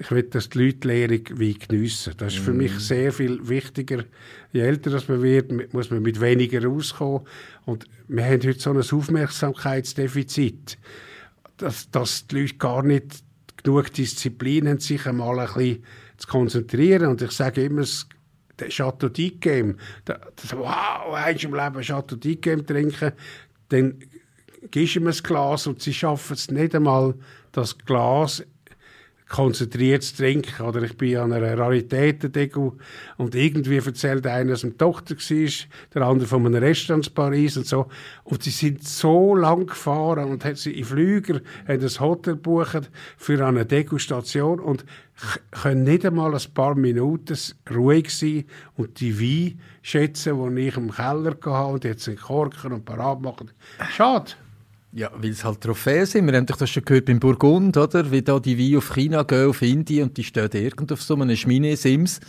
Ich 0.00 0.10
will, 0.10 0.24
dass 0.24 0.48
die 0.48 0.64
Leute 0.64 0.88
Lehrung 0.88 1.20
Wein 1.38 1.56
geniessen. 1.68 2.14
Das 2.16 2.34
ist 2.34 2.42
für 2.42 2.52
mich 2.52 2.72
sehr 2.80 3.12
viel 3.12 3.48
wichtiger. 3.48 4.02
Je 4.52 4.62
älter 4.62 5.00
man 5.06 5.22
wird, 5.22 5.72
muss 5.72 5.90
man 5.90 6.02
mit 6.02 6.20
weniger 6.20 6.64
rauskommen. 6.64 7.20
Und 7.66 7.84
wir 8.08 8.24
haben 8.24 8.42
heute 8.42 8.58
so 8.58 8.70
ein 8.70 8.78
Aufmerksamkeitsdefizit, 8.78 10.76
dass, 11.56 11.88
dass 11.92 12.26
die 12.26 12.40
Leute 12.40 12.54
gar 12.54 12.82
nicht 12.82 13.22
genug 13.62 13.92
Disziplin 13.92 14.68
haben, 14.68 14.80
sich 14.80 15.06
einmal 15.06 15.38
ein 15.38 15.46
bisschen 15.46 15.84
zu 16.16 16.28
konzentrieren. 16.28 17.08
Und 17.08 17.22
ich 17.22 17.32
sage 17.32 17.64
immer, 17.64 17.82
das 17.82 18.74
Chateau 18.74 19.06
d'Yquem, 19.06 19.76
das, 20.04 20.18
wow, 20.52 21.14
eins 21.14 21.44
im 21.44 21.54
Leben 21.54 21.82
Chateau 21.82 22.16
d'Yquem 22.16 22.66
trinken, 22.66 23.12
dann 23.68 23.98
gibst 24.70 24.96
du 24.96 25.00
ihm 25.00 25.06
ein 25.06 25.14
Glas 25.22 25.66
und 25.66 25.80
sie 25.80 25.94
schaffen 25.94 26.34
es 26.34 26.50
nicht 26.50 26.74
einmal, 26.74 27.14
das 27.52 27.78
Glas 27.78 28.42
konzentriert 29.28 30.02
zu 30.02 30.16
trinken. 30.16 30.64
Oder 30.64 30.82
ich 30.82 30.96
bin 30.96 31.16
an 31.18 31.32
einer 31.32 31.56
Raritätendeko 31.56 32.76
und 33.16 33.34
irgendwie 33.34 33.76
erzählt 33.76 34.26
einer, 34.26 34.52
dass 34.52 34.64
eine 34.64 34.76
Tochter 34.76 35.16
war, 35.16 35.48
der 35.94 36.02
andere 36.02 36.28
von 36.28 36.46
einem 36.46 36.62
Restaurant 36.62 37.06
in 37.06 37.14
Paris 37.14 37.56
und 37.56 37.66
so. 37.66 37.88
Und 38.24 38.42
sie 38.42 38.50
sind 38.50 38.84
so 38.84 39.34
lang 39.34 39.66
gefahren 39.66 40.30
und 40.30 40.44
haben 40.44 40.56
sie 40.56 40.72
in 40.72 40.84
Flüger 40.84 41.40
haben 41.66 41.80
ein 41.80 42.00
Hotel 42.00 42.34
gebucht 42.34 42.90
für 43.16 43.46
eine 43.46 43.66
Degustation 43.66 44.60
und 44.60 44.84
können 45.50 45.84
nicht 45.84 46.06
einmal 46.06 46.34
ein 46.34 46.54
paar 46.54 46.74
Minuten 46.74 47.36
ruhig 47.70 48.10
sein 48.10 48.44
und 48.76 49.00
die 49.00 49.20
Wein 49.20 49.60
schätzen, 49.82 50.54
die 50.54 50.68
ich 50.68 50.76
im 50.76 50.92
Keller 50.92 51.30
hatte 51.30 51.72
und 51.72 51.84
jetzt 51.84 52.08
in 52.08 52.16
Korken 52.16 52.72
und 52.72 52.84
parat 52.84 53.20
machen. 53.20 53.50
Schade. 53.90 54.32
Ja, 54.92 55.10
weil 55.16 55.30
es 55.30 55.44
halt 55.44 55.60
Trophäen 55.60 56.06
sind. 56.06 56.26
Wir 56.26 56.36
haben 56.38 56.46
doch 56.46 56.56
das 56.56 56.70
schon 56.70 56.84
gehört 56.84 57.04
beim 57.06 57.20
Burgund, 57.20 57.76
oder? 57.76 58.10
Wie 58.10 58.22
da 58.22 58.38
die 58.40 58.58
Weine 58.58 58.78
auf 58.78 58.94
China 58.94 59.22
gehen, 59.22 59.48
auf 59.50 59.60
Indien 59.62 60.08
und 60.08 60.16
die 60.16 60.24
stehen 60.24 60.48
irgendwo 60.52 60.94
auf 60.94 61.02
so 61.02 61.14
einem 61.14 61.36
Schmine-Sims. 61.36 62.20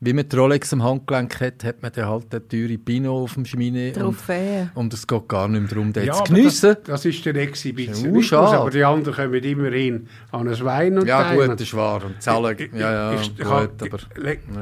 Wie 0.00 0.12
man 0.12 0.28
die 0.28 0.36
Rolex 0.36 0.72
am 0.72 0.82
Handgelenk 0.84 1.40
hat, 1.40 1.64
hat 1.64 1.82
man 1.82 1.90
dann 1.92 2.06
halt 2.06 2.32
den 2.32 2.48
teure 2.48 2.78
Pinot 2.78 3.10
auf 3.24 3.34
dem 3.34 3.44
Schmine. 3.44 3.92
Trophäen. 3.92 4.70
Und, 4.74 4.84
und 4.84 4.94
es 4.94 5.04
geht 5.04 5.26
gar 5.28 5.48
nicht 5.48 5.60
mehr 5.60 5.68
darum, 5.70 5.92
den 5.92 6.06
Ja, 6.06 6.12
zu 6.12 6.32
geniessen. 6.32 6.76
Das, 6.84 7.02
das 7.02 7.04
ist 7.04 7.24
der 7.26 7.34
Exhibitionismus, 7.34 8.30
Ja, 8.30 8.46
schade. 8.46 8.58
aber 8.60 8.70
die 8.70 8.84
anderen 8.84 9.14
kommen 9.14 9.42
immerhin 9.42 10.06
an 10.30 10.46
ein 10.48 10.64
Wein 10.64 10.98
und 10.98 11.06
Ja, 11.08 11.22
teilen. 11.24 11.48
gut, 11.50 11.60
das 11.60 11.66
ist 11.66 11.74
wahr. 11.74 12.04
Und 12.04 12.22
zahlen, 12.22 12.56
Ich- 12.60 12.72
ja, 12.78 12.92
ja, 13.12 13.20
ich- 13.20 13.36
gut, 13.36 13.44
hab- 13.46 13.82
aber... 13.82 13.98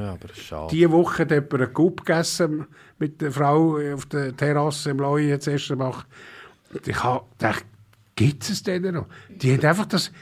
Ja, 0.00 0.12
aber 0.12 0.34
schade. 0.34 0.68
Diese 0.72 0.90
Woche 0.90 1.22
hat 1.22 1.30
jemand 1.30 1.54
einen 1.54 1.72
Coup 1.74 2.04
gegessen 2.04 2.66
mit 2.98 3.20
der 3.20 3.30
Frau 3.32 3.78
auf 3.94 4.06
der 4.06 4.34
Terrasse 4.34 4.88
im 4.90 4.98
Leuen 4.98 5.28
jetzt 5.28 5.48
Estermach. 5.48 6.04
Und 6.04 6.06
ich 6.86 6.96
gedacht, 6.96 7.64
gibt 8.14 8.48
es 8.48 8.62
denn 8.62 8.82
noch? 8.94 9.06
Die 9.28 9.52
haben 9.52 9.64
einfach 9.64 9.86
das 9.86 10.12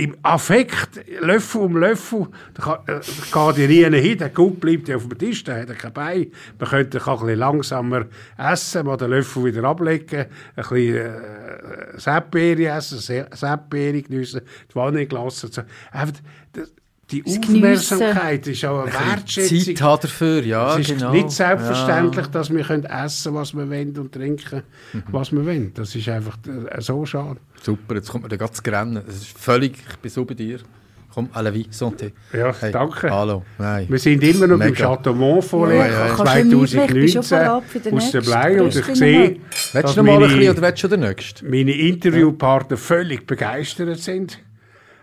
im 0.00 0.16
Affekt, 0.22 1.04
Löffel 1.20 1.62
um 1.62 1.76
Löffel, 1.76 2.28
da 2.54 2.84
äh, 2.86 3.00
geht 3.00 3.56
die 3.56 3.66
nie 3.90 3.98
hin, 4.00 4.16
der 4.18 4.30
Coup 4.30 4.60
bleibt 4.60 4.88
auf 4.92 5.08
dem 5.08 5.18
Tisch, 5.18 5.42
der 5.42 5.62
hat 5.62 5.68
ja 5.70 5.74
kein 5.74 5.92
Bein. 5.92 6.30
Man 6.56 6.68
könnte 6.68 7.00
kann 7.00 7.14
ein 7.18 7.20
bisschen 7.24 7.38
langsamer 7.40 8.06
essen, 8.36 8.86
mal 8.86 8.96
den 8.96 9.10
Löffel 9.10 9.46
wieder 9.46 9.64
ablegen, 9.64 10.20
ein 10.20 10.26
bisschen 10.54 10.94
äh, 10.94 11.98
Seppbeere 11.98 12.76
essen, 12.76 12.98
Se- 12.98 13.28
Seppbeere 13.34 14.00
geniessen, 14.02 14.42
die 14.70 14.74
Vanilleglas 14.76 15.42
und 15.42 15.54
so. 15.54 15.62
Einfach, 15.90 16.20
das, 16.52 16.72
die 17.10 17.22
Das 17.22 17.38
Aufmerksamkeit 17.38 18.46
ist 18.46 18.64
auch 18.64 18.82
eine 18.82 18.90
Zeit 18.92 19.06
Wertschätzung. 19.08 19.88
hat 19.88 20.04
dafür, 20.04 20.44
ja, 20.44 20.74
Es 20.78 20.88
ist 20.88 20.98
genau. 20.98 21.12
nicht 21.12 21.30
selbstverständlich, 21.30 22.26
dass 22.26 22.50
wir 22.50 22.62
können 22.64 22.84
essen 22.84 23.34
was 23.34 23.54
wir 23.54 23.68
wollen 23.70 23.96
und 23.96 24.12
trinken, 24.12 24.62
was 25.10 25.32
wir 25.32 25.44
wollen. 25.44 25.72
Das 25.74 25.94
ist 25.94 26.08
einfach 26.08 26.36
äh, 26.46 26.80
so 26.80 27.04
schade. 27.06 27.40
Super, 27.62 27.94
jetzt 27.94 28.10
kommt 28.10 28.24
mir 28.24 28.28
der 28.28 28.38
ganze 28.38 28.62
Grennen. 28.62 29.02
Das 29.06 29.16
ist 29.16 29.38
völlig, 29.38 29.76
ich 29.90 29.96
bin 29.96 30.10
so 30.10 30.24
bei 30.24 30.34
dir. 30.34 30.60
Komm, 31.14 31.30
à 31.32 31.40
la 31.42 31.50
vie, 31.50 31.66
santé. 31.70 32.12
Ja, 32.34 32.52
danke. 32.70 33.10
Hallo, 33.10 33.42
nein. 33.58 33.86
Wir 33.88 33.98
sind 33.98 34.22
immer 34.22 34.46
noch 34.46 34.58
beim. 34.58 34.74
Chateau 34.74 35.14
Montfollet 35.14 35.78
Ja, 35.78 35.86
ja, 35.86 36.06
ja. 36.08 36.14
Kannst 36.14 36.34
du 36.36 36.44
mir 36.44 36.56
mitnehmen? 36.56 36.84
Ich 36.84 36.92
bin 36.92 37.08
schon 37.08 37.22
2019 37.22 37.38
bereit 37.38 37.62
für 37.66 37.80
den 37.80 37.94
aus 37.94 38.10
der 38.10 38.20
nächsten 38.20 38.30
Blei 38.30 38.62
und 38.62 38.76
ich 38.76 38.96
sehe. 38.96 39.36
Willst 39.72 39.74
dass 39.74 39.94
du 39.94 40.02
noch 40.02 40.12
mal 40.12 40.22
ein 40.22 40.28
bisschen 40.30 40.50
oder 40.52 40.62
willst 40.62 40.82
du 40.84 40.88
den 40.88 41.00
nächsten? 41.00 41.50
meine 41.50 41.72
Interviewpartner 41.72 42.76
völlig 42.76 43.26
begeistert 43.26 43.98
sind. 43.98 44.38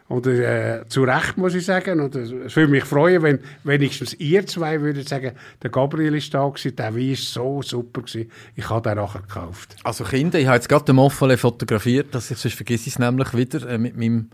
Und 0.08 0.28
äh, 0.28 0.84
zu 0.88 1.04
Recht, 1.04 1.36
muss 1.38 1.56
ich 1.56 1.66
sagen. 1.66 2.00
Und 2.00 2.16
äh, 2.16 2.20
es 2.20 2.56
würde 2.56 2.72
mich 2.72 2.84
freuen, 2.84 3.24
wenn 3.24 3.40
wenigstens 3.64 4.14
ihr 4.16 4.46
zwei 4.46 4.80
würdet 4.82 5.10
sagen, 5.10 5.32
der 5.64 5.70
Gabriel 5.72 6.14
ist 6.14 6.32
da 6.34 6.48
gewesen, 6.48 6.76
der 6.76 6.96
Wein 6.96 7.12
ist 7.12 7.34
so 7.34 7.62
super 7.64 8.02
gewesen. 8.02 8.30
Ich 8.56 8.70
habe 8.70 8.88
den 8.88 8.98
nachher 8.98 9.22
gekauft. 9.22 9.76
Also 9.84 10.04
Kinder, 10.04 10.38
ich 10.38 10.46
habe 10.46 10.58
jetzt 10.58 10.70
gerade 10.70 10.86
den 10.86 10.96
Montfollet 10.98 11.40
fotografiert, 11.40 12.14
dass 12.14 12.30
ich, 12.30 12.38
sonst 12.38 12.54
vergesse 12.54 12.88
ich 12.88 12.94
es 12.94 13.00
nämlich 13.00 13.36
wieder 13.36 13.68
äh, 13.68 13.78
mit 13.78 13.98
meinem... 13.98 14.30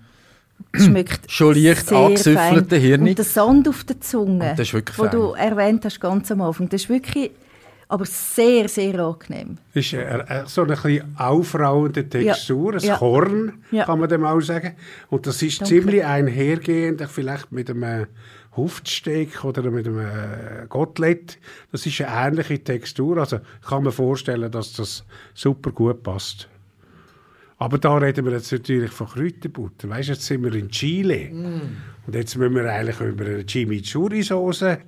Schmeckt 0.74 1.22
Schon 1.32 1.56
leicht 1.56 1.88
sehr 1.88 1.98
angesüffelte 1.98 2.76
fein. 2.76 2.82
Hirn. 2.82 3.02
Und 3.08 3.18
der 3.18 3.26
Sand 3.26 3.68
auf 3.68 3.84
der 3.86 4.00
Zunge, 4.02 4.54
das 4.56 4.70
fein. 4.70 5.10
du 5.10 5.32
erwähnt 5.32 5.86
hast 5.86 6.00
ganz 6.00 6.32
am 6.32 6.42
Anfang, 6.42 6.70
das 6.70 6.84
ist 6.84 6.90
wirklich, 6.90 7.32
aber 7.92 8.06
sehr, 8.06 8.70
sehr 8.70 8.98
angenehm. 9.00 9.58
Das 9.74 9.86
ist 9.86 9.94
äh, 9.94 10.18
äh, 10.20 10.44
so 10.48 10.62
eine 10.64 10.74
bisschen 10.76 11.16
aufrauende 11.18 12.08
Textur, 12.08 12.74
ein 12.76 12.80
Ja. 12.80 12.96
Korn, 12.98 13.64
Ja. 13.72 13.86
kann 13.86 14.00
man 14.00 14.08
dem 14.10 14.24
auch 14.24 14.40
sagen. 14.42 14.76
Und 15.10 15.28
das 15.28 15.42
ist 15.42 15.62
Danke. 15.62 15.74
ziemlich 15.76 16.06
einhergehend, 16.06 17.02
vielleicht 17.10 17.52
mit 17.52 17.70
einem 17.70 18.08
Huftsteak 18.56 19.44
oder 19.44 19.70
mit 19.72 19.88
einem 19.88 20.00
äh, 20.00 20.66
Gottlet. 20.70 21.38
Das 21.72 21.86
ist 21.86 22.02
eine 22.02 22.28
ähnliche 22.28 22.64
Textur. 22.64 23.18
Also 23.18 23.38
ich 23.62 23.68
kann 23.68 23.84
mir 23.84 23.92
vorstellen, 23.92 24.52
dass 24.52 24.74
das 24.74 25.06
super 25.34 25.72
gut 25.72 26.02
passt. 26.04 26.48
Aber 27.58 27.78
da 27.78 27.96
reden 27.98 28.26
wir 28.26 28.32
jetzt 28.32 28.52
natürlich 28.52 28.92
von 28.92 29.08
Kräuterbutter. 29.08 29.88
Weißt 29.90 30.10
du, 30.10 30.14
jetzt 30.14 30.26
sind 30.26 30.44
wir 30.44 30.54
in 30.56 30.70
Chile. 30.70 31.30
Und 32.08 32.16
jetzt 32.16 32.36
müssen 32.36 32.56
wir 32.56 32.66
eigentlich 32.72 33.00
über 33.00 33.24
eine 33.26 33.44
Chimichurri-Soße 33.46 34.80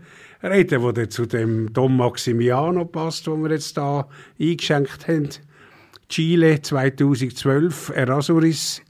reden, 0.44 0.94
die 0.94 1.10
zu 1.10 1.26
dem 1.26 1.72
Don 1.74 1.96
Maximiano 1.98 2.86
passt, 2.86 3.28
den 3.28 3.44
wir 3.44 3.52
jetzt 3.52 3.78
da 3.78 4.08
eingeschenkt 4.40 5.08
haben. 5.08 5.30
Chile 6.10 6.62
2012, 6.62 7.92
Erasuris. 7.96 8.82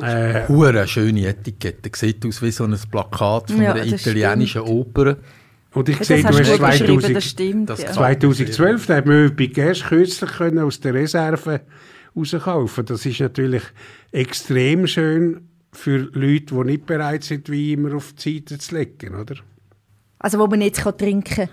Äh, 0.00 0.48
Hure 0.48 0.86
schöne 0.88 1.26
Etikette. 1.26 1.90
Sieht 1.94 2.24
aus 2.26 2.42
wie 2.42 2.50
so 2.50 2.64
ein 2.64 2.76
Plakat 2.90 3.50
von 3.50 3.62
Ja, 3.62 3.72
einer 3.74 3.84
italienischen 3.84 4.62
Oper. 4.62 5.18
und 5.74 5.88
ich 5.88 5.98
Das 5.98 6.06
sehe, 6.08 6.22
du 6.22 6.28
hast 6.28 6.38
hast 6.60 6.80
du 6.80 6.86
gut 6.86 7.02
beschrieben, 7.02 7.16
2000, 7.16 7.16
das 7.16 7.24
stimmt. 7.24 7.70
das 7.70 7.82
ja. 7.82 7.92
2012, 7.92 8.86
da 8.86 8.96
hat 8.96 9.06
man 9.06 9.36
bei 9.36 9.46
Gerst 9.46 9.84
kürzlich 9.86 10.30
können 10.32 10.58
aus 10.60 10.80
der 10.80 10.94
Reserve 10.94 11.60
rauskaufen. 12.16 12.86
Das 12.86 13.04
ist 13.06 13.20
natürlich 13.20 13.62
extrem 14.12 14.86
schön 14.86 15.48
für 15.72 15.98
Leute, 16.12 16.54
die 16.54 16.64
nicht 16.64 16.86
bereit 16.86 17.24
sind, 17.24 17.48
wie 17.50 17.72
immer 17.74 17.94
auf 17.94 18.12
die 18.14 18.38
Seite 18.38 18.58
zu 18.58 18.74
legen, 18.76 19.14
oder? 19.14 19.36
Also 20.22 20.38
wo 20.38 20.46
man 20.46 20.60
jetzt 20.62 20.80
kann 20.80 20.96
trinken 20.96 21.34
kann. 21.34 21.48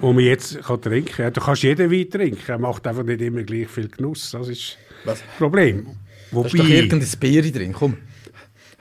Wo 0.00 0.12
man 0.12 0.24
jetzt 0.24 0.62
kann 0.62 0.80
trinken 0.80 1.12
kann. 1.12 1.24
Ja, 1.26 1.30
du 1.30 1.40
kannst 1.40 1.62
jeden 1.62 1.90
Wein 1.90 2.08
trinken, 2.10 2.42
er 2.46 2.58
macht 2.58 2.86
einfach 2.86 3.02
nicht 3.02 3.20
immer 3.20 3.42
gleich 3.42 3.68
viel 3.68 3.88
Genuss. 3.88 4.30
Das 4.30 4.48
ist 4.48 4.78
Was? 5.04 5.20
das 5.20 5.36
Problem. 5.36 5.84
Da 6.30 6.42
ist 6.42 6.54
doch 6.54 6.58
Wobei, 6.60 6.68
irgendein 6.74 7.08
Bier 7.20 7.52
drin, 7.52 7.72
komm. 7.72 7.96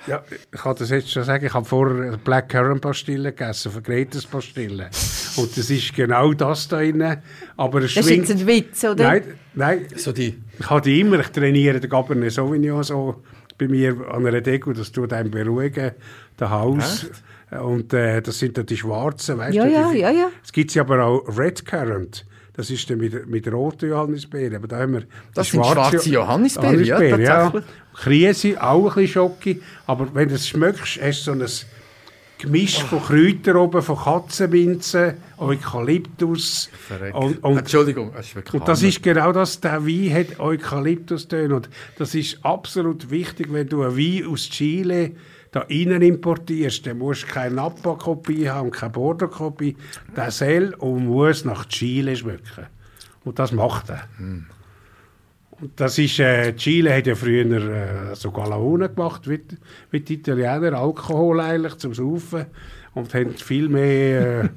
ja, 0.05 0.21
ich 0.29 0.59
kann 0.59 0.75
das 0.77 0.89
jetzt 0.89 1.09
schon 1.11 1.23
sagen, 1.23 1.45
ich 1.45 1.53
habe 1.53 1.65
vorher 1.65 2.07
eine 2.07 2.17
Black 2.17 2.49
Currant 2.49 2.81
Pastille 2.81 3.31
gegessen, 3.33 3.71
von 3.71 3.81
Gretes 3.83 4.25
Pastille. 4.25 4.89
Und 5.37 5.57
das 5.57 5.69
ist 5.69 5.95
genau 5.95 6.33
das 6.33 6.67
da 6.67 6.77
drin. 6.79 7.17
Aber 7.55 7.81
es 7.81 7.93
Das 7.93 8.05
ist 8.05 8.11
schwingt... 8.11 8.29
jetzt 8.29 8.41
ein 8.41 8.47
Witz, 8.47 8.83
oder? 8.83 9.03
Nein, 9.03 9.23
nein, 9.55 9.85
So 9.95 10.11
die... 10.11 10.35
ich 10.59 10.69
habe 10.69 10.81
die 10.81 10.99
immer, 10.99 11.19
ich 11.19 11.27
trainiere 11.29 11.79
den 11.79 11.89
Cabernet 11.89 12.31
Sauvignon 12.31 12.83
so 12.83 13.23
bei 13.57 13.67
mir 13.67 13.95
an 14.11 14.25
einer 14.25 14.41
Deko, 14.41 14.73
das 14.73 14.91
tut 14.91 15.13
einem 15.13 15.31
beruhigen, 15.31 15.91
das 16.37 16.49
Haus. 16.49 17.07
Und 17.51 17.93
äh, 17.93 18.21
das 18.21 18.39
sind 18.39 18.57
dann 18.57 18.65
die 18.65 18.75
schwarzen, 18.75 19.37
weißt 19.37 19.55
Ja, 19.55 19.65
du? 19.65 19.71
ja, 19.71 19.91
die, 19.91 19.99
ja, 19.99 20.11
ja. 20.11 20.27
Es 20.43 20.51
gibt 20.51 20.75
aber 20.77 21.03
auch 21.03 21.37
Red 21.37 21.65
Currant. 21.65 22.25
Das 22.53 22.71
ist 22.71 22.89
dann 22.89 22.97
mit, 22.97 23.27
mit 23.27 23.51
roten 23.51 23.89
Johannisbeeren. 23.89 24.55
Aber 24.55 24.67
da 24.67 24.79
haben 24.79 24.93
wir 24.93 25.03
Das 25.33 25.51
sind 25.51 25.63
schwarze 25.63 26.09
Johannisbeeren, 26.09 26.83
ja, 26.83 26.99
Johannisbeeren, 26.99 27.21
ja. 27.21 27.43
tatsächlich. 27.49 27.73
Krise, 27.93 28.63
auch 28.63 28.87
ein 28.89 29.01
bisschen 29.01 29.07
Schocke. 29.07 29.59
Aber 29.85 30.13
wenn 30.13 30.27
du 30.27 30.35
es 30.35 30.47
schmeckst, 30.47 30.99
hast 31.01 31.19
du 31.19 31.23
so 31.23 31.31
ein 31.31 31.45
Gemisch 32.39 32.83
von 32.83 33.01
Kräutern 33.01 33.57
oben, 33.57 33.81
von 33.81 33.97
Katzenminzen, 33.97 35.13
Eukalyptus. 35.37 36.69
Und, 37.13 37.43
und 37.43 37.57
Entschuldigung, 37.57 38.11
das 38.15 38.27
ist 38.27 38.53
und 38.53 38.67
das 38.67 38.83
ist 38.83 39.01
genau 39.01 39.31
das, 39.31 39.59
der 39.59 39.85
Wein 39.87 40.13
hat 40.13 40.39
Eukalyptustöne 40.39 41.55
und 41.55 41.69
das 41.97 42.13
ist 42.13 42.37
absolut 42.43 43.09
wichtig, 43.09 43.47
wenn 43.51 43.67
du 43.67 43.81
einen 43.81 43.97
Wein 43.97 44.27
aus 44.27 44.49
Chile 44.49 45.13
da 45.51 45.61
innen 45.61 46.01
importierst, 46.01 46.85
dann 46.85 46.97
musst 46.99 47.23
du 47.23 47.27
keine 47.27 47.55
Napa-Kopie 47.55 48.49
haben, 48.49 48.71
keine 48.71 48.91
Bordeaux-Kopie. 48.91 49.75
Der 50.15 50.31
soll 50.31 50.73
und 50.79 51.05
muss 51.05 51.45
nach 51.45 51.65
Chile 51.65 52.15
schmecken. 52.15 52.67
Und 53.23 53.39
das 53.39 53.51
macht 53.51 53.89
er. 53.89 54.07
Und 55.59 55.71
das 55.75 55.97
ist, 55.97 56.19
äh, 56.19 56.55
Chile 56.55 56.95
hat 56.95 57.07
ja 57.07 57.15
früher 57.15 58.11
äh, 58.11 58.15
so 58.15 58.31
Galaone 58.31 58.89
gemacht, 58.89 59.27
wie, 59.27 59.41
wie 59.89 59.99
die 60.01 60.15
Italiener, 60.15 60.77
Alkohol 60.77 61.39
eigentlich 61.39 61.77
zum 61.77 61.93
Saufen 61.93 62.45
und 62.97 63.13
haben 63.13 63.35
viel 63.35 63.69
mehr 63.69 64.43
äh, 64.43 64.49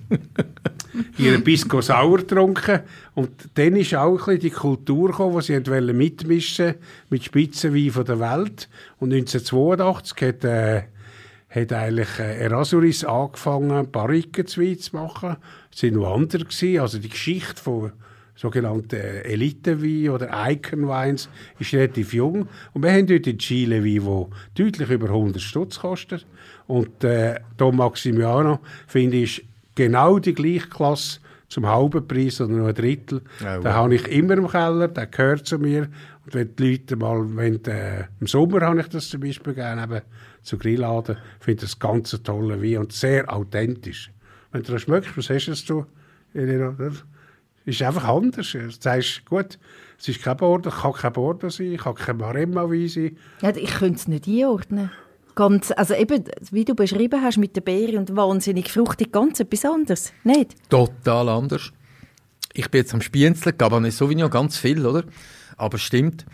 ihren 1.19 1.45
Pisco 1.45 1.81
Sauer 1.81 2.19
getrunken. 2.19 2.81
Und 3.15 3.31
dann 3.55 3.77
ist 3.77 3.95
auch 3.95 4.13
ein 4.13 4.17
bisschen 4.17 4.41
die 4.41 4.51
Kultur 4.51 5.09
gekommen, 5.11 5.39
die 5.41 5.45
sie 5.45 5.67
wollen 5.67 5.97
mitmischen 5.97 6.75
mit 7.11 7.25
Spitzenwein 7.25 7.91
von 7.91 8.05
der 8.05 8.21
Welt. 8.21 8.69
Und 8.99 9.13
1982 9.13 10.23
hat, 10.23 10.45
äh, 10.45 10.83
hat 11.51 11.73
eigentlich 11.73 12.19
äh, 12.19 12.39
Erasuris 12.45 13.05
angefangen, 13.05 13.91
Barrikenzwein 13.91 14.79
zu 14.79 14.97
machen. 14.97 15.37
Es 15.73 15.83
waren 15.83 15.95
noch 15.95 16.15
andere. 16.15 16.47
Also 16.81 16.99
die 16.99 17.09
Geschichte 17.09 17.63
von 17.63 17.93
sogenannten 18.41 18.97
äh, 18.97 19.21
Elitenwein 19.23 20.09
oder 20.09 20.31
Icon 20.51 20.89
Wines 20.89 21.29
ist 21.59 21.75
relativ 21.75 22.15
jung. 22.15 22.49
Und 22.73 22.83
wir 22.83 22.91
haben 22.91 23.07
dort 23.07 23.27
in 23.27 23.39
Chile 23.39 23.85
Wein, 23.85 24.31
der 24.57 24.65
deutlich 24.65 24.91
über 24.91 25.09
100 25.09 25.43
Stutz 25.43 25.79
kostet. 25.79 26.27
Und 26.67 27.05
äh, 27.05 27.39
Don 27.59 27.77
Maximiano, 27.77 28.61
finde 28.87 29.19
ich, 29.19 29.41
ist 29.41 29.47
genau 29.75 30.19
die 30.19 30.33
gleiche 30.33 30.69
Klasse 30.69 31.21
zum 31.49 31.67
halben 31.67 32.07
Preis 32.07 32.41
oder 32.41 32.53
nur 32.53 32.69
ein 32.69 32.75
Drittel. 32.75 33.21
Den 33.41 33.65
wow. 33.65 33.73
habe 33.73 33.95
ich 33.97 34.09
immer 34.09 34.35
im 34.35 34.49
Keller, 34.49 34.89
der 34.89 35.07
gehört 35.07 35.47
zu 35.47 35.59
mir. 35.59 35.89
Und 36.25 36.35
wenn 36.35 36.57
die 36.57 36.71
Leute 36.71 36.97
mal, 36.97 37.37
wenn, 37.37 37.63
äh, 37.67 38.05
im 38.21 38.27
Sommer 38.27 38.63
habe 38.63 38.81
ich 38.81 38.89
das 38.89 39.11
zum 39.11 39.21
Beispiel 39.21 39.53
gerne, 39.53 39.83
eben 39.83 40.01
zu 40.43 40.57
Grilladen. 40.57 41.19
Ich 41.41 41.45
finde 41.45 41.63
das 41.63 41.79
ganz 41.79 42.15
ein 42.15 42.23
toller 42.25 42.63
Wein 42.63 42.79
und 42.79 42.93
sehr 42.93 43.31
authentisch. 43.31 44.11
Wenn 44.51 44.63
du 44.63 44.73
das 44.73 44.83
schmeckst, 44.83 45.15
was 45.15 45.29
hast 45.29 45.69
du, 45.69 45.85
Elena? 46.33 46.75
Das 47.71 47.77
ist 47.77 47.87
einfach 47.87 48.09
anders. 48.09 48.51
Du 48.51 48.69
sagst, 48.69 49.25
gut, 49.27 49.57
es 49.97 50.09
ist 50.09 50.21
kein 50.23 50.37
Bordeaux, 50.37 50.71
kann 50.71 50.93
kein 50.93 51.13
Bordeaux 51.13 51.51
sein, 51.51 51.77
kann 51.77 51.95
kein 51.95 52.17
Maremma-Wein 52.17 52.89
sein. 52.89 53.17
Ja, 53.43 53.51
ich 53.55 53.71
könnte 53.71 53.95
es 53.95 54.09
nicht 54.09 54.27
einordnen. 54.27 54.91
Ganz, 55.37 55.71
also 55.71 55.95
eben, 55.95 56.25
wie 56.51 56.65
du 56.65 56.75
beschrieben 56.75 57.23
hast 57.23 57.39
mit 57.39 57.55
der 57.55 57.61
Beere 57.61 57.97
und 57.97 58.17
wahnsinnig 58.17 58.73
fruchtig, 58.73 59.13
ganz 59.13 59.39
etwas 59.39 59.65
anderes, 59.65 60.13
nicht? 60.25 60.57
Total 60.69 61.29
anders. 61.29 61.71
Ich 62.55 62.69
bin 62.73 62.81
jetzt 62.81 62.93
am 62.93 63.03
Spienzeln, 63.03 63.57
Cabernet 63.57 63.93
Sauvignon, 63.93 64.31
ganz 64.31 64.57
viel, 64.57 64.85
oder? 64.85 65.05
Aber 65.57 65.79
stimmt, 65.79 66.27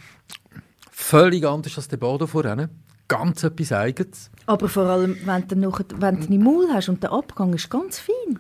völlig 0.90 1.44
anders 1.44 1.76
als 1.76 1.88
der 1.88 1.98
Bordeaux 1.98 2.30
vorhin. 2.30 2.70
Ganz 3.08 3.44
etwas 3.44 3.72
Eigenes. 3.72 4.30
Aber 4.46 4.70
vor 4.70 4.84
allem, 4.84 5.18
wenn 5.26 5.46
du, 5.48 5.56
noch, 5.56 5.80
wenn 5.96 6.18
du 6.18 6.38
Maul 6.38 6.68
hast 6.72 6.88
und 6.88 7.02
der 7.02 7.12
Abgang 7.12 7.52
ist 7.52 7.68
ganz 7.68 7.98
fein. 7.98 8.38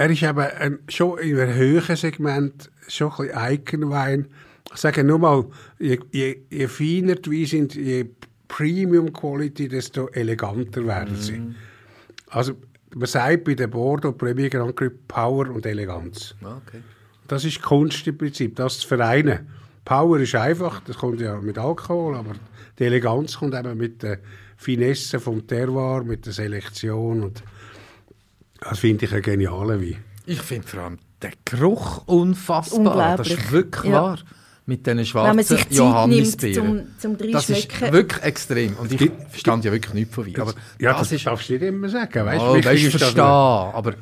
Er 0.00 0.08
ist 0.08 0.22
eben 0.22 0.38
ein, 0.38 0.78
schon 0.88 1.18
in 1.18 1.38
einem 1.38 1.54
höheren 1.54 1.94
Segment 1.94 2.70
schon 2.88 3.10
ein 3.10 3.16
bisschen 3.18 3.36
Eigenwein. 3.36 4.26
Ich 4.72 4.80
sage 4.80 5.04
nur 5.04 5.18
mal, 5.18 5.44
je, 5.78 6.00
je, 6.10 6.38
je 6.48 6.68
feiner 6.68 7.16
die 7.16 7.30
Weine 7.30 7.46
sind, 7.46 7.74
je 7.74 8.06
Premium 8.48 9.12
Quality, 9.12 9.68
desto 9.68 10.08
eleganter 10.08 10.86
werden 10.86 11.16
sie. 11.16 11.40
Mhm. 11.40 11.54
Also 12.28 12.54
man 12.94 13.08
sagt 13.08 13.44
bei 13.44 13.52
den 13.52 13.68
Bordeaux 13.68 14.16
Premier 14.16 14.48
Grand 14.48 14.74
Cru 14.74 14.88
Power 15.06 15.50
und 15.50 15.66
Eleganz. 15.66 16.34
Ah, 16.42 16.56
Okay. 16.66 16.80
Das 17.28 17.44
ist 17.44 17.60
Kunst 17.60 18.06
im 18.06 18.16
Prinzip, 18.16 18.56
das 18.56 18.78
zu 18.78 18.88
vereinen. 18.88 19.50
Power 19.84 20.18
ist 20.18 20.34
einfach, 20.34 20.80
das 20.80 20.96
kommt 20.96 21.20
ja 21.20 21.38
mit 21.42 21.58
Alkohol, 21.58 22.16
aber 22.16 22.32
die 22.78 22.84
Eleganz 22.84 23.36
kommt 23.36 23.54
eben 23.54 23.76
mit 23.76 24.02
der 24.02 24.18
Finesse 24.56 25.20
vom 25.20 25.46
Terroir, 25.46 26.04
mit 26.04 26.24
der 26.24 26.32
Selektion 26.32 27.22
und 27.22 27.42
das 28.60 28.78
finde 28.78 29.04
ich 29.06 29.14
ein 29.14 29.22
genialer 29.22 29.80
Wein. 29.80 29.96
Ich 30.26 30.40
finde 30.42 30.66
vor 30.66 30.80
allem 30.80 30.98
den 31.22 31.32
Geruch 31.44 32.02
unfassbar. 32.06 33.16
Das 33.16 33.28
ist 33.28 33.50
wirklich 33.52 33.92
Ja. 33.92 34.02
wahr. 34.02 34.18
Mit 34.66 34.86
diesen 34.86 35.04
schwarzen 35.04 35.56
Johannisbeeren. 35.70 36.86
zum, 37.00 37.16
zum 37.18 37.32
Das 37.32 37.50
ist 37.50 37.92
wirklich 37.92 38.22
extrem. 38.22 38.76
Und 38.76 38.92
ich 38.92 39.10
verstand 39.28 39.64
ja 39.64 39.72
wirklich 39.72 39.94
nichts 39.94 40.14
von 40.14 40.26
Wein. 40.26 40.40
Aber 40.40 40.54
ja, 40.78 40.92
das, 40.92 41.00
das, 41.00 41.12
ist... 41.12 41.26
darfst 41.26 41.48
du 41.48 41.54
nicht 41.54 41.62
immer 41.62 41.88
sagen. 41.88 42.24
Weißt, 42.24 42.40
Oh, 42.44 42.54
weißt, 42.54 42.66
ich 42.84 42.96
verstehe, 42.96 43.22
aber 43.24 43.94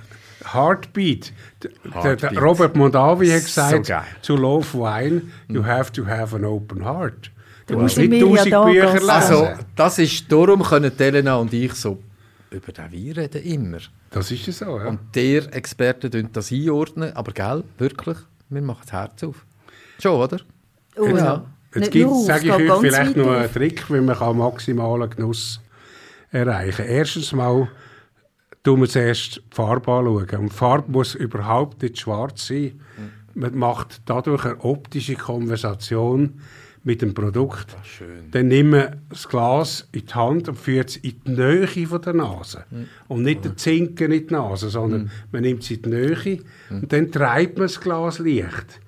Heartbeat. 0.52 1.32
Heartbeat. 1.92 2.32
der 2.32 2.38
Robert 2.42 2.76
Mondavi 2.76 3.28
hat 3.28 3.42
So 3.42 3.46
gesagt, 3.46 3.86
geil. 3.86 4.02
to 4.22 4.36
love 4.36 4.66
wine, 4.74 5.22
you 5.48 5.64
have 5.64 5.90
to 5.92 6.06
have 6.06 6.34
an 6.36 6.44
open 6.44 6.84
heart. 6.84 7.30
Du 7.66 7.74
Da 7.74 7.80
musst 7.80 7.98
nicht 7.98 8.20
tausend 8.22 8.44
Bücher 8.44 8.86
ganz 8.86 9.00
lesen. 9.00 9.10
Also, 9.10 9.48
das 9.76 9.98
ist, 9.98 10.30
darum 10.30 10.62
können 10.62 10.92
Elena 10.98 11.36
und 11.36 11.52
ich 11.52 11.72
so 11.74 11.98
über 12.50 12.72
den 12.72 12.92
Wein 12.92 13.12
reden, 13.12 13.42
immer. 13.42 13.78
das 14.10 14.30
ist 14.30 14.46
ja 14.46 14.52
so, 14.52 14.78
ja. 14.78 14.86
Und 14.86 15.14
der 15.14 15.54
Experte 15.54 16.10
tun 16.10 16.30
das 16.32 16.52
einordnen, 16.52 17.12
aber 17.14 17.32
gell, 17.32 17.64
wirklich, 17.78 18.18
wir 18.48 18.62
machen 18.62 18.82
das 18.84 18.92
Herz 18.92 19.24
auf. 19.24 19.44
Schon, 19.98 20.20
oder? 20.20 20.40
Oh, 20.96 21.06
Jetzt, 21.06 21.20
ja. 21.20 21.44
jetzt 21.74 22.06
auf, 22.06 22.26
sage 22.26 22.46
ich 22.46 22.52
es 22.52 22.70
euch 22.70 22.80
vielleicht 22.80 23.16
noch 23.16 23.30
einen 23.30 23.52
Trick, 23.52 23.92
wie 23.92 24.00
man 24.00 24.16
kann 24.16 24.38
maximalen 24.38 25.10
Genuss 25.10 25.60
erreichen 26.30 26.76
kann. 26.76 26.86
Erstens 26.86 27.32
mal 27.32 27.68
tun 28.62 28.80
wir 28.80 28.88
zuerst 28.88 29.36
die 29.36 29.54
Farbe 29.54 29.92
anschauen. 29.92 30.40
Und 30.40 30.52
die 30.52 30.56
Farbe 30.56 30.90
muss 30.90 31.14
überhaupt 31.14 31.82
nicht 31.82 32.00
schwarz 32.00 32.48
sein. 32.48 32.80
Man 33.34 33.56
macht 33.56 34.02
dadurch 34.06 34.44
eine 34.44 34.60
optische 34.60 35.14
Konversation 35.14 36.40
mit 36.88 37.02
dem 37.02 37.12
Produkt. 37.12 37.76
schön. 37.84 38.30
Dann 38.30 38.48
nimmt 38.48 38.70
man 38.70 39.02
das 39.10 39.28
Glas 39.28 39.86
in 39.92 40.06
die 40.06 40.14
Hand 40.14 40.48
und 40.48 40.56
führt 40.58 40.88
es 40.88 40.96
in 40.96 41.20
die 41.26 41.30
Nähe 41.32 41.86
von 41.86 42.00
der 42.00 42.14
Nase. 42.14 42.64
Und 43.08 43.22
nicht 43.24 43.44
den 43.44 43.56
Zinken 43.58 44.10
in 44.10 44.26
die 44.26 44.32
Nase, 44.34 44.70
sondern 44.70 45.10
man 45.30 45.42
nimmt 45.42 45.62
es 45.62 45.70
in 45.70 45.82
die 45.82 45.88
Nähe 45.90 46.38
und 46.70 46.90
dann 46.90 47.12
treibt 47.12 47.58
man 47.58 47.66
das 47.66 47.78
Glas 47.78 48.18
leicht. 48.18 48.80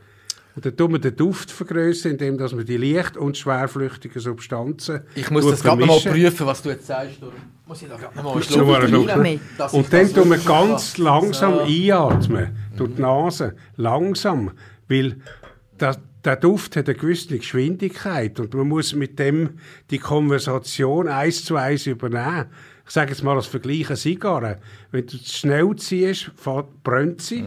Und 0.57 0.65
dann 0.67 0.77
tut 0.77 0.91
man 0.91 1.01
den 1.01 1.15
Duft 1.15 1.51
vergrößern, 1.51 2.13
indem 2.13 2.39
dass 2.39 2.53
man 2.55 2.65
die 2.65 2.77
leicht 2.79 3.17
und 3.19 3.37
schwerflüchtigen 3.37 4.21
Substanzen 4.21 5.03
Ich 5.15 5.31
muss 5.31 5.47
das 5.49 5.63
gerade 5.63 5.85
mal 5.87 6.01
prüfen, 6.01 6.47
was 6.47 6.63
du 6.63 6.71
jetzt 6.71 6.87
sagst. 6.87 7.19
Muss 7.67 7.83
ich 7.83 7.89
da 7.89 7.97
gerade 7.97 8.17
noch 8.17 8.25
mal 8.25 8.33
einen 8.33 8.43
Schon 8.43 8.67
mal 8.67 8.81
einen 8.81 8.89
Schluck 8.89 9.05
Schluck. 9.11 9.23
trinken, 9.23 9.45
dass 9.59 9.73
ich 9.73 9.79
Und 9.79 9.93
dann 9.93 10.13
tun 10.13 10.31
wir 10.31 10.39
ganz 10.39 10.95
kann. 10.95 11.05
langsam 11.05 11.53
So. 11.55 11.61
einatmen, 11.61 12.49
durch 12.77 12.95
die 12.97 13.01
Nase, 13.03 13.55
langsam, 13.77 14.51
weil 14.89 15.17
das, 15.79 16.01
der 16.25 16.37
Duft 16.37 16.77
hat 16.77 16.89
eine 16.89 16.99
gewisse 16.99 17.39
Geschwindigkeit 17.39 18.39
und 18.41 18.53
man 18.55 18.69
muss 18.69 18.95
mit 18.95 19.19
dem 19.19 19.51
die 19.91 19.99
Konversation 19.99 21.09
eins 21.09 21.45
zu 21.45 21.57
eins 21.57 21.87
übernehmen. 21.87 22.47
Ich 22.87 22.95
sage 22.95 23.13
jetzt 23.13 23.23
mal 23.23 23.37
als 23.37 23.47
Vergleich 23.47 23.89
eine 23.89 23.97
Zigarre. 23.97 24.59
Wenn 24.91 25.07
du 25.07 25.17
zu 25.17 25.33
schnell 25.33 25.77
ziehst, 25.77 26.33
brennt 26.83 27.23
sie 27.23 27.45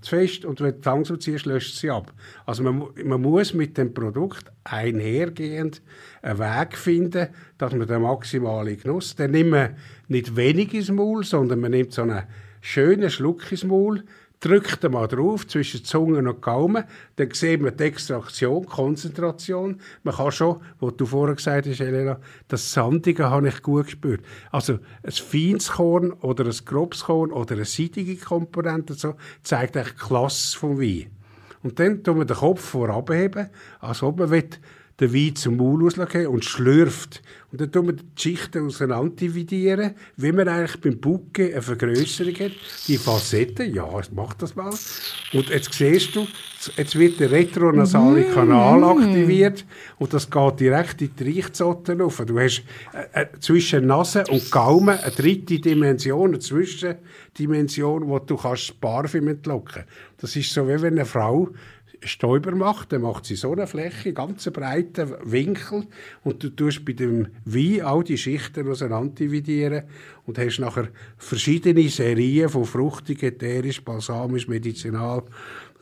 zu 0.00 0.10
fest 0.10 0.44
und 0.44 0.60
wenn 0.60 0.80
du 0.80 0.88
langsam 0.88 1.18
ziehst, 1.18 1.46
löscht 1.46 1.76
sie 1.76 1.90
ab. 1.90 2.12
Also 2.46 2.62
man, 2.62 2.84
man 3.04 3.20
muss 3.20 3.54
mit 3.54 3.76
dem 3.76 3.92
Produkt 3.92 4.52
einhergehend 4.62 5.82
einen 6.22 6.38
Weg 6.38 6.78
finden, 6.78 7.28
dass 7.58 7.74
man 7.74 7.88
den 7.88 8.02
maximalen 8.02 8.78
Genuss, 8.78 9.16
dann 9.16 9.32
nimmt 9.32 9.50
man 9.50 9.76
nicht 10.08 10.36
wenig 10.36 10.72
ins 10.74 10.90
Maul, 10.90 11.24
sondern 11.24 11.60
man 11.60 11.72
nimmt 11.72 11.92
so 11.92 12.02
einen 12.02 12.22
schönen 12.60 13.10
Schluck 13.10 13.50
ins 13.50 13.64
Maul, 13.64 14.04
drückt 14.44 14.82
mal 14.90 15.08
drauf, 15.08 15.46
zwischen 15.46 15.84
Zunge 15.84 16.18
und 16.18 16.42
Gaumen, 16.42 16.84
dann 17.16 17.30
sieht 17.32 17.62
man 17.62 17.76
die 17.76 17.84
Extraktion, 17.84 18.66
Konzentration. 18.66 19.80
Man 20.02 20.14
kann 20.14 20.32
schon, 20.32 20.60
was 20.80 20.96
du 20.96 21.06
vorher 21.06 21.34
gesagt 21.34 21.66
hast, 21.66 21.80
Elena, 21.80 22.20
das 22.48 22.72
Sandige 22.72 23.30
habe 23.30 23.48
ich 23.48 23.62
gut 23.62 23.86
gespürt. 23.86 24.24
Also 24.52 24.80
ein 25.02 25.12
feines 25.12 25.72
Korn 25.72 26.12
oder 26.12 26.44
ein 26.44 26.56
grobes 26.66 27.04
Korn 27.04 27.32
oder 27.32 27.54
eine 27.54 27.64
seidige 27.64 28.16
Komponente 28.16 28.92
so, 28.94 29.14
zeigt 29.42 29.76
eigentlich 29.76 29.94
die 29.94 30.06
Klasse 30.06 30.58
vom 30.58 30.78
Wein. 30.78 31.10
Und 31.62 31.78
dann 31.78 32.04
tun 32.04 32.18
wir 32.18 32.26
den 32.26 32.36
Kopf 32.36 32.60
vorabheben, 32.60 33.48
als 33.80 34.02
ob 34.02 34.18
man 34.18 34.30
will, 34.30 34.50
den 35.00 35.12
Wein 35.12 35.34
zum 35.34 35.56
Maul 35.56 35.82
rauslassen 35.82 36.26
und 36.28 36.44
schlürft. 36.44 37.22
Und 37.50 37.60
dann 37.60 37.70
tun 37.70 37.86
wir 37.86 37.92
die 37.94 38.04
Schichten 38.16 38.66
auseinander 38.66 39.14
dividieren, 39.14 39.94
wie 40.16 40.32
man 40.32 40.48
eigentlich 40.48 40.80
beim 40.80 40.98
Bucke 40.98 41.52
eine 41.52 41.62
Vergrößerung 41.62 42.34
hat. 42.34 42.52
Die 42.88 42.96
Facetten, 42.96 43.72
ja, 43.72 43.86
es 43.98 44.10
macht 44.12 44.42
das 44.42 44.56
mal. 44.56 44.74
Und 45.32 45.48
jetzt 45.50 45.72
siehst 45.72 46.16
du, 46.16 46.26
jetzt 46.76 46.98
wird 46.98 47.20
der 47.20 47.30
retronasale 47.30 48.24
Kanal 48.24 48.82
aktiviert 48.82 49.64
und 49.98 50.12
das 50.12 50.30
geht 50.30 50.60
direkt 50.60 51.02
in 51.02 51.10
die 51.16 51.40
Reichzotten 51.40 52.00
rauf. 52.00 52.22
Du 52.26 52.38
hast 52.38 52.64
äh, 52.92 53.22
äh, 53.22 53.26
zwischen 53.38 53.86
Nase 53.86 54.24
und 54.28 54.50
Gaumen 54.50 54.98
eine 54.98 55.12
dritte 55.12 55.58
Dimension, 55.60 56.30
eine 56.30 56.38
Zwischendimension, 56.40 58.08
wo 58.08 58.18
du 58.18 58.36
kannst 58.36 58.80
Parfüm 58.80 59.28
entlocken. 59.28 59.84
Das 60.18 60.34
ist 60.34 60.52
so, 60.52 60.66
wie 60.66 60.80
wenn 60.80 60.94
eine 60.94 61.04
Frau 61.04 61.50
Stäuber 62.04 62.54
macht, 62.54 62.92
dann 62.92 63.02
macht 63.02 63.24
sie 63.26 63.36
so 63.36 63.52
eine 63.52 63.66
Fläche, 63.66 64.12
ganz 64.12 64.48
breiten 64.50 65.14
Winkel 65.24 65.86
und 66.22 66.42
du 66.42 66.50
tust 66.50 66.84
bei 66.84 66.92
dem 66.92 67.28
Wein 67.44 67.82
all 67.82 68.04
die 68.04 68.18
Schichten 68.18 68.68
auseinander 68.68 69.14
dividieren 69.14 69.84
und 70.26 70.38
hast 70.38 70.58
nachher 70.58 70.88
verschiedene 71.16 71.88
Serien 71.88 72.48
von 72.48 72.64
fruchtig, 72.64 73.22
ätherisch, 73.22 73.82
balsamisch, 73.82 74.48
medizinal, 74.48 75.22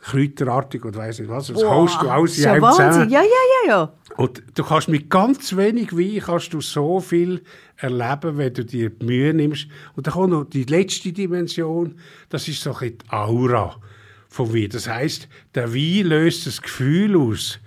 kräuterartig 0.02 0.84
und 0.84 0.96
weiss 0.96 1.20
nicht 1.20 1.30
was. 1.30 1.46
Das 1.46 1.62
holst 1.62 2.02
du 2.02 2.08
alles 2.08 2.36
in 2.38 2.44
ja 2.44 2.52
einem 2.52 2.62
Wahnsinn. 2.62 2.86
zusammen. 2.86 3.10
Ja, 3.10 3.20
ja, 3.22 3.26
ja, 3.26 3.68
ja. 3.68 3.92
Und 4.16 4.42
du 4.54 4.64
kannst 4.64 4.88
mit 4.88 5.08
ganz 5.08 5.56
wenig 5.56 5.92
Wein 5.92 6.20
kannst 6.20 6.52
du 6.52 6.60
so 6.60 7.00
viel 7.00 7.42
erleben, 7.76 8.36
wenn 8.36 8.52
du 8.52 8.64
dir 8.64 8.90
die 8.90 9.04
Mühe 9.04 9.32
nimmst. 9.32 9.68
Und 9.94 10.06
dann 10.06 10.14
kommt 10.14 10.30
noch 10.30 10.44
die 10.44 10.64
letzte 10.64 11.12
Dimension, 11.12 11.96
das 12.28 12.48
ist 12.48 12.62
so 12.62 12.74
ein 12.74 12.98
die 12.98 13.10
Aura 13.10 13.76
vom 14.32 14.54
Wein. 14.54 14.70
Das 14.70 14.88
heißt, 14.88 15.28
der 15.54 15.74
Wein 15.74 16.06
löst 16.06 16.46
das 16.46 16.60
Gefühl 16.62 17.16
aus. 17.16 17.60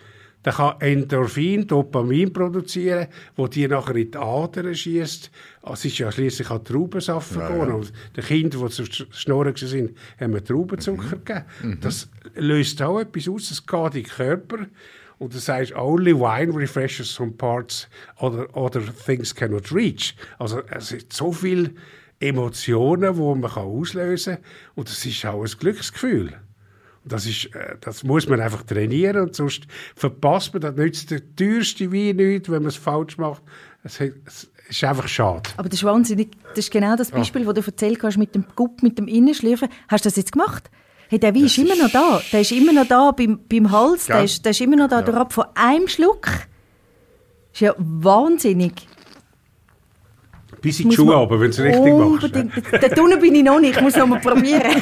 Der 0.43 0.53
kann 0.53 0.79
Endorphin, 0.79 1.65
Dopamin 1.65 2.31
produzieren, 2.31 3.07
wo 3.35 3.47
die 3.47 3.67
nachher 3.67 3.95
in 3.95 4.11
die 4.11 4.17
Adern 4.17 4.75
schießt. 4.75 5.31
Es 5.73 5.85
ist 5.85 5.97
ja 5.97 6.11
schließlich 6.11 6.51
auch 6.51 6.63
Traubensaft 6.63 7.33
vergoren. 7.33 7.71
Und 7.71 7.93
den 8.15 8.23
Kindern, 8.23 8.67
die 8.67 8.73
zu 8.73 8.85
schnorren 8.85 9.55
sind, 9.55 9.97
haben 10.19 10.33
wir 10.33 10.43
Traubenzucker 10.43 11.17
gegeben. 11.17 11.79
Das 11.81 12.09
löst 12.35 12.79
auch 12.83 12.99
etwas 12.99 13.27
aus. 13.27 13.49
Es 13.49 13.65
geht 13.65 13.95
in 13.95 14.03
den 14.03 14.03
Körper. 14.03 14.57
Und 15.17 15.33
das 15.33 15.49
heißt, 15.49 15.75
only 15.75 16.13
wine 16.13 16.55
refreshes 16.55 17.11
some 17.11 17.31
parts 17.31 17.87
other, 18.17 18.47
other 18.55 18.83
things 19.05 19.33
cannot 19.33 19.71
reach. 19.73 20.15
Also 20.37 20.61
es 20.69 20.89
sind 20.89 21.11
so 21.11 21.31
viele 21.31 21.71
Emotionen, 22.19 23.15
die 23.15 23.19
man 23.19 23.45
auslösen 23.45 24.35
kann. 24.35 24.43
Und 24.75 24.89
das 24.89 25.03
ist 25.05 25.25
auch 25.25 25.41
ein 25.41 25.51
Glücksgefühl. 25.59 26.33
Das, 27.05 27.25
ist, 27.25 27.53
äh, 27.55 27.75
das 27.81 28.03
muss 28.03 28.27
man 28.27 28.41
einfach 28.41 28.63
trainieren 28.63 29.21
und 29.21 29.35
sonst 29.35 29.63
verpasst 29.95 30.53
man, 30.53 30.61
das 30.61 30.75
nützt 30.75 31.11
der 31.11 31.21
teuerste 31.35 31.91
Wein 31.91 32.15
nicht, 32.15 32.49
wenn 32.49 32.63
man 32.63 32.69
es 32.69 32.75
falsch 32.75 33.17
macht. 33.17 33.43
Es, 33.83 33.99
es 33.99 34.49
ist 34.69 34.83
einfach 34.83 35.07
schade. 35.07 35.49
Aber 35.57 35.69
das 35.69 35.79
ist 35.79 35.83
wahnsinnig. 35.83 36.31
Das 36.49 36.65
ist 36.65 36.71
genau 36.71 36.95
das 36.95 37.11
Beispiel, 37.11 37.45
das 37.45 37.53
du 37.53 37.61
erzählt 37.61 38.01
hast 38.03 38.17
mit 38.17 38.33
dem 38.33 38.45
Gupp, 38.55 38.81
mit 38.81 38.97
dem 38.97 39.07
Innenschlürfen. 39.07 39.69
Hast 39.87 40.05
du 40.05 40.09
das 40.09 40.15
jetzt 40.15 40.31
gemacht? 40.31 40.69
Hey, 41.07 41.19
der 41.19 41.35
Wein 41.35 41.45
ist 41.45 41.57
immer 41.57 41.75
noch 41.75 41.91
da. 41.91 42.21
Der 42.31 42.41
ist 42.41 42.51
immer 42.51 42.73
noch 42.73 42.87
da 42.87 43.11
beim, 43.11 43.39
beim 43.47 43.71
Hals. 43.71 44.07
Ja. 44.07 44.15
Der, 44.15 44.25
ist, 44.25 44.43
der 44.43 44.51
ist 44.51 44.61
immer 44.61 44.75
noch 44.75 44.89
da. 44.89 45.01
Ja. 45.01 45.11
Ja. 45.13 45.29
Von 45.29 45.45
einem 45.53 45.87
Schluck. 45.87 46.23
Das 46.25 46.41
ist 47.53 47.61
ja 47.61 47.75
wahnsinnig. 47.77 48.87
Bis 50.65 50.79
in 50.79 50.89
die 50.89 50.95
Schuhe 50.95 51.15
aber, 51.15 51.39
wenn 51.39 51.51
du 51.51 51.57
es 51.57 51.59
richtig 51.59 51.93
machst. 51.93 52.33
Ne? 52.33 52.89
Da 52.89 53.01
unten 53.03 53.19
bin 53.19 53.35
ich 53.35 53.43
noch 53.43 53.59
nicht, 53.59 53.75
ich 53.75 53.81
muss 53.83 53.95
noch 53.95 54.07
mal 54.07 54.19
probieren. 54.19 54.81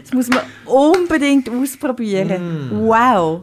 das 0.00 0.12
muss 0.12 0.28
man 0.28 0.42
unbedingt 0.66 1.50
ausprobieren. 1.50 2.68
Mm. 2.68 2.86
Wow. 2.86 3.42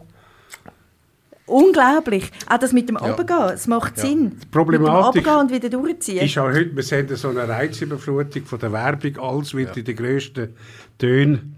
Unglaublich. 1.45 2.31
Auch 2.47 2.57
das 2.57 2.71
mit 2.71 2.87
dem 2.87 2.95
ja. 2.95 3.01
Runtergehen, 3.05 3.53
es 3.53 3.67
macht 3.67 3.97
ja. 3.97 4.03
Sinn. 4.03 4.39
Die 4.41 4.45
Problematik 4.45 5.15
mit 5.15 5.25
dem 5.25 5.39
und 5.39 5.51
wieder 5.51 5.69
durchziehen. 5.69 6.25
ist 6.25 6.37
auch 6.37 6.45
heute, 6.45 6.73
wir 6.73 6.83
sehen 6.83 7.13
so 7.17 7.27
eine 7.27 7.49
Reizüberflutung 7.49 8.45
von 8.45 8.57
der 8.57 8.71
Werbung, 8.71 9.19
alles 9.19 9.53
wird 9.53 9.71
ja. 9.71 9.75
in 9.75 9.83
den 9.83 9.95
grössten 9.97 10.55
Tönen 10.97 11.57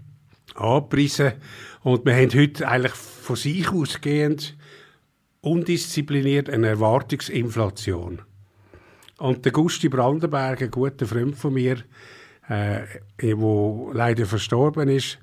angepriesen. 0.56 1.34
Und 1.84 2.04
wir 2.04 2.16
haben 2.16 2.34
heute 2.34 2.66
eigentlich 2.66 2.94
von 2.94 3.36
sich 3.36 3.70
ausgehend 3.70 4.56
undiszipliniert 5.40 6.50
eine 6.50 6.66
Erwartungsinflation. 6.66 8.22
Und 9.18 9.44
der 9.44 9.52
Gusti 9.52 9.88
Brandenberg, 9.88 10.62
ein 10.62 10.70
guter 10.70 11.06
Freund 11.06 11.36
von 11.36 11.54
mir, 11.54 11.78
äh, 12.48 12.80
der 13.20 13.36
leider 13.92 14.26
verstorben 14.26 14.88
ist, 14.88 15.18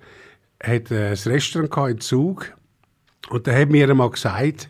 hat 0.62 0.91
ein 0.91 1.14
Restaurant 1.14 1.91
im 1.91 2.00
Zug 2.02 2.54
und 3.30 3.48
der 3.48 3.60
hat 3.60 3.70
mir 3.70 3.89
einmal 3.89 4.10
gesagt, 4.12 4.70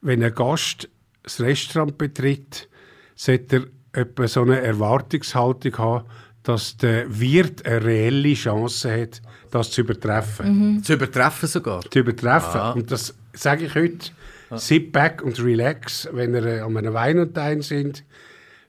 wenn 0.00 0.22
ein 0.22 0.34
Gast 0.34 0.88
das 1.22 1.40
Restaurant 1.40 1.98
betritt, 1.98 2.68
sollte 3.14 3.68
er 3.92 4.00
etwa 4.02 4.28
so 4.28 4.42
eine 4.42 4.60
Erwartungshaltung 4.60 5.78
haben, 5.78 6.04
dass 6.42 6.76
der 6.76 7.06
Wirt 7.18 7.66
eine 7.66 7.84
reelle 7.84 8.34
Chance 8.34 9.02
hat, 9.02 9.22
das 9.50 9.70
zu 9.70 9.82
übertreffen. 9.82 10.76
Mhm. 10.76 10.82
Zu 10.82 10.94
übertreffen 10.94 11.48
sogar? 11.48 11.82
Zu 11.82 11.98
übertreffen. 11.98 12.60
Ah. 12.60 12.72
Und 12.72 12.90
das 12.90 13.14
sage 13.32 13.66
ich 13.66 13.74
heute. 13.74 14.10
Ah. 14.50 14.56
Sit 14.56 14.92
back 14.92 15.22
und 15.22 15.42
relax, 15.42 16.08
wenn 16.12 16.34
ihr 16.34 16.44
äh, 16.44 16.60
an 16.60 16.76
einem 16.76 16.94
Wein 16.94 17.60
sind. 17.62 18.04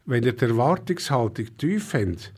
Wenn 0.09 0.23
ihr 0.23 0.33
die 0.33 0.45
Erwartungshaltung 0.45 1.55
tief 1.57 1.93
habt, 1.93 2.33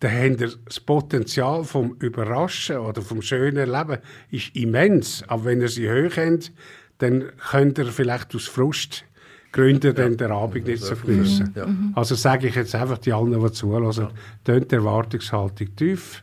dann 0.00 0.12
habt 0.12 0.40
ihr 0.42 0.52
das 0.66 0.80
Potenzial 0.80 1.64
vom 1.64 1.96
Überraschen 1.98 2.76
oder 2.76 3.00
vom 3.00 3.22
schönen 3.22 3.56
Erleben 3.56 4.02
ist 4.30 4.54
immens. 4.54 5.24
Aber 5.26 5.46
wenn 5.46 5.62
ihr 5.62 5.68
sie 5.68 5.88
hoch 5.90 6.14
habt, 6.18 6.52
dann 6.98 7.32
könnt 7.50 7.78
ihr 7.78 7.86
vielleicht 7.86 8.34
aus 8.34 8.46
Frust 8.46 9.04
Gründe 9.50 9.88
ja. 9.88 9.94
dann 9.94 10.18
den 10.18 10.30
Abend 10.30 10.66
nicht 10.66 10.82
so 10.82 10.94
geniessen. 10.94 11.54
Ja. 11.56 11.66
Also 11.94 12.14
sage 12.16 12.48
ich 12.48 12.54
jetzt 12.54 12.74
einfach 12.74 12.98
die 12.98 13.14
allen, 13.14 13.32
die 13.32 13.52
zuhören, 13.52 14.10
ja. 14.46 14.60
die 14.60 14.74
Erwartungshaltung 14.74 15.74
tief 15.76 16.22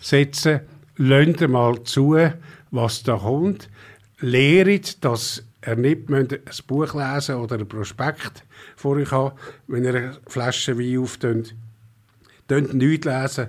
setzen, 0.00 0.60
lasst 0.96 1.40
mal 1.48 1.82
zu, 1.84 2.18
was 2.72 3.02
da 3.04 3.16
kommt, 3.16 3.70
lehrt, 4.18 5.04
dass 5.04 5.45
er 5.66 5.76
nicht 5.76 6.08
ein 6.10 6.28
Buch 6.68 6.94
lesen 6.94 7.36
oder 7.36 7.58
ein 7.58 7.68
Prospekt 7.68 8.44
vor 8.76 8.96
euch 8.96 9.10
haben, 9.10 9.36
wenn 9.66 9.84
ihr 9.84 9.94
eine 9.94 10.16
Flasche 10.28 10.78
Wein 10.78 10.98
auftönt. 10.98 11.56
Tönt 12.46 12.72
nichts 12.74 13.04
lesen, 13.04 13.48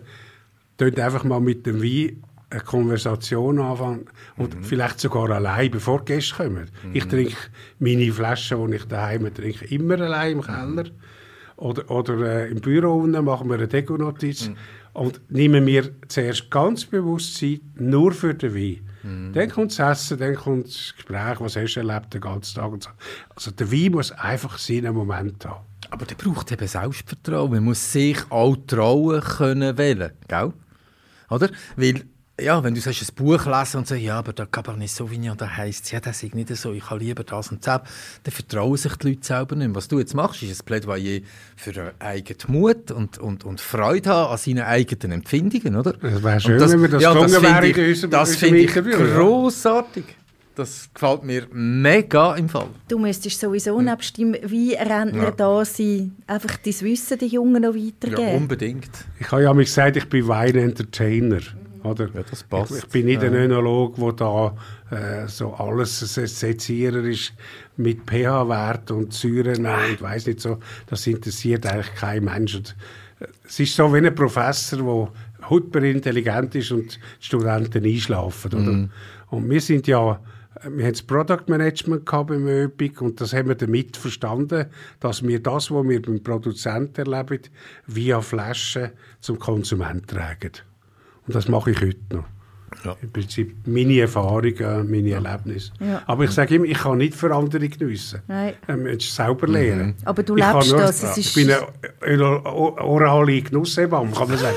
tönt 0.77 0.99
einfach 0.99 1.23
mal 1.23 1.39
mit 1.39 1.65
dem 1.67 1.81
Wein 1.81 2.23
eine 2.49 2.61
Konversation 2.61 3.59
anfangen 3.59 4.05
und 4.37 4.55
mhm. 4.55 4.63
vielleicht 4.63 4.99
sogar 4.99 5.29
allein, 5.29 5.69
bevor 5.69 5.99
die 5.99 6.13
Gäste 6.13 6.35
kommen. 6.35 6.69
Mhm. 6.83 6.95
Ich 6.95 7.05
trinke 7.05 7.35
meine 7.77 8.11
Flaschen, 8.11 8.71
die 8.71 8.77
ich 8.77 8.85
daheim 8.85 9.31
trinke, 9.33 9.65
immer 9.65 9.99
allein 9.99 10.33
im 10.33 10.41
Keller. 10.41 10.85
Mhm. 10.85 10.91
Oder, 11.57 11.91
oder 11.91 12.45
äh, 12.45 12.51
im 12.51 12.61
Büro 12.61 12.99
unten 12.99 13.23
machen 13.25 13.49
wir 13.49 13.55
eine 13.55 13.67
Dekonotiz 13.67 14.47
mhm. 14.47 14.55
und 14.93 15.21
nehmen 15.29 15.65
mir 15.65 15.91
zuerst 16.07 16.49
ganz 16.49 16.85
bewusst 16.85 17.37
Zeit 17.37 17.61
nur 17.75 18.11
für 18.11 18.33
den 18.33 18.55
Wein. 18.55 18.86
Mhm. 19.07 19.33
Dann 19.33 19.49
kommt 19.49 19.77
das 19.77 20.01
Essen, 20.01 20.17
dann 20.17 20.35
kommt 20.35 20.67
das 20.67 20.93
Gespräch, 20.95 21.39
was 21.39 21.55
hast 21.55 21.75
du 21.75 21.79
erlebt 21.79 22.13
den 22.13 22.21
ganzen 22.21 22.55
Tag. 22.55 22.71
Und 22.71 22.83
so. 22.83 22.89
Also 23.35 23.51
der 23.51 23.71
Wein 23.71 23.91
muss 23.93 24.11
einfach 24.11 24.57
seinen 24.57 24.93
Moment 24.93 25.45
haben. 25.45 25.65
Aber 25.89 26.05
der 26.05 26.15
braucht 26.15 26.51
eben 26.51 26.67
Selbstvertrauen. 26.67 27.51
Man 27.51 27.63
muss 27.63 27.91
sich 27.91 28.17
auch 28.29 28.57
trauen 28.67 29.21
können 29.21 29.77
wählen, 29.77 30.11
gell? 30.27 30.51
Oder? 31.29 31.49
Weil 31.77 32.03
ja, 32.39 32.63
wenn 32.63 32.75
du 32.75 32.81
sagst, 32.81 33.01
ein 33.01 33.15
Buch 33.15 33.45
lesen 33.45 33.77
und 33.77 33.87
sagst, 33.87 34.03
ja, 34.03 34.19
aber 34.19 34.31
der 34.31 34.45
Cabernet 34.45 34.89
Sauvignon, 34.89 35.35
da 35.35 35.57
heisst 35.57 35.91
ja, 35.91 35.99
das 35.99 36.21
ist 36.21 36.35
nicht 36.35 36.55
so, 36.55 36.71
ich 36.71 36.89
habe 36.89 36.99
lieber 36.99 37.23
das 37.23 37.51
und 37.51 37.65
das, 37.65 37.81
dann 38.23 38.31
vertrauen 38.31 38.77
sich 38.77 38.95
die 38.97 39.09
Leute 39.09 39.25
selber 39.25 39.55
nicht 39.55 39.67
mehr. 39.67 39.75
Was 39.75 39.87
du 39.87 39.99
jetzt 39.99 40.13
machst, 40.13 40.43
ist 40.43 40.61
ein 40.61 40.65
Plädoyer 40.65 41.21
für 41.55 41.93
eigenen 41.99 42.37
Mut 42.47 42.91
und, 42.91 43.17
und, 43.17 43.43
und 43.43 43.59
Freude 43.59 44.09
haben 44.09 44.31
an 44.31 44.37
seinen 44.37 44.63
eigenen 44.63 45.13
Empfindungen, 45.13 45.75
oder? 45.75 45.93
Das 45.93 46.23
wäre 46.23 46.39
schön, 46.39 46.59
das, 46.59 46.71
wenn 46.71 46.81
wir 46.81 46.89
das 46.89 47.01
ja, 47.01 47.13
gelungen 47.13 47.41
wäre 47.41 47.67
in 47.67 47.89
unserem 47.89 48.11
Das 48.11 48.35
finde 48.35 48.59
ich 48.59 48.73
grossartig. 48.73 50.05
Das 50.53 50.89
gefällt 50.91 51.23
mir 51.23 51.45
mega 51.51 52.35
im 52.35 52.49
Fall. 52.49 52.69
Du 52.87 52.97
müsstest 52.97 53.39
sowieso 53.39 53.79
nebst 53.79 54.17
dem 54.17 54.33
Weinrentner 54.33 55.25
ja. 55.25 55.31
da 55.31 55.63
sein, 55.63 56.15
einfach 56.25 56.57
dein 56.57 56.81
Wissen 56.81 57.17
den 57.19 57.29
Jungen 57.29 57.61
noch 57.61 57.75
weitergeben. 57.75 58.27
Ja, 58.27 58.35
unbedingt. 58.35 58.89
Ich 59.19 59.31
habe 59.31 59.43
ja 59.43 59.53
mich 59.53 59.67
gesagt, 59.67 59.97
ich 59.97 60.09
bin 60.09 60.27
Wein-Entertainer. 60.27 61.41
Oder? 61.83 62.09
Ja, 62.13 62.23
das 62.29 62.43
passt. 62.43 62.71
Ich, 62.71 62.77
ich 62.77 62.87
bin 62.87 63.05
nicht 63.05 63.21
ja. 63.21 63.29
ein 63.29 63.35
Önolog, 63.35 63.95
der 63.95 64.13
da 64.13 64.55
äh, 64.91 65.27
so 65.27 65.53
alles 65.53 65.99
Sezierer 65.99 67.03
ist 67.03 67.33
mit 67.77 68.01
pH-Wert 68.05 68.91
und 68.91 69.13
Säuren 69.13 69.65
und 69.65 69.93
ich 69.93 70.01
weiß 70.01 70.27
nicht 70.27 70.41
so. 70.41 70.59
Das 70.87 71.05
interessiert 71.07 71.65
eigentlich 71.65 71.93
kein 71.95 72.23
Mensch. 72.23 72.55
Und, 72.55 72.75
äh, 73.19 73.25
es 73.47 73.59
ist 73.59 73.75
so 73.75 73.93
wie 73.93 73.97
ein 73.97 74.15
Professor, 74.15 74.79
der 74.79 75.49
hyper 75.49 75.83
intelligent 75.83 76.55
ist 76.55 76.71
und 76.71 76.95
die 76.95 77.25
Studenten 77.25 77.85
einschlafen. 77.85 78.53
Oder? 78.53 78.71
Mm. 78.71 78.91
Und 79.29 79.49
wir 79.49 79.61
sind 79.61 79.87
ja 79.87 80.19
wir 80.63 80.85
haben 80.85 80.93
das 80.93 81.03
Product 81.03 81.43
Management 81.47 82.05
beim 82.05 82.47
ÖPIC 82.47 83.01
und 83.01 83.21
das 83.21 83.33
haben 83.33 83.47
wir 83.47 83.55
damit 83.55 83.97
verstanden, 83.97 84.65
dass 84.99 85.23
wir 85.23 85.41
das, 85.41 85.71
was 85.71 85.87
wir 85.87 86.01
beim 86.01 86.23
Produzenten 86.23 87.11
erleben, 87.11 87.43
via 87.85 88.21
Flaschen 88.21 88.91
zum 89.19 89.39
Konsument 89.39 90.07
tragen. 90.07 90.51
Und 91.27 91.35
das 91.35 91.47
mache 91.47 91.71
ich 91.71 91.81
heute 91.81 91.97
noch. 92.11 92.25
Ja. 92.83 92.95
Im 93.01 93.11
Prinzip 93.11 93.55
meine 93.65 93.99
Erfahrungen, 94.01 94.91
meine 94.91 95.09
ja. 95.09 95.15
Erlebnisse. 95.17 95.71
Ja. 95.79 96.01
Aber 96.05 96.25
ich 96.25 96.31
sage 96.31 96.55
immer, 96.55 96.65
ich 96.65 96.77
kann 96.77 96.97
nicht 96.97 97.15
für 97.15 97.33
andere 97.33 97.67
geniessen. 97.67 98.21
Nein. 98.27 98.53
Ähm, 98.67 98.87
ich 98.87 99.11
selber 99.11 99.47
lernen. 99.47 99.87
Mhm. 99.87 99.95
Aber 100.05 100.21
du 100.21 100.35
lebst 100.35 100.71
nur, 100.71 100.81
das. 100.81 101.17
Ich 101.17 101.33
bin 101.33 101.49
eine 102.01 102.45
orale 102.45 103.41
Genusshebamme, 103.41 104.11
kann 104.11 104.27
man 104.27 104.37
sagen. 104.37 104.55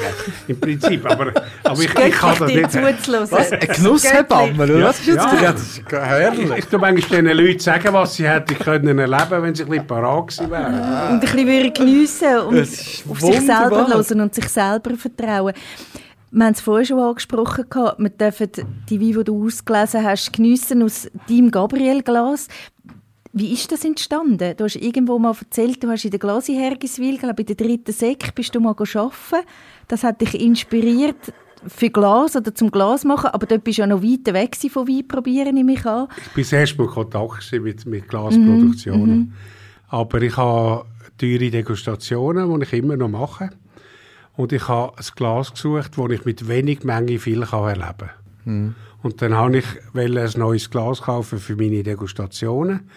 Im 0.48 0.60
Prinzip. 0.60 1.06
Aber, 1.06 1.32
aber 1.62 1.80
ich, 1.80 1.98
ich 1.98 2.12
kann 2.12 2.36
das 2.38 2.48
nicht. 2.48 3.32
Was? 3.32 3.52
Eine 3.52 3.66
Genusshebamme? 3.66 4.66
Ja. 4.66 4.88
Was 4.88 5.00
ist 5.00 5.06
jetzt 5.06 5.16
ja. 5.16 5.52
das 5.52 5.62
ist 5.62 5.82
herrlich. 5.90 6.50
Ich, 6.50 6.58
ich 6.58 6.64
tue 6.66 6.78
manchmal 6.78 7.22
den 7.22 7.36
Leuten 7.36 7.60
sagen, 7.60 7.92
was 7.92 8.14
sie 8.16 8.28
hätten 8.28 8.58
können 8.58 8.98
erleben, 8.98 9.42
wenn 9.42 9.54
sie 9.54 9.62
ein 9.62 9.68
bisschen 9.68 9.86
parat 9.86 10.28
gewesen 10.28 10.50
wären. 10.50 10.74
Und 10.74 10.80
ein 10.80 11.20
bisschen 11.20 11.74
geniessen 11.74 12.38
und 12.40 12.60
auf 12.60 13.20
sich 13.20 13.40
selber 13.40 13.86
hören 13.88 14.20
und 14.20 14.34
sich 14.34 14.48
selber 14.48 14.96
vertrauen. 14.96 15.54
Wir 16.33 16.45
haben 16.45 16.53
es 16.53 16.61
vorhin 16.61 16.87
schon 16.87 17.01
angesprochen, 17.01 17.64
wir 17.99 18.11
dürfen 18.11 18.51
die 18.89 19.01
Weine, 19.01 19.18
die 19.18 19.24
du 19.24 19.47
ausgelesen 19.47 20.05
hast, 20.05 20.33
geniessen 20.33 20.83
aus 20.83 21.11
deinem 21.28 21.51
Gabriel-Glas. 21.51 22.47
Wie 23.33 23.53
ist 23.53 23.70
das 23.72 23.85
entstanden? 23.85 24.57
Du 24.57 24.64
hast 24.64 24.76
irgendwo 24.76 25.18
mal 25.18 25.35
erzählt, 25.39 25.83
du 25.83 25.89
hast 25.89 26.05
in 26.05 26.12
der 26.12 26.20
Glasi 26.20 26.55
Hergiswil, 26.55 27.18
glaube 27.18 27.43
ich, 27.43 27.51
in 27.51 27.57
der 27.57 27.66
dritten 27.66 27.93
Sek, 27.93 28.35
bist 28.35 28.55
du 28.55 28.61
mal 28.61 28.70
arbeiten. 28.70 29.47
Das 29.89 30.05
hat 30.05 30.20
dich 30.20 30.41
inspiriert 30.41 31.33
für 31.66 31.91
Glas 31.91 32.37
oder 32.37 32.55
zum 32.55 32.70
Glas 32.70 33.05
machen, 33.05 33.31
aber 33.33 33.47
dort 33.47 33.64
bist 33.64 33.78
du 33.78 33.83
ja 33.83 33.87
noch 33.87 34.03
weit 34.03 34.33
weg 34.33 34.57
von 34.70 34.89
Wein 34.89 35.07
probieren, 35.07 35.55
nehme 35.55 35.72
ich 35.72 35.85
an. 35.85 36.09
Ich 36.16 36.33
bin 36.33 36.59
erst 36.59 36.78
mal 36.78 36.87
Kontakt 36.87 37.53
mit, 37.53 37.87
mit 37.87 38.09
Glasproduktionen. 38.09 39.18
Mm 39.18 39.22
-hmm. 39.22 39.93
Aber 39.95 40.22
ich 40.22 40.37
habe 40.37 40.87
teure 41.18 41.51
Degustationen, 41.51 42.61
die 42.61 42.66
ich 42.66 42.72
immer 42.72 42.97
noch 42.97 43.09
mache. 43.09 43.51
Und 44.37 44.53
ich 44.53 44.68
habe 44.68 44.97
ein 44.97 45.05
Glas 45.16 45.53
gesucht, 45.53 45.99
wo 45.99 46.09
ich 46.09 46.24
mit 46.24 46.49
wenig 46.49 46.85
Menge 46.85 47.18
viel 47.18 47.45
kann 47.45 47.68
erleben 47.68 47.95
kann. 47.99 48.11
Mhm. 48.45 48.74
Und 49.03 49.22
dann 49.22 49.35
habe 49.35 49.59
ich 49.59 49.64
ein 49.95 50.31
neues 50.37 50.70
Glas 50.70 51.03
kaufen 51.03 51.39
für 51.39 51.57
meine 51.57 51.83
Degustationen. 51.83 52.91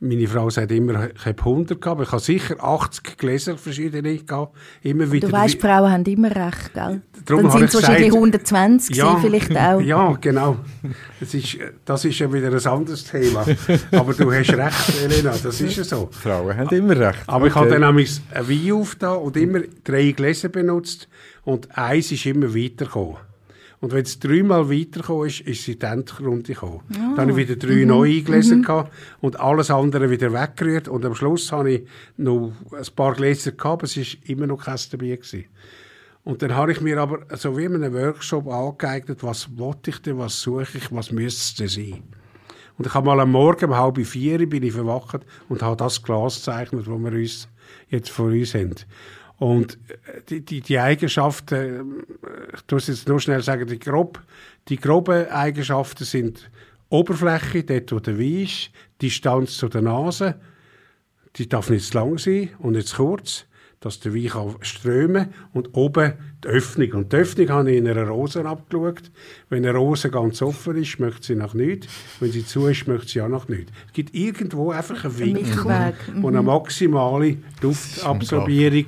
Meine 0.00 0.28
Frau 0.28 0.48
sagt 0.48 0.70
immer, 0.70 1.08
ich 1.12 1.26
habe 1.26 1.38
100 1.38 1.80
gehabt, 1.80 1.86
aber 1.86 2.02
ich 2.04 2.12
habe 2.12 2.22
sicher 2.22 2.62
80 2.62 3.16
Gläser 3.16 3.58
verschiedene 3.58 4.16
gehabt. 4.16 4.56
Immer 4.82 5.10
wieder 5.10 5.26
du 5.26 5.32
weißt, 5.32 5.60
Frauen 5.60 5.90
haben 5.90 6.04
immer 6.04 6.30
recht, 6.30 6.72
gell? 6.72 7.02
Darum 7.24 7.42
Dann 7.42 7.50
sind 7.50 7.64
es 7.64 7.74
wahrscheinlich 7.74 8.12
120 8.12 8.96
ja, 8.96 9.16
vielleicht 9.16 9.56
auch. 9.56 9.80
Ja, 9.80 10.16
genau. 10.20 10.58
Das 11.18 11.34
ist, 11.34 11.58
das 11.84 12.04
ist 12.04 12.16
ja 12.20 12.32
wieder 12.32 12.48
ein 12.48 12.66
anderes 12.66 13.04
Thema. 13.04 13.44
aber 13.90 14.14
du 14.14 14.32
hast 14.32 14.52
recht, 14.52 15.02
Elena, 15.02 15.34
das 15.42 15.60
ist 15.60 15.76
ja 15.76 15.82
so. 15.82 16.08
Frauen 16.12 16.56
haben 16.56 16.76
immer 16.76 16.96
recht. 16.96 17.24
Aber 17.26 17.38
okay. 17.38 17.48
ich 17.48 17.54
habe 17.56 17.70
dann 17.70 17.80
nämlich 17.80 18.20
ein 18.32 18.48
Wein 18.48 18.72
aufgetan 18.72 19.16
und 19.18 19.36
immer 19.36 19.60
drei 19.82 20.12
Gläser 20.12 20.48
benutzt 20.48 21.08
und 21.42 21.76
eins 21.76 22.12
ist 22.12 22.24
immer 22.24 22.54
weitergekommen. 22.54 23.16
Und 23.80 23.92
wenn 23.92 24.02
es 24.02 24.18
dreimal 24.18 24.68
weitergekommen 24.70 25.28
ist, 25.28 25.40
ist 25.42 25.64
sie 25.64 25.72
in 25.72 25.78
die 25.78 25.86
Endrunde 25.86 26.52
gekommen. 26.52 26.80
Oh. 26.90 27.14
Dann 27.16 27.30
habe 27.30 27.30
ich 27.30 27.48
wieder 27.48 27.56
drei 27.56 27.82
mhm. 27.82 27.88
neue 27.88 28.22
Gläser 28.22 28.56
mhm. 28.56 28.84
und 29.20 29.38
alles 29.38 29.70
andere 29.70 30.10
wieder 30.10 30.32
weggerührt. 30.32 30.88
Und 30.88 31.04
am 31.04 31.14
Schluss 31.14 31.52
habe 31.52 31.72
ich 31.72 31.88
noch 32.16 32.52
ein 32.72 32.94
paar 32.96 33.14
Gläser 33.14 33.52
gehabt, 33.52 33.64
aber 33.64 33.84
es 33.84 33.96
war 33.96 34.28
immer 34.28 34.46
noch 34.48 34.64
keins 34.64 34.88
dabei. 34.88 35.14
Gewesen. 35.14 35.44
Und 36.24 36.42
dann 36.42 36.54
habe 36.54 36.72
ich 36.72 36.80
mir 36.80 36.98
aber 36.98 37.20
so 37.36 37.56
wie 37.56 37.64
in 37.64 37.76
einem 37.76 37.94
Workshop 37.94 38.48
angeeignet, 38.48 39.22
was 39.22 39.56
wollte 39.56 39.90
ich 39.90 39.98
denn, 40.02 40.18
was 40.18 40.40
suche 40.40 40.76
ich, 40.76 40.92
was 40.92 41.12
müsste 41.12 41.64
es 41.64 41.74
sein. 41.74 42.02
Und 42.76 42.86
ich 42.86 42.94
habe 42.94 43.06
mal 43.06 43.18
am 43.20 43.32
Morgen 43.32 43.64
um 43.66 43.76
halb 43.76 43.98
vier 44.06 44.46
bin 44.48 44.62
ich 44.62 44.72
verwacht 44.72 45.24
und 45.48 45.62
habe 45.62 45.76
das 45.76 46.02
Glas 46.02 46.36
gezeichnet, 46.36 46.86
das 46.86 46.88
wir 46.88 47.12
uns 47.12 47.48
jetzt 47.88 48.10
vor 48.10 48.26
uns 48.26 48.54
haben. 48.54 48.74
Und 49.38 49.78
äh, 49.88 50.22
die, 50.28 50.44
die, 50.44 50.60
die 50.60 50.78
Eigenschaften, 50.78 51.54
äh, 51.54 52.56
ich 52.56 52.62
muss 52.70 52.88
jetzt 52.88 53.08
nur 53.08 53.20
schnell 53.20 53.42
sagen, 53.42 53.66
die, 53.66 53.78
grob, 53.78 54.20
die 54.68 54.76
groben 54.76 55.28
Eigenschaften 55.28 56.04
sind 56.04 56.50
Oberfläche, 56.90 57.64
dort 57.64 57.92
wo 57.92 58.00
der 58.00 58.18
Wein 58.18 58.44
ist, 58.44 58.70
Distanz 59.00 59.56
zu 59.56 59.68
der 59.68 59.82
Nase, 59.82 60.40
die 61.36 61.48
darf 61.48 61.70
nicht 61.70 61.86
zu 61.86 61.98
lang 61.98 62.18
sein 62.18 62.50
und 62.58 62.72
nicht 62.72 62.88
zu 62.88 62.96
kurz, 62.96 63.44
dass 63.80 64.00
der 64.00 64.12
Wein 64.12 64.28
kann 64.28 64.56
strömen 64.62 65.28
und 65.52 65.76
oben 65.76 66.14
die 66.42 66.48
Öffnung. 66.48 66.92
Und 66.94 67.12
die 67.12 67.16
Öffnung 67.16 67.48
habe 67.50 67.70
ich 67.70 67.78
in 67.78 67.86
einer 67.86 68.08
Rose 68.08 68.44
abgeschaut. 68.44 69.10
Wenn 69.50 69.64
eine 69.64 69.76
Rose 69.76 70.10
ganz 70.10 70.42
offen 70.42 70.76
ist, 70.76 70.88
schmeckt 70.88 71.22
sie 71.22 71.36
nach 71.36 71.54
nichts. 71.54 71.86
Wenn 72.18 72.32
sie 72.32 72.44
zu 72.44 72.66
ist, 72.66 72.78
schmeckt 72.78 73.08
sie 73.08 73.20
auch 73.20 73.28
nach 73.28 73.46
nichts. 73.46 73.70
Es 73.86 73.92
gibt 73.92 74.14
irgendwo 74.16 74.72
einfach 74.72 75.04
einen 75.04 75.18
Winkel, 75.18 75.94
wo 76.16 76.28
eine 76.28 76.42
maximale 76.42 77.36
Duftabsorbierung 77.60 78.86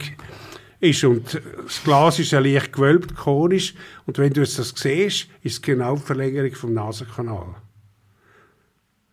ist. 0.80 1.04
Und 1.04 1.40
das 1.64 1.82
Glas 1.84 2.18
ist 2.18 2.30
ja 2.32 2.40
leicht 2.40 2.72
gewölbt, 2.72 3.14
konisch. 3.14 3.74
Und 4.06 4.18
wenn 4.18 4.32
du 4.32 4.40
jetzt 4.40 4.58
das 4.58 4.72
siehst, 4.76 5.28
ist 5.42 5.52
es 5.52 5.62
genau 5.62 5.96
die 5.96 6.02
Verlängerung 6.02 6.52
vom 6.54 6.72
Nasenkanal. 6.74 7.54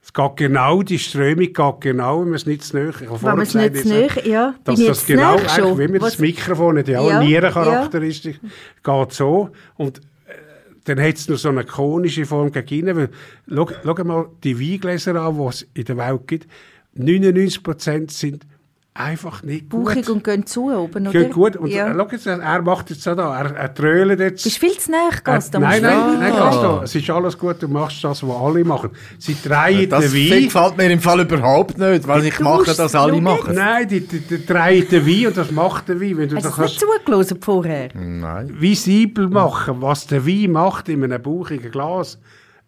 Es 0.02 0.14
geht 0.14 0.38
genau, 0.38 0.84
die 0.84 1.00
Strömung 1.00 1.52
geht 1.52 1.82
genau, 1.82 2.22
wenn 2.22 2.28
man 2.30 2.36
es 2.36 2.46
nicht 2.46 2.64
zu 2.64 2.78
nahe, 2.78 2.90
ich 2.92 3.10
habe 3.10 3.20
man 3.26 3.42
es 3.42 3.52
gesagt, 3.52 3.74
nicht 3.74 3.84
zu 3.88 3.90
nahe, 3.90 4.30
ja, 4.30 4.56
dass 4.64 4.80
das 4.82 5.06
genau, 5.06 5.38
schon? 5.50 5.78
wie 5.78 5.88
man 5.90 6.00
Was- 6.00 6.14
das 6.14 6.20
Mikrofon 6.22 6.78
hat 6.78 6.88
ja 6.88 7.06
Ja, 7.06 7.22
Nierencharakteristik, 7.22 8.40
geht 8.84 9.12
so. 9.12 9.50
Und 9.76 9.98
äh, 9.98 10.02
dann 10.86 11.02
hat 11.02 11.16
es 11.16 11.28
noch 11.28 11.36
so 11.36 11.50
eine 11.50 11.66
konische 11.66 12.26
Form 12.26 12.54
gegen 12.54 12.88
innen, 12.88 12.96
weil, 12.96 13.10
schau, 13.54 13.70
schau 13.84 14.04
mal 14.06 14.30
die 14.46 14.58
Weingläser 14.58 15.14
an, 15.22 15.38
die 15.38 15.44
es 15.46 15.68
in 15.74 15.84
der 15.84 15.98
Welt 15.98 16.22
gibt. 16.28 16.48
99% 16.98 18.10
sind 18.10 18.48
einfach 18.98 19.44
nicht 19.44 19.70
gut. 19.70 19.86
Bauchig 19.86 20.10
und 20.10 20.24
gehen 20.24 20.46
zu 20.46 20.72
oben, 20.72 21.08
oder? 21.08 21.20
Geht 21.20 21.32
gut. 21.34 21.56
Und 21.56 21.70
ja. 21.70 21.94
schau 21.96 22.08
jetzt, 22.12 22.26
er 22.26 22.62
macht 22.62 22.90
jetzt 22.90 23.04
so 23.04 23.16
da, 23.16 23.40
er, 23.40 23.56
er 23.56 23.74
trölt 23.74 24.20
jetzt. 24.20 24.44
Bist 24.44 24.58
viel 24.58 24.78
zu 24.78 24.92
nahe, 24.92 25.10
Gast? 25.24 25.54
Äh, 25.54 25.60
nein, 25.60 25.82
nein, 25.82 26.20
nein, 26.20 26.34
Gaston, 26.34 26.84
es 26.84 26.96
ist 26.96 27.10
alles 27.10 27.38
gut, 27.38 27.62
du 27.62 27.68
machst 27.68 28.04
das, 28.04 28.24
was 28.24 28.36
alle 28.36 28.64
machen. 28.64 28.92
Sie 29.20 29.36
drehen 29.42 29.90
Das 29.90 30.12
den 30.12 30.32
Wein. 30.32 30.44
gefällt 30.44 30.78
mir 30.78 30.92
im 30.92 31.00
Fall 31.00 31.22
überhaupt 31.22 31.78
nicht, 31.78 32.08
weil 32.08 32.26
ich 32.26 32.40
mache 32.40 32.74
das 32.76 32.96
alle 32.96 33.22
machen. 33.22 33.56
Nein, 33.56 33.88
die, 33.88 34.02
die, 34.02 34.20
die 34.20 34.46
drehen 34.46 34.88
den 34.90 35.06
Wein 35.06 35.28
und 35.28 35.38
das 35.38 35.52
macht 35.52 35.90
der 35.90 36.02
Wein. 36.02 36.18
Wenn 36.18 36.30
du 36.30 36.36
Hast 36.36 36.46
du 36.46 36.50
es 36.50 36.58
nicht 36.58 36.80
zugelassen 36.80 37.40
vorher? 37.42 37.90
Nein. 37.94 38.54
visibel 38.60 39.28
machen, 39.30 39.82
was 39.82 40.08
der 40.08 40.26
Wein 40.26 40.52
macht 40.52 40.90
in 40.90 41.04
einem 41.04 41.22
bauchigen 41.22 41.72
Glas, 41.72 42.20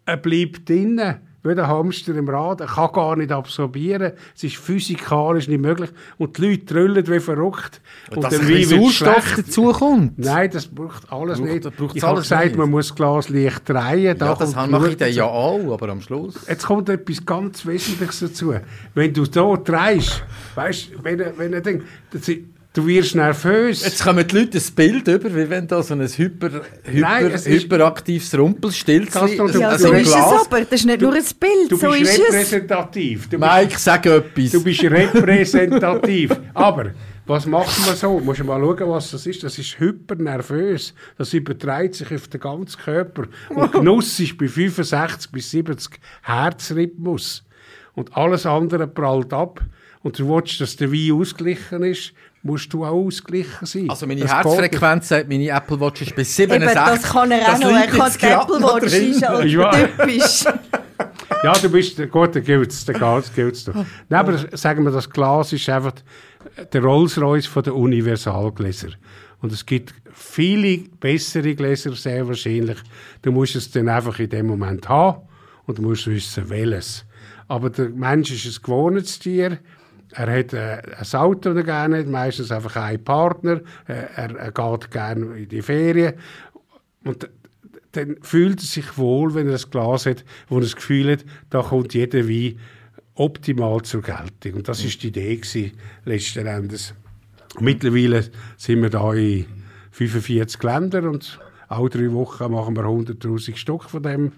er 0.06 0.16
bleibt 0.16 0.68
drinnen. 0.68 1.16
Wie 1.42 1.54
der 1.54 1.68
Hamster 1.68 2.14
im 2.16 2.28
Rad. 2.28 2.60
Er 2.60 2.66
kann 2.66 2.92
gar 2.92 3.16
nicht 3.16 3.32
absorbieren. 3.32 4.12
Es 4.36 4.44
ist 4.44 4.56
physikalisch 4.56 5.48
nicht 5.48 5.60
möglich. 5.62 5.88
Und 6.18 6.36
die 6.36 6.50
Leute 6.50 6.64
trüllen 6.66 7.06
wie 7.08 7.18
verrückt. 7.18 7.80
Und 8.14 8.22
Dass 8.22 8.30
der 8.34 8.40
ein 8.40 8.48
Wein 8.50 8.64
Sauerstoff 8.64 9.36
dazukommt. 9.36 10.18
Nein, 10.18 10.50
das 10.52 10.66
braucht 10.66 11.10
alles 11.10 11.38
Braucht- 11.38 11.50
nicht. 11.50 11.64
das 11.64 11.72
braucht's 11.74 11.94
ich 11.96 12.02
habe 12.02 12.12
alles 12.16 12.24
gesagt, 12.24 12.44
nicht. 12.44 12.56
man 12.58 12.70
muss 12.70 12.88
das 12.88 12.96
Glas 12.96 13.28
leicht 13.30 13.66
drehen. 13.68 14.18
Da 14.18 14.26
Ja, 14.26 14.34
das 14.34 14.52
kommt 14.54 14.70
mache 14.70 14.88
ich 14.90 14.96
dann 14.98 15.12
ja 15.12 15.24
auch, 15.24 15.72
aber 15.72 15.88
am 15.88 16.02
Schluss. 16.02 16.34
Jetzt 16.46 16.66
kommt 16.66 16.88
etwas 16.90 17.24
ganz 17.24 17.64
Wesentliches 17.64 18.20
dazu. 18.20 18.54
Wenn 18.94 19.14
du 19.14 19.24
da 19.24 19.56
drehst, 19.56 20.22
weißt 20.54 20.90
du, 20.92 21.04
wenn, 21.04 21.24
wenn 21.38 21.52
er 21.54 21.60
das 21.62 22.28
ist- 22.28 22.40
du 22.72 22.86
wirst 22.86 23.14
nervös. 23.14 23.84
Jetzt 23.84 24.02
kommen 24.04 24.26
die 24.26 24.36
Leute 24.38 24.58
ein 24.58 24.74
Bild 24.74 25.08
über, 25.08 25.34
wie 25.34 25.48
wenn 25.50 25.66
da 25.66 25.82
so 25.82 25.94
ein 25.94 26.00
hyper, 26.06 26.50
hyper, 26.84 27.00
Nein, 27.00 27.30
es 27.32 27.46
ist- 27.46 27.64
hyperaktives 27.64 28.36
Rumpelstilzchen 28.38 29.12
Gaston, 29.20 29.52
du- 29.52 29.60
Ja, 29.60 29.68
Also 29.70 29.88
so 29.88 29.92
ein 29.94 30.00
ist 30.02 30.08
es 30.08 30.14
Glas. 30.14 30.46
aber. 30.46 30.60
Das 30.62 30.72
ist 30.80 30.86
nicht 30.86 31.00
nur 31.00 31.12
ein 31.14 31.24
Bild, 31.38 31.70
du 31.70 31.76
so 31.76 31.90
bist 31.90 32.02
ist 32.02 32.18
es. 32.18 32.24
repräsentativ. 32.28 33.28
Du 33.28 33.38
bist, 33.38 33.52
Mike, 33.52 33.74
sag 33.78 34.06
etwas. 34.06 34.50
du 34.52 34.62
bist 34.64 34.82
repräsentativ. 34.82 36.30
Aber 36.54 36.90
was 37.26 37.46
macht 37.46 37.86
man 37.86 37.94
so? 37.96 38.18
Musst 38.18 38.40
du 38.40 38.44
mal 38.44 38.60
schauen, 38.60 38.88
was 38.90 39.10
das 39.12 39.26
ist. 39.26 39.42
Das 39.44 39.56
ist 39.58 39.78
hypernervös. 39.78 40.94
Das 41.16 41.32
überträgt 41.32 41.94
sich 41.94 42.12
auf 42.12 42.28
den 42.28 42.40
ganzen 42.40 42.80
Körper. 42.80 43.24
Und 43.50 43.72
Genuss 43.72 44.18
ist 44.20 44.36
bei 44.38 44.48
65 44.48 45.30
bis 45.30 45.50
70 45.50 46.00
Herzrhythmus. 46.22 47.44
Und 47.94 48.16
alles 48.16 48.46
andere 48.46 48.86
prallt 48.86 49.32
ab. 49.32 49.60
Und 50.02 50.18
du 50.18 50.28
willst, 50.28 50.60
dass 50.60 50.76
der 50.76 50.90
Wein 50.90 51.12
ausgeglichen 51.12 51.82
ist, 51.82 52.12
musst 52.42 52.72
du 52.72 52.84
auch 52.84 52.92
ausgeglichen 53.06 53.66
sein. 53.66 53.90
also 53.90 54.06
meine 54.06 54.22
Das 54.22 54.32
Herzfrequenz 54.32 55.08
sagt, 55.08 55.28
meine 55.28 55.48
Apple 55.48 55.78
Watch 55.80 56.02
ist 56.02 56.10
bei 56.16 56.22
Eben, 56.22 56.24
67. 56.24 56.74
das 56.74 57.02
kann 57.02 57.30
er 57.30 57.42
auch 57.42 57.46
Das 57.50 57.60
noch. 57.60 57.70
Er 57.70 57.86
kann 57.86 58.12
die 58.20 58.26
Apple 58.26 58.62
Watch 58.62 58.92
weiß. 58.92 59.22
halt 59.28 59.96
typisch. 59.98 60.44
Ja, 61.42 61.52
du 61.54 61.70
bist, 61.70 61.96
gut, 62.10 62.36
dann 62.36 62.44
gilt's, 62.44 62.84
dann 62.84 62.98
geht's, 62.98 63.32
gilt's 63.34 63.64
doch. 63.64 63.74
Nein, 63.74 63.86
aber 64.20 64.56
sagen 64.56 64.84
wir, 64.84 64.90
das 64.90 65.08
Glas 65.08 65.52
ist 65.54 65.66
einfach 65.70 65.94
der 66.72 66.82
Rolls-Royce 66.82 67.46
von 67.46 67.62
der 67.62 67.74
Universalgläser. 67.74 68.88
Und 69.40 69.50
es 69.52 69.64
gibt 69.64 69.94
viele 70.12 70.78
bessere 71.00 71.54
Gläser, 71.54 71.94
sehr 71.94 72.26
wahrscheinlich. 72.28 72.76
Du 73.22 73.32
musst 73.32 73.56
es 73.56 73.70
dann 73.70 73.88
einfach 73.88 74.18
in 74.18 74.28
dem 74.28 74.48
Moment 74.48 74.86
haben 74.88 75.22
und 75.66 75.78
du 75.78 75.82
musst 75.82 76.06
wissen, 76.08 76.50
welches. 76.50 77.06
Aber 77.48 77.70
der 77.70 77.88
Mensch 77.88 78.30
ist 78.32 78.58
ein 78.58 78.62
gewohntes 78.62 79.18
Tier. 79.18 79.58
Er 80.12 80.38
hat 80.38 80.52
äh, 80.52 80.82
ein 80.96 81.20
Auto 81.20 81.50
das 81.50 81.56
er 81.56 81.64
gerne 81.64 81.98
hat, 81.98 82.06
meistens 82.06 82.50
einfach 82.50 82.76
einen 82.76 83.02
Partner. 83.02 83.60
Äh, 83.86 84.06
er, 84.16 84.36
er 84.36 84.52
geht 84.52 84.90
gerne 84.90 85.38
in 85.38 85.48
die 85.48 85.62
Ferien. 85.62 86.14
Und 87.04 87.28
dann 87.92 88.16
fühlt 88.22 88.60
er 88.60 88.66
sich 88.66 88.98
wohl, 88.98 89.34
wenn 89.34 89.48
er 89.48 89.58
ein 89.58 89.70
Glas 89.70 90.06
hat, 90.06 90.24
wo 90.48 90.56
er 90.56 90.62
das 90.62 90.76
Gefühl 90.76 91.12
hat, 91.12 91.24
da 91.50 91.62
kommt 91.62 91.94
jeder 91.94 92.28
Wein 92.28 92.58
optimal 93.14 93.82
zur 93.82 94.02
Geltung. 94.02 94.54
Und 94.54 94.68
das 94.68 94.84
ist 94.84 95.02
die 95.02 95.08
Idee 95.08 95.36
gewesen, 95.36 95.72
letzten 96.04 96.46
Endes. 96.46 96.94
Mittlerweile 97.58 98.30
sind 98.56 98.82
wir 98.82 98.90
da 98.90 99.12
in 99.12 99.46
45 99.90 100.62
Ländern 100.62 101.08
und 101.08 101.38
alle 101.68 101.90
drei 101.90 102.12
Wochen 102.12 102.50
machen 102.52 102.76
wir 102.76 102.84
100'000 102.84 103.56
Stück 103.56 103.84
von 103.84 104.02
dem. 104.02 104.32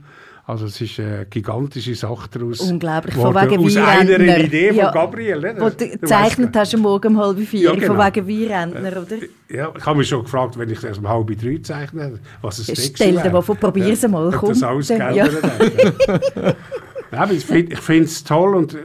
Also 0.44 0.66
es 0.66 0.80
ist 0.80 0.98
eine 0.98 1.24
gigantische 1.30 1.94
Sache 1.94 2.28
daraus. 2.32 2.60
Unglaublich, 2.60 3.14
von 3.14 3.32
wegen 3.34 3.64
Aus 3.64 3.76
einer 3.76 4.38
Idee 4.38 4.72
Ja. 4.72 4.86
von 4.86 4.94
Gabriel. 4.94 5.38
ne? 5.40 5.54
Wo 5.56 5.64
Das- 5.66 5.76
du 5.76 5.88
gezeichnet 5.88 6.56
hast 6.56 6.74
am 6.74 6.80
Morgen 6.80 7.14
um 7.16 7.22
halb 7.22 7.38
vier, 7.38 7.60
Ja, 7.60 7.70
von 7.70 7.80
genau. 7.80 8.04
wegen 8.06 8.26
Weinrentner, 8.28 9.02
oder? 9.02 9.16
Ja, 9.48 9.72
ich 9.76 9.86
habe 9.86 9.98
mich 9.98 10.08
schon 10.08 10.24
gefragt, 10.24 10.58
wenn 10.58 10.68
ich 10.68 10.80
das 10.80 10.98
um 10.98 11.08
halb 11.08 11.28
drei 11.40 11.58
zeichne, 11.62 12.18
was 12.40 12.58
es 12.58 12.66
Ja, 12.66 12.74
dann 12.74 12.84
stell 12.84 13.22
dir 13.22 13.30
mal 13.30 13.40
vor, 13.42 13.54
probier's 13.54 14.04
einmal, 14.04 14.26
Ob 14.28 14.34
komm. 14.34 14.48
das 14.48 14.62
alles 14.64 14.88
geändert. 14.88 15.32
Ja, 17.12 17.18
aber 17.22 17.32
ich 17.32 17.44
finde 17.44 18.04
es 18.04 18.24
toll 18.24 18.56
und 18.56 18.74
äh, 18.74 18.78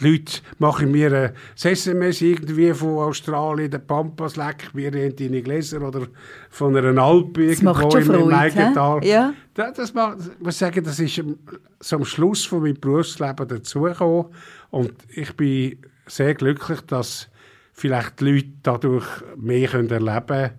Leute 0.00 0.40
machen 0.58 0.90
mir 0.90 1.32
das 1.54 1.64
SMS 1.64 2.20
irgendwie 2.20 2.72
von 2.74 2.98
Australien, 2.98 3.70
der 3.70 3.78
Pampas, 3.78 4.34
leck 4.36 4.74
mir 4.74 4.92
in 4.94 5.14
deine 5.14 5.40
Gläser 5.42 5.80
oder 5.86 6.08
von 6.50 6.76
einer 6.76 7.00
Alpe 7.00 7.44
irgendwo 7.44 7.70
im, 7.90 7.98
im 7.98 8.04
Freude, 8.06 8.36
Eigental. 8.36 9.00
hä? 9.02 9.08
Ja. 9.08 9.34
Das, 9.54 9.74
das 9.74 9.94
macht, 9.94 10.18
ich 10.20 10.44
muss 10.44 10.58
sagen, 10.58 10.82
das 10.82 10.98
ist 10.98 11.18
am- 11.20 11.38
so 11.80 11.96
am 11.96 12.04
Schluss 12.04 12.44
von 12.44 12.62
meinem 12.62 12.80
Berufsleben 12.80 13.46
dazugekommen 13.46 14.26
und 14.70 14.92
ich 15.14 15.32
bin 15.36 15.78
sehr 16.06 16.34
glücklich, 16.34 16.80
dass 16.82 17.28
vielleicht 17.72 18.20
die 18.20 18.24
Leute 18.32 18.48
dadurch 18.62 19.06
mehr 19.36 19.68
können 19.68 19.90
erleben 19.90 20.26
können, 20.26 20.50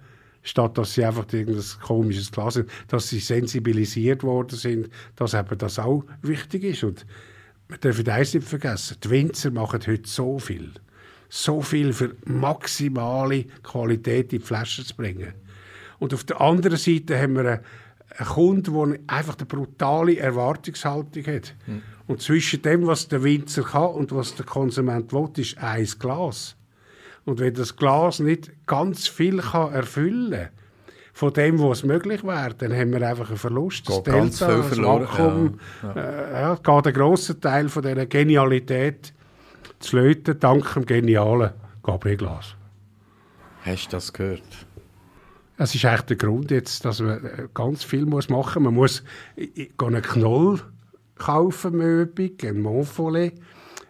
statt 0.43 0.77
dass 0.77 0.93
sie 0.93 1.03
einfach 1.03 1.25
irgendein 1.33 1.63
komisches 1.81 2.31
Glas 2.31 2.53
sind, 2.53 2.69
dass 2.87 3.09
sie 3.09 3.19
sensibilisiert 3.19 4.23
worden 4.23 4.55
sind, 4.57 4.89
dass 5.17 5.33
eben 5.33 5.57
das 5.57 5.77
auch 5.79 6.05
wichtig 6.21 6.63
ist. 6.63 6.83
Und 6.85 7.05
wir 7.67 7.77
dürfen 7.77 8.07
eins 8.09 8.33
nicht 8.33 8.47
vergessen, 8.47 8.97
die 9.03 9.09
Winzer 9.09 9.51
machen 9.51 9.79
heute 9.85 10.07
so 10.09 10.39
viel. 10.39 10.71
So 11.29 11.61
viel 11.61 11.91
für 11.93 12.15
maximale 12.25 13.45
Qualität 13.63 14.31
in 14.31 14.39
die 14.39 14.45
Flaschen 14.45 14.85
zu 14.85 14.95
bringen. 14.95 15.33
Und 15.99 16.13
auf 16.13 16.23
der 16.23 16.39
anderen 16.39 16.77
Seite 16.77 17.19
haben 17.19 17.35
wir 17.35 17.45
einen, 17.45 17.59
einen 18.17 18.29
Kunden, 18.29 18.73
der 18.73 18.99
einfach 19.07 19.37
eine 19.37 19.45
brutale 19.45 20.17
Erwartungshaltung 20.17 21.25
hat. 21.25 21.55
Und 22.07 22.21
zwischen 22.21 22.61
dem, 22.61 22.85
was 22.85 23.07
der 23.07 23.23
Winzer 23.23 23.63
kann 23.63 23.89
und 23.89 24.13
was 24.13 24.35
der 24.35 24.45
Konsument 24.45 25.11
will, 25.11 25.29
ist 25.37 25.57
ein 25.57 25.87
Glas. 25.99 26.55
Und 27.25 27.39
wenn 27.39 27.55
das 27.55 27.75
Glas 27.75 28.19
nicht 28.19 28.51
ganz 28.67 29.07
viel 29.07 29.37
kann 29.37 29.73
erfüllen 29.73 30.31
kann, 30.31 30.49
von 31.17 31.31
dem, 31.31 31.59
was 31.61 31.83
möglich 31.85 32.25
wäre, 32.25 32.53
dann 32.55 32.73
haben 32.73 32.91
wir 32.91 33.07
einfach 33.07 33.29
einen 33.29 33.37
Verlust. 33.37 33.87
Das 33.87 34.03
Geht 34.03 34.13
ganz 34.13 34.37
viel 34.37 34.47
das 34.47 34.67
verloren, 34.67 35.07
Vakuum, 35.07 35.59
Äh, 35.95 36.41
ja, 36.41 36.55
geht 36.55 36.87
ein 36.87 36.93
grosser 36.93 37.39
Teil 37.39 37.69
von 37.69 37.83
dieser 37.83 38.05
Genialität 38.05 39.13
zu 39.79 39.95
löten, 39.95 40.37
dank 40.37 40.73
dem 40.73 40.85
genialen 40.85 41.51
Gabriel 41.83 42.17
Glas. 42.17 42.55
Hast 43.63 43.87
du 43.87 43.91
das 43.91 44.11
gehört? 44.11 44.41
Es 45.57 45.73
ist 45.73 45.85
eigentlich 45.85 46.01
der 46.01 46.17
Grund 46.17 46.51
jetzt, 46.51 46.83
dass 46.83 46.99
man 46.99 47.23
äh, 47.23 47.47
ganz 47.53 47.85
viel 47.85 48.05
muss 48.05 48.27
machen 48.27 48.63
muss. 48.63 48.65
Man 48.65 48.73
muss 48.73 49.03
i- 49.37 49.61
i- 49.61 49.71
einen 49.81 50.01
Knoll 50.01 50.59
kaufen, 51.17 51.77
Möbig, 51.77 52.45
ein 52.45 52.59
Montfollet, 52.61 53.35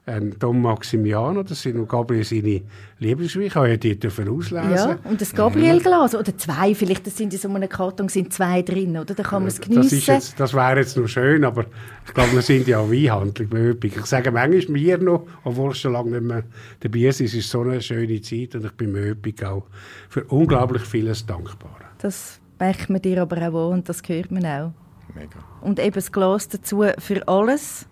ein 0.07 0.35
Don 0.37 0.61
Maximiano, 0.61 1.41
das 1.41 1.61
sind 1.63 1.87
Gabriel 1.89 2.23
seine 2.23 2.61
Lieblingsweine. 2.99 3.45
Ich 3.45 3.55
habe 3.55 3.69
ja 3.69 3.77
die 3.77 3.99
dürfen 3.99 4.29
auslesen. 4.29 4.71
Ja, 4.75 4.99
und 5.03 5.19
das 5.19 5.33
Gabriel-Glas, 5.33 6.13
oder 6.13 6.37
zwei 6.37 6.75
vielleicht, 6.75 7.07
das 7.07 7.17
sind 7.17 7.33
in 7.33 7.39
so 7.39 7.49
einem 7.49 7.67
Karton 7.67 8.07
sind 8.07 8.31
zwei 8.31 8.61
drin, 8.61 8.97
oder? 8.97 9.15
Da 9.15 9.23
kann 9.23 9.41
man 9.41 9.47
es 9.47 9.59
Das, 9.59 9.67
geniessen. 9.67 9.97
ist 9.97 10.07
jetzt, 10.07 10.39
das 10.39 10.53
wäre 10.53 10.77
jetzt 10.79 10.95
noch 10.95 11.07
schön, 11.07 11.43
aber 11.43 11.65
ich 12.05 12.13
glaube, 12.13 12.33
wir 12.33 12.41
sind 12.43 12.67
ja 12.67 12.79
Weinhandlung 12.87 13.49
Möbig. 13.49 13.97
Ich 13.97 14.05
sage 14.05 14.31
manchmal 14.31 14.73
mir 14.73 14.97
noch, 14.99 15.25
obwohl 15.43 15.71
ich 15.71 15.79
schon 15.79 15.93
lange 15.93 16.11
nicht 16.11 16.23
mehr 16.23 16.43
dabei 16.81 16.91
bin, 16.99 17.07
es 17.07 17.21
ist 17.21 17.49
so 17.49 17.61
eine 17.61 17.81
schöne 17.81 18.21
Zeit 18.21 18.53
und 18.55 18.65
ich 18.65 18.71
bin 18.73 18.91
Möbig 18.91 19.43
auch 19.43 19.65
für 20.09 20.23
unglaublich 20.25 20.83
vieles 20.83 21.25
dankbar. 21.25 21.79
Das 21.97 22.39
merkt 22.59 22.89
man 22.91 23.01
dir 23.01 23.23
aber 23.23 23.37
auch 23.37 23.67
an 23.71 23.79
und 23.79 23.89
das 23.89 24.01
hört 24.05 24.29
man 24.31 24.45
auch. 24.45 24.71
Mega. 25.15 25.39
Und 25.61 25.79
eben 25.79 25.95
das 25.95 26.11
Glas 26.11 26.47
dazu 26.49 26.83
für 26.99 27.27
alles. 27.27 27.87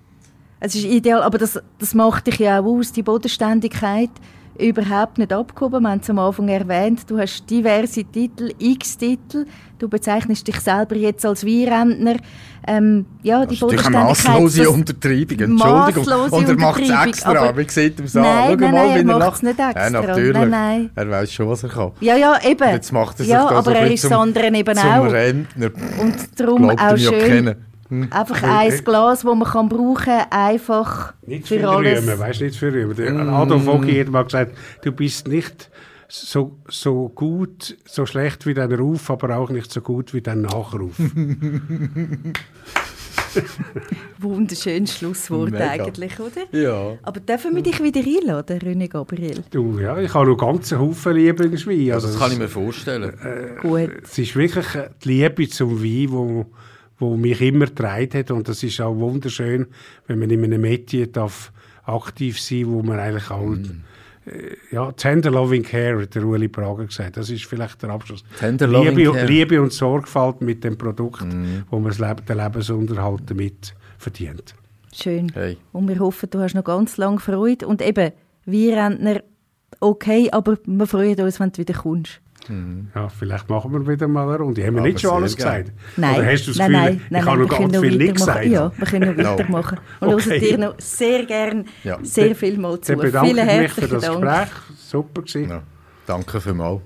Es 0.65 0.75
ist 0.75 0.85
ideal, 0.85 1.21
aber 1.23 1.37
das, 1.37 1.59
das 1.77 1.93
macht 1.93 2.25
dich 2.27 2.39
ja 2.39 2.61
auch 2.61 2.65
aus, 2.65 2.93
die 2.93 3.03
Bodenständigkeit 3.03 4.09
überhaupt 4.57 5.17
nicht 5.17 5.33
abgehoben. 5.33 5.81
Wir 5.83 5.89
haben 5.89 5.99
es 6.01 6.09
am 6.09 6.19
Anfang 6.19 6.47
erwähnt, 6.47 7.01
du 7.09 7.19
hast 7.19 7.49
diverse 7.49 8.05
Titel, 8.05 8.51
x 8.59 8.97
Titel. 8.97 9.45
Du 9.77 9.89
bezeichnest 9.89 10.47
dich 10.47 10.57
selber 10.61 10.95
jetzt 10.95 11.25
als 11.25 11.45
Weinrentner. 11.45 12.15
Ähm, 12.65 13.05
ja, 13.23 13.45
die 13.45 13.59
Das 13.59 13.73
ist 13.73 13.85
eine 13.87 13.97
masslose 13.97 14.69
Untertreibung, 14.69 15.37
Entschuldigung. 15.39 15.55
Masslose 16.05 16.35
Und 16.35 16.47
er 16.47 16.55
macht 16.57 16.81
es 16.81 16.89
extra, 17.07 17.31
aber- 17.31 17.57
wie 17.57 17.69
sieht 17.69 17.99
ihm 17.99 18.07
so 18.07 18.19
an. 18.19 18.25
Nein, 18.25 18.47
Schau 18.51 18.55
nein, 18.55 18.71
mal, 18.71 18.87
nein, 18.87 18.97
er 18.97 19.03
macht's 19.19 19.25
lacht. 19.41 19.43
nicht 19.43 19.59
extra. 19.59 19.83
Ja, 19.83 19.89
natürlich. 19.89 20.33
Nein, 20.33 20.49
nein. 20.49 20.89
Er 20.95 21.09
weiß 21.09 21.33
schon, 21.33 21.49
was 21.49 21.63
er 21.63 21.69
kann. 21.69 21.91
Ja, 21.99 22.15
ja, 22.15 22.37
eben. 22.47 22.69
Jetzt 22.71 22.93
macht 22.93 23.19
er 23.19 23.23
sich 23.25 23.33
ja, 23.33 23.49
da 23.49 23.55
aber 23.57 23.75
er 23.75 23.91
ist 23.91 24.01
zum- 24.03 24.11
das 24.11 24.19
andere 24.19 24.47
eben 24.55 24.75
Zum 24.77 24.89
auch. 24.89 25.11
Rentner. 25.11 25.71
Und 25.99 26.39
darum 26.39 26.61
Glaubt 26.61 26.79
auch 26.81 26.95
ihn 26.95 27.47
ja 27.47 27.53
kennen. 28.01 28.11
einfach 28.11 28.43
ein 28.43 28.83
Glas, 28.83 29.21
das 29.21 29.23
man 29.23 29.43
kann 29.43 29.69
brauchen 29.69 30.05
kann, 30.05 30.25
einfach 30.31 31.13
Nicht 31.25 31.47
für 31.47 31.59
für 31.59 31.69
alles. 31.69 32.01
Rühmen, 32.03 32.19
weißt 32.19 32.41
du, 32.41 32.45
nicht 32.45 32.57
für 32.57 32.73
Rühmen. 32.73 32.95
Der 32.95 33.13
Adolf 33.15 33.67
Ogi 33.67 33.95
hat 33.99 34.09
mal 34.09 34.23
gesagt, 34.23 34.57
du 34.83 34.91
bist 34.91 35.27
nicht 35.27 35.69
so, 36.07 36.59
so 36.67 37.09
gut, 37.09 37.75
so 37.85 38.05
schlecht 38.05 38.45
wie 38.45 38.53
dein 38.53 38.71
Ruf, 38.71 39.09
aber 39.09 39.37
auch 39.37 39.49
nicht 39.49 39.71
so 39.71 39.81
gut 39.81 40.13
wie 40.13 40.21
dein 40.21 40.41
Nachruf. 40.41 40.95
Wunderschönes 44.19 44.95
Schlusswort 44.97 45.51
Mega. 45.51 45.69
eigentlich, 45.69 46.19
oder? 46.19 46.43
Ja. 46.51 46.97
Aber 47.01 47.19
dürfen 47.19 47.55
wir 47.55 47.63
dich 47.63 47.81
wieder 47.81 48.01
einladen, 48.01 48.59
René 48.59 48.87
Gabriel? 48.87 49.43
du, 49.49 49.79
ja, 49.79 49.97
ich 49.97 50.13
habe 50.13 50.29
noch 50.29 50.37
ganz 50.37 50.71
einen 50.71 50.81
Haufen 50.81 51.15
Lieblingswein. 51.15 51.91
Also 51.93 52.07
Also 52.07 52.07
das 52.09 52.19
kann 52.19 52.31
ich 52.31 52.37
mir 52.37 52.49
vorstellen. 52.49 53.57
Gut. 53.61 53.89
Es 54.03 54.17
ist 54.17 54.35
wirklich 54.35 54.75
äh, 54.75 54.89
die 55.03 55.09
Liebe 55.09 55.49
zum 55.49 55.81
Wein, 55.83 56.11
wo, 56.11 56.45
wo 56.99 57.15
mich 57.17 57.41
immer 57.41 57.65
getragen 57.65 58.19
hat. 58.19 58.31
Und 58.31 58.47
das 58.47 58.63
ist 58.63 58.79
auch 58.81 58.95
wunderschön, 58.95 59.67
wenn 60.07 60.19
man 60.19 60.29
in 60.29 60.43
einem 60.43 60.61
Metier 60.61 61.07
darf 61.07 61.51
aktiv 61.85 62.39
sein 62.39 62.67
wo 62.67 62.81
man 62.81 62.99
eigentlich 62.99 63.29
auch... 63.29 63.55
äh, 64.25 64.55
Ja, 64.71 64.91
Tender 64.93 65.31
Loving 65.31 65.63
Care, 65.63 66.01
hat 66.03 66.15
der 66.15 66.23
Ueli 66.23 66.47
Prager 66.47 66.85
gesagt. 66.85 67.17
Das 67.17 67.29
ist 67.29 67.43
vielleicht 67.45 67.81
der 67.83 67.89
Abschluss. 67.89 68.23
Tender 68.39 68.67
Loving 68.67 68.95
Liebe, 68.95 69.11
Care. 69.11 69.25
Liebe 69.25 69.61
und 69.61 69.73
Sorgfalt 69.73 70.41
mit 70.41 70.63
dem 70.63 70.77
Produkt, 70.77 71.25
wo 71.69 71.79
man 71.79 71.89
das 71.89 71.99
Leben, 71.99 72.25
den 72.25 72.37
Lebensunterhalt 72.37 73.23
damit 73.25 73.75
verdient. 73.97 74.55
Schön. 74.93 75.29
Hey. 75.33 75.57
Und 75.73 75.89
wir 75.89 75.99
hoffen, 75.99 76.29
du 76.29 76.39
hast 76.39 76.53
noch 76.53 76.63
ganz 76.63 76.97
lange 76.97 77.19
Freude. 77.19 77.67
Und 77.67 77.81
eben, 77.81 78.11
wir 78.45 78.77
Rentner, 78.77 79.23
okay, 79.79 80.29
aber 80.31 80.57
wir 80.65 80.87
freuen 80.87 81.19
uns, 81.19 81.39
wenn 81.39 81.51
du 81.51 81.57
wieder 81.57 81.73
kommst. 81.73 82.21
Ja, 82.93 83.09
vielleicht 83.09 83.49
machen 83.49 83.71
wir 83.71 83.87
wieder 83.87 84.07
mal 84.07 84.27
eine 84.27 84.37
Runde. 84.37 84.65
Haben 84.65 84.75
wir 84.75 84.81
Aber 84.81 84.87
nicht 84.89 84.99
schon 85.01 85.11
alles 85.11 85.35
gerne. 85.37 85.63
gesagt? 85.63 85.77
Nein, 85.97 86.15
Oder 86.19 86.25
hast 86.31 86.43
du 86.47 86.51
das 86.51 86.57
nein, 86.57 86.67
Gefühl, 86.71 86.81
nein, 86.83 86.93
ich 87.05 87.11
nein, 87.11 87.25
habe 87.25 87.37
nein, 87.39 87.47
noch 87.47 87.59
ganz 87.59 87.77
viel 87.79 87.97
nicht 87.97 88.15
gesagt? 88.15 88.45
Ja, 88.45 88.71
wir 88.77 88.87
können 88.87 89.15
noch 89.15 89.23
No. 89.23 89.29
weitermachen. 89.37 89.77
Wir 89.99 90.07
Okay. 90.09 90.29
hören 90.29 90.39
dir 90.41 90.57
noch 90.57 90.75
sehr 90.79 91.25
gerne, 91.25 91.65
Ja. 91.83 91.97
sehr 92.03 92.35
viel 92.35 92.57
mal 92.57 92.79
zu. 92.81 92.93
Vielen 92.99 93.07
ich 93.07 93.13
mich 93.13 93.33
für 93.33 93.45
herzlichen 93.45 93.89
das 93.93 94.03
Dank. 94.03 94.21
Gespräch. 94.21 94.49
Super 94.77 95.21
gewesen. 95.21 95.49
Ja. 95.49 95.63
Danke 96.05 96.41
vielmals. 96.41 96.81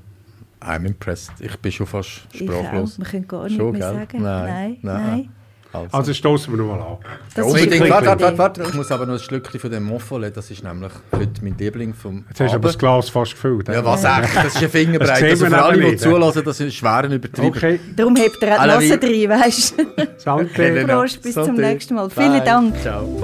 I'm 0.61 0.85
impressed. 0.85 1.31
Ich 1.39 1.55
bin 1.57 1.71
schon 1.71 1.85
fast 1.87 2.27
Ich 2.31 2.39
sprachlos. 2.41 2.93
auch. 2.95 2.97
Wir 2.99 3.05
können 3.05 3.27
gar 3.27 3.43
nichts 3.43 3.57
mehr 3.57 3.71
gell? 3.71 3.81
sagen. 3.81 4.21
Nein, 4.21 4.45
Nein, 4.45 4.77
nein. 4.81 5.03
nein. 5.05 5.29
Also. 5.73 5.97
Also 5.97 6.13
stoßen 6.13 6.53
wir 6.53 6.63
noch 6.63 6.75
mal 6.75 6.81
an. 6.81 6.97
Das 7.35 7.45
Ja, 7.45 7.55
ist 7.55 7.63
unbedingt. 7.63 7.89
Warte, 7.89 8.07
warte, 8.07 8.37
warte. 8.37 8.63
Ich 8.63 8.73
muss 8.73 8.91
aber 8.91 9.05
noch 9.05 9.13
ein 9.13 9.19
Schlückchen 9.19 9.59
von 9.59 9.69
dem 9.69 9.83
Moffole. 9.83 10.31
Das 10.31 10.49
ist 10.49 10.63
nämlich 10.63 10.91
heute 11.11 11.43
mein 11.43 11.57
Liebling 11.57 11.93
vom 11.93 12.23
Jetzt 12.29 12.39
hast 12.39 12.51
du 12.51 12.55
aber 12.55 12.67
das. 12.69 12.77
Glas 12.77 13.09
fast 13.09 13.33
gefüllt. 13.33 13.67
Ja, 13.67 13.83
was 13.83 14.03
echt? 14.03 14.35
Das 14.35 14.55
ist 14.55 14.63
ein 14.63 14.69
Fingerbreit. 14.69 15.09
Das 15.09 15.19
sehen 15.19 15.29
Also 15.29 15.45
wir 15.45 15.49
für 15.51 15.61
alle, 15.63 15.77
die 15.77 15.83
nicht, 15.91 15.99
zulassen, 15.99 16.43
das 16.45 16.59
ist 16.59 16.73
schweren 16.75 17.11
Übertrieben. 17.11 17.47
Okay, 17.49 17.79
Darum 17.95 18.15
hebt 18.15 18.41
er 18.41 18.59
auch 18.59 18.79
die 18.79 18.89
Nase 18.89 18.99
rein, 19.03 19.29
weißt 19.41 19.73
du? 19.77 20.87
Prost, 20.87 21.21
bis 21.21 21.33
zum 21.33 21.55
nächsten 21.55 21.95
Mal. 21.95 22.07
Bye. 22.09 22.31
Vielen 22.31 22.45
Dank. 22.45 22.81
Ciao. 22.81 23.21